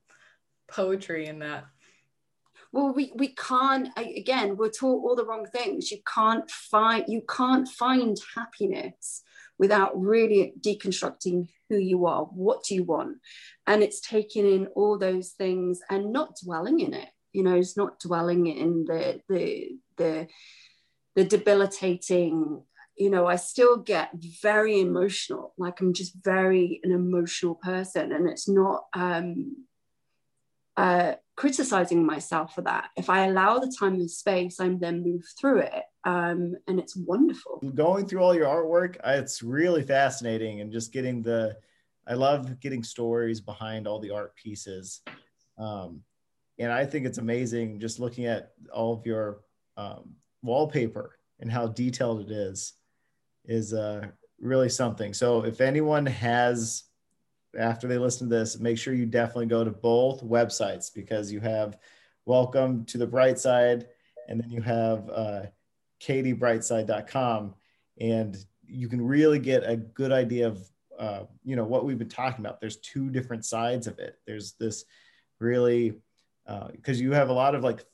poetry 0.68 1.26
in 1.26 1.38
that 1.40 1.66
well 2.72 2.92
we, 2.92 3.12
we 3.14 3.28
can't 3.28 3.88
again 3.96 4.56
we're 4.56 4.70
taught 4.70 5.04
all 5.04 5.16
the 5.16 5.24
wrong 5.24 5.46
things. 5.46 5.90
You 5.90 5.98
can't 6.12 6.50
find 6.50 7.04
you 7.08 7.22
can't 7.28 7.68
find 7.68 8.16
happiness 8.34 9.22
without 9.58 10.00
really 10.00 10.54
deconstructing 10.60 11.48
who 11.68 11.76
you 11.76 12.06
are 12.06 12.24
what 12.24 12.64
do 12.64 12.74
you 12.74 12.84
want? 12.84 13.18
And 13.66 13.82
it's 13.82 14.00
taking 14.00 14.46
in 14.46 14.66
all 14.74 14.98
those 14.98 15.30
things 15.30 15.80
and 15.88 16.12
not 16.12 16.36
dwelling 16.42 16.80
in 16.80 16.94
it 16.94 17.10
you 17.32 17.42
know 17.42 17.56
it's 17.56 17.76
not 17.76 17.98
dwelling 17.98 18.46
in 18.46 18.84
the 18.84 19.20
the 19.28 19.68
the 19.96 20.28
the 21.16 21.24
debilitating 21.24 22.62
you 22.96 23.10
know 23.10 23.26
i 23.26 23.36
still 23.36 23.76
get 23.76 24.10
very 24.42 24.80
emotional 24.80 25.54
like 25.58 25.80
i'm 25.80 25.92
just 25.92 26.14
very 26.22 26.80
an 26.84 26.92
emotional 26.92 27.54
person 27.54 28.12
and 28.12 28.28
it's 28.28 28.48
not 28.48 28.84
um 28.94 29.56
uh 30.76 31.14
criticizing 31.36 32.04
myself 32.04 32.54
for 32.54 32.62
that. 32.62 32.90
If 32.96 33.08
I 33.08 33.26
allow 33.26 33.58
the 33.58 33.74
time 33.78 33.94
and 33.94 34.10
space, 34.10 34.60
I'm 34.60 34.78
then 34.78 35.02
move 35.02 35.24
through 35.38 35.60
it. 35.60 35.82
Um, 36.04 36.54
and 36.68 36.78
it's 36.78 36.96
wonderful. 36.96 37.62
Going 37.74 38.06
through 38.06 38.22
all 38.22 38.34
your 38.34 38.46
artwork, 38.46 38.96
it's 39.04 39.42
really 39.42 39.82
fascinating 39.82 40.60
and 40.60 40.72
just 40.72 40.92
getting 40.92 41.22
the, 41.22 41.56
I 42.06 42.14
love 42.14 42.60
getting 42.60 42.82
stories 42.82 43.40
behind 43.40 43.86
all 43.86 44.00
the 44.00 44.10
art 44.10 44.34
pieces. 44.36 45.00
Um, 45.58 46.02
and 46.58 46.70
I 46.72 46.84
think 46.84 47.06
it's 47.06 47.18
amazing 47.18 47.80
just 47.80 47.98
looking 47.98 48.26
at 48.26 48.52
all 48.72 48.92
of 48.92 49.06
your 49.06 49.40
um, 49.76 50.10
wallpaper 50.42 51.18
and 51.40 51.50
how 51.50 51.68
detailed 51.68 52.20
it 52.20 52.30
is, 52.30 52.74
is 53.46 53.72
uh, 53.72 54.06
really 54.40 54.68
something. 54.68 55.14
So 55.14 55.44
if 55.44 55.60
anyone 55.60 56.04
has 56.06 56.84
after 57.58 57.86
they 57.86 57.98
listen 57.98 58.28
to 58.28 58.34
this, 58.34 58.58
make 58.58 58.78
sure 58.78 58.94
you 58.94 59.06
definitely 59.06 59.46
go 59.46 59.64
to 59.64 59.70
both 59.70 60.24
websites 60.24 60.92
because 60.92 61.30
you 61.30 61.40
have 61.40 61.76
Welcome 62.24 62.84
to 62.84 62.98
the 62.98 63.06
Bright 63.06 63.36
Side, 63.36 63.88
and 64.28 64.40
then 64.40 64.48
you 64.48 64.62
have 64.62 65.10
uh, 65.10 65.42
katiebrightside.com, 66.00 67.54
and 68.00 68.36
you 68.64 68.88
can 68.88 69.04
really 69.04 69.40
get 69.40 69.64
a 69.68 69.76
good 69.76 70.12
idea 70.12 70.46
of 70.46 70.70
uh, 70.96 71.24
you 71.44 71.56
know 71.56 71.64
what 71.64 71.84
we've 71.84 71.98
been 71.98 72.08
talking 72.08 72.44
about. 72.44 72.60
There's 72.60 72.76
two 72.76 73.10
different 73.10 73.44
sides 73.44 73.88
of 73.88 73.98
it. 73.98 74.20
There's 74.24 74.52
this 74.52 74.84
really 75.40 75.94
because 76.46 77.00
uh, 77.00 77.02
you 77.02 77.10
have 77.10 77.28
a 77.28 77.32
lot 77.32 77.56
of 77.56 77.64
like 77.64 77.84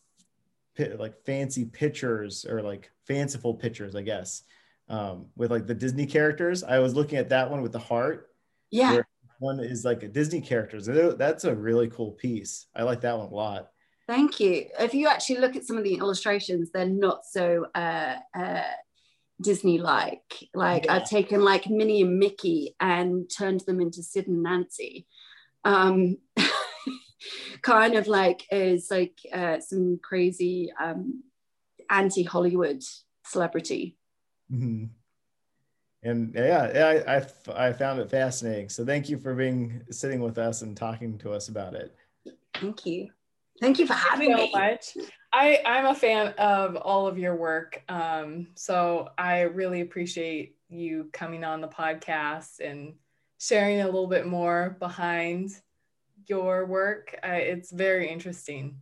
like 0.98 1.24
fancy 1.24 1.64
pictures 1.64 2.44
or 2.44 2.60
like 2.60 2.90
fanciful 3.06 3.54
pictures, 3.54 3.96
I 3.96 4.02
guess, 4.02 4.42
um, 4.90 5.24
with 5.36 5.50
like 5.50 5.66
the 5.66 5.74
Disney 5.74 6.04
characters. 6.04 6.62
I 6.62 6.80
was 6.80 6.94
looking 6.94 7.18
at 7.18 7.30
that 7.30 7.50
one 7.50 7.62
with 7.62 7.72
the 7.72 7.78
heart. 7.78 8.28
Yeah 8.70 9.00
one 9.38 9.60
is 9.60 9.84
like 9.84 10.02
a 10.02 10.08
Disney 10.08 10.40
characters. 10.40 10.86
That's 10.86 11.44
a 11.44 11.54
really 11.54 11.88
cool 11.88 12.12
piece. 12.12 12.66
I 12.74 12.82
like 12.82 13.00
that 13.02 13.16
one 13.16 13.28
a 13.28 13.34
lot. 13.34 13.70
Thank 14.06 14.40
you. 14.40 14.66
If 14.80 14.94
you 14.94 15.06
actually 15.06 15.38
look 15.38 15.54
at 15.54 15.64
some 15.64 15.76
of 15.76 15.84
the 15.84 15.94
illustrations, 15.94 16.70
they're 16.70 16.86
not 16.86 17.24
so 17.24 17.66
uh, 17.74 18.16
uh, 18.34 18.62
Disney 19.40 19.78
like. 19.78 20.48
Like 20.54 20.86
yeah. 20.86 20.94
I've 20.94 21.08
taken 21.08 21.42
like 21.42 21.68
Minnie 21.68 22.02
and 22.02 22.18
Mickey 22.18 22.74
and 22.80 23.30
turned 23.30 23.60
them 23.60 23.80
into 23.80 24.02
Sid 24.02 24.26
and 24.26 24.42
Nancy. 24.42 25.06
Um, 25.64 26.16
kind 27.62 27.94
of 27.94 28.06
like 28.06 28.44
is 28.50 28.88
like 28.90 29.18
uh, 29.32 29.60
some 29.60 30.00
crazy 30.02 30.72
um, 30.80 31.22
anti 31.90 32.22
Hollywood 32.22 32.82
celebrity. 33.24 33.96
Mm-hmm 34.50 34.86
and 36.02 36.32
yeah, 36.34 37.02
I, 37.06 37.16
I, 37.16 37.68
I 37.68 37.72
found 37.72 38.00
it 38.00 38.10
fascinating. 38.10 38.68
So 38.68 38.84
thank 38.84 39.08
you 39.08 39.18
for 39.18 39.34
being 39.34 39.82
sitting 39.90 40.20
with 40.20 40.38
us 40.38 40.62
and 40.62 40.76
talking 40.76 41.18
to 41.18 41.32
us 41.32 41.48
about 41.48 41.74
it. 41.74 41.94
Thank 42.54 42.86
you. 42.86 43.08
Thank 43.60 43.78
you 43.78 43.86
for 43.86 43.94
having 43.94 44.30
so 44.30 44.36
me. 44.36 44.52
much. 44.54 44.96
I, 45.32 45.60
I'm 45.66 45.86
a 45.86 45.94
fan 45.94 46.28
of 46.38 46.76
all 46.76 47.06
of 47.06 47.18
your 47.18 47.34
work. 47.34 47.82
Um, 47.88 48.48
so 48.54 49.08
I 49.18 49.42
really 49.42 49.80
appreciate 49.80 50.56
you 50.68 51.10
coming 51.12 51.44
on 51.44 51.60
the 51.60 51.68
podcast 51.68 52.60
and 52.60 52.94
sharing 53.38 53.80
a 53.80 53.86
little 53.86 54.06
bit 54.06 54.26
more 54.26 54.76
behind 54.78 55.50
your 56.26 56.66
work. 56.66 57.18
Uh, 57.22 57.32
it's 57.32 57.72
very 57.72 58.08
interesting. 58.08 58.80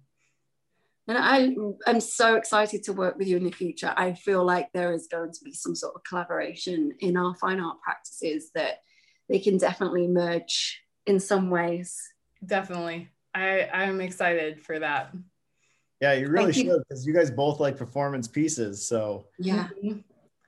And 1.08 1.18
I 1.18 1.54
am 1.88 2.00
so 2.00 2.34
excited 2.34 2.82
to 2.84 2.92
work 2.92 3.16
with 3.16 3.28
you 3.28 3.36
in 3.36 3.44
the 3.44 3.52
future. 3.52 3.94
I 3.96 4.14
feel 4.14 4.44
like 4.44 4.72
there 4.72 4.92
is 4.92 5.06
going 5.06 5.32
to 5.32 5.44
be 5.44 5.52
some 5.52 5.76
sort 5.76 5.94
of 5.94 6.02
collaboration 6.02 6.92
in 6.98 7.16
our 7.16 7.34
fine 7.36 7.60
art 7.60 7.80
practices 7.80 8.50
that 8.54 8.80
they 9.28 9.38
can 9.38 9.56
definitely 9.56 10.08
merge 10.08 10.82
in 11.06 11.20
some 11.20 11.48
ways. 11.48 11.96
Definitely. 12.44 13.08
I, 13.34 13.68
I'm 13.72 14.00
excited 14.00 14.64
for 14.64 14.80
that. 14.80 15.12
Yeah, 16.00 16.14
you 16.14 16.28
really 16.28 16.52
Thank 16.52 16.66
should 16.66 16.82
because 16.88 17.06
you. 17.06 17.12
you 17.12 17.18
guys 17.18 17.30
both 17.30 17.60
like 17.60 17.76
performance 17.76 18.26
pieces. 18.26 18.86
So 18.86 19.26
yeah. 19.38 19.68
Mm-hmm. 19.82 19.98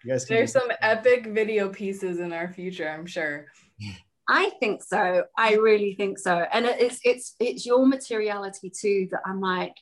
You 0.05 0.13
guys 0.13 0.27
There's 0.27 0.53
some 0.53 0.71
epic 0.81 1.27
video 1.27 1.69
pieces 1.69 2.19
in 2.19 2.33
our 2.33 2.53
future, 2.53 2.89
I'm 2.89 3.07
sure. 3.07 3.47
I 4.29 4.51
think 4.61 4.83
so. 4.83 5.25
I 5.39 5.55
really 5.55 5.95
think 5.95 6.19
so. 6.19 6.45
And 6.53 6.67
it's 6.67 7.01
it's 7.03 7.35
it's 7.41 7.65
your 7.65 7.87
materiality 7.87 8.71
too 8.71 9.09
that 9.11 9.21
I'm 9.25 9.41
like, 9.41 9.75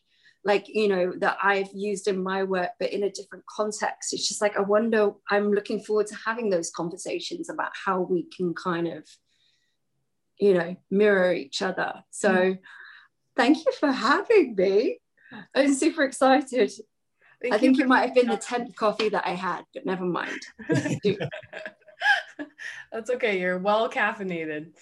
like 0.47 0.67
you 0.69 0.87
know 0.89 1.13
that 1.19 1.37
i've 1.43 1.69
used 1.75 2.07
in 2.07 2.23
my 2.23 2.45
work 2.45 2.71
but 2.79 2.93
in 2.93 3.03
a 3.03 3.11
different 3.11 3.45
context. 3.47 4.15
It's 4.15 4.29
just 4.29 4.41
like 4.41 4.57
i 4.57 4.61
wonder 4.61 5.11
i'm 5.29 5.53
looking 5.53 5.81
forward 5.81 6.07
to 6.07 6.17
having 6.25 6.49
those 6.49 6.71
conversations 6.71 7.51
about 7.51 7.73
how 7.85 8.01
we 8.01 8.27
can 8.35 8.55
kind 8.55 8.87
of 8.87 9.05
you 10.39 10.55
know 10.55 10.77
mirror 10.91 11.33
each 11.33 11.61
other. 11.61 11.95
So 12.11 12.31
mm. 12.31 12.59
thank 13.37 13.59
you 13.59 13.73
for 13.79 13.91
having 13.91 14.55
me. 14.55 15.01
I'm 15.55 15.75
super 15.75 16.05
excited. 16.05 16.73
Thank 17.43 17.55
i 17.55 17.59
think 17.59 17.79
it 17.79 17.89
might 17.89 18.07
have 18.07 18.15
been 18.15 18.29
the 18.29 18.39
10th 18.39 18.75
coffee 18.77 19.11
that 19.11 19.27
i 19.27 19.35
had 19.35 19.65
but 19.75 19.85
never 19.85 20.05
mind. 20.05 20.41
That's 22.93 23.11
okay 23.11 23.41
you're 23.41 23.59
well 23.59 23.91
caffeinated. 23.91 24.73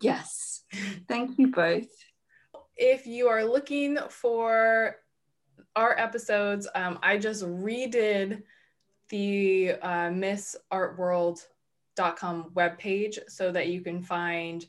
Yes. 0.00 0.64
Thank 1.08 1.38
you 1.38 1.48
both 1.48 1.88
if 2.76 3.06
you 3.06 3.28
are 3.28 3.44
looking 3.44 3.98
for 4.08 4.96
our 5.74 5.98
episodes, 5.98 6.68
um, 6.74 6.98
I 7.02 7.16
just 7.18 7.44
redid 7.44 8.42
the 9.08 9.72
uh, 9.82 10.10
missartworld.com 10.10 12.50
webpage 12.54 13.18
so 13.28 13.50
that 13.52 13.68
you 13.68 13.80
can 13.80 14.02
find 14.02 14.66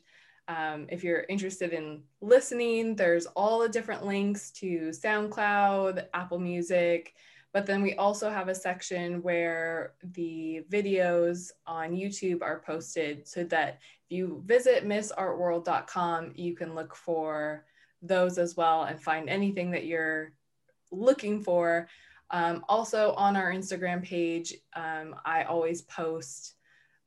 um, 0.48 0.86
if 0.88 1.04
you're 1.04 1.26
interested 1.28 1.74
in 1.74 2.02
listening, 2.22 2.96
there's 2.96 3.26
all 3.26 3.60
the 3.60 3.68
different 3.68 4.06
links 4.06 4.50
to 4.52 4.90
SoundCloud, 4.90 6.06
Apple 6.14 6.38
Music, 6.38 7.12
but 7.52 7.66
then 7.66 7.82
we 7.82 7.94
also 7.94 8.30
have 8.30 8.48
a 8.48 8.54
section 8.54 9.22
where 9.22 9.92
the 10.02 10.64
videos 10.70 11.50
on 11.66 11.92
YouTube 11.92 12.40
are 12.40 12.62
posted 12.64 13.28
so 13.28 13.44
that 13.44 13.80
if 14.08 14.16
you 14.16 14.42
visit 14.46 14.88
missartworld.com, 14.88 16.32
you 16.34 16.54
can 16.54 16.74
look 16.74 16.94
for 16.94 17.64
those 18.02 18.38
as 18.38 18.56
well 18.56 18.84
and 18.84 19.00
find 19.00 19.28
anything 19.28 19.70
that 19.72 19.86
you're 19.86 20.32
looking 20.90 21.42
for. 21.42 21.88
Um, 22.30 22.64
also, 22.68 23.12
on 23.14 23.36
our 23.36 23.50
Instagram 23.52 24.02
page, 24.02 24.54
um, 24.74 25.16
I 25.24 25.44
always 25.44 25.82
post 25.82 26.54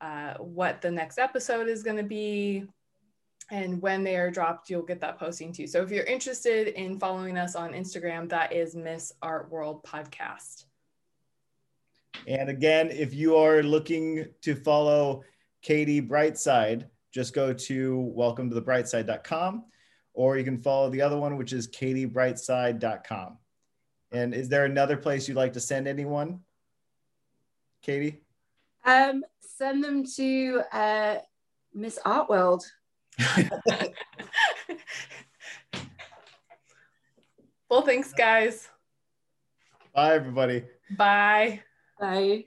uh, 0.00 0.34
what 0.34 0.80
the 0.80 0.90
next 0.90 1.18
episode 1.18 1.68
is 1.68 1.82
going 1.82 1.96
to 1.96 2.02
be, 2.02 2.64
and 3.50 3.80
when 3.80 4.02
they 4.02 4.16
are 4.16 4.30
dropped, 4.30 4.68
you'll 4.68 4.82
get 4.82 5.00
that 5.00 5.18
posting 5.18 5.52
too. 5.52 5.66
So 5.66 5.82
if 5.82 5.90
you're 5.90 6.04
interested 6.04 6.68
in 6.68 6.98
following 6.98 7.36
us 7.36 7.54
on 7.54 7.72
Instagram, 7.72 8.28
that 8.30 8.52
is 8.52 8.74
Miss 8.74 9.12
Art 9.22 9.50
World 9.50 9.84
Podcast. 9.84 10.64
And 12.26 12.48
again, 12.48 12.90
if 12.90 13.14
you 13.14 13.36
are 13.36 13.62
looking 13.62 14.26
to 14.42 14.54
follow 14.54 15.22
Katie 15.60 16.02
Brightside, 16.02 16.86
just 17.12 17.34
go 17.34 17.52
to 17.52 18.00
welcome 18.14 18.48
to 18.48 18.54
the 18.54 18.62
brightside.com 18.62 19.64
or 20.14 20.36
you 20.36 20.44
can 20.44 20.58
follow 20.58 20.90
the 20.90 21.02
other 21.02 21.16
one, 21.18 21.36
which 21.36 21.52
is 21.52 21.68
katiebrightside.com. 21.68 23.38
And 24.12 24.34
is 24.34 24.48
there 24.48 24.64
another 24.64 24.96
place 24.96 25.26
you'd 25.26 25.36
like 25.36 25.54
to 25.54 25.60
send 25.60 25.88
anyone? 25.88 26.40
Katie? 27.82 28.22
Um, 28.84 29.24
send 29.40 29.82
them 29.82 30.04
to 30.16 30.62
uh, 30.72 31.16
Miss 31.74 31.98
Art 32.04 32.28
World. 32.28 32.64
well, 37.68 37.82
thanks, 37.82 38.12
guys. 38.12 38.68
Bye, 39.94 40.14
everybody. 40.14 40.64
Bye. 40.96 41.60
Bye. 41.98 42.46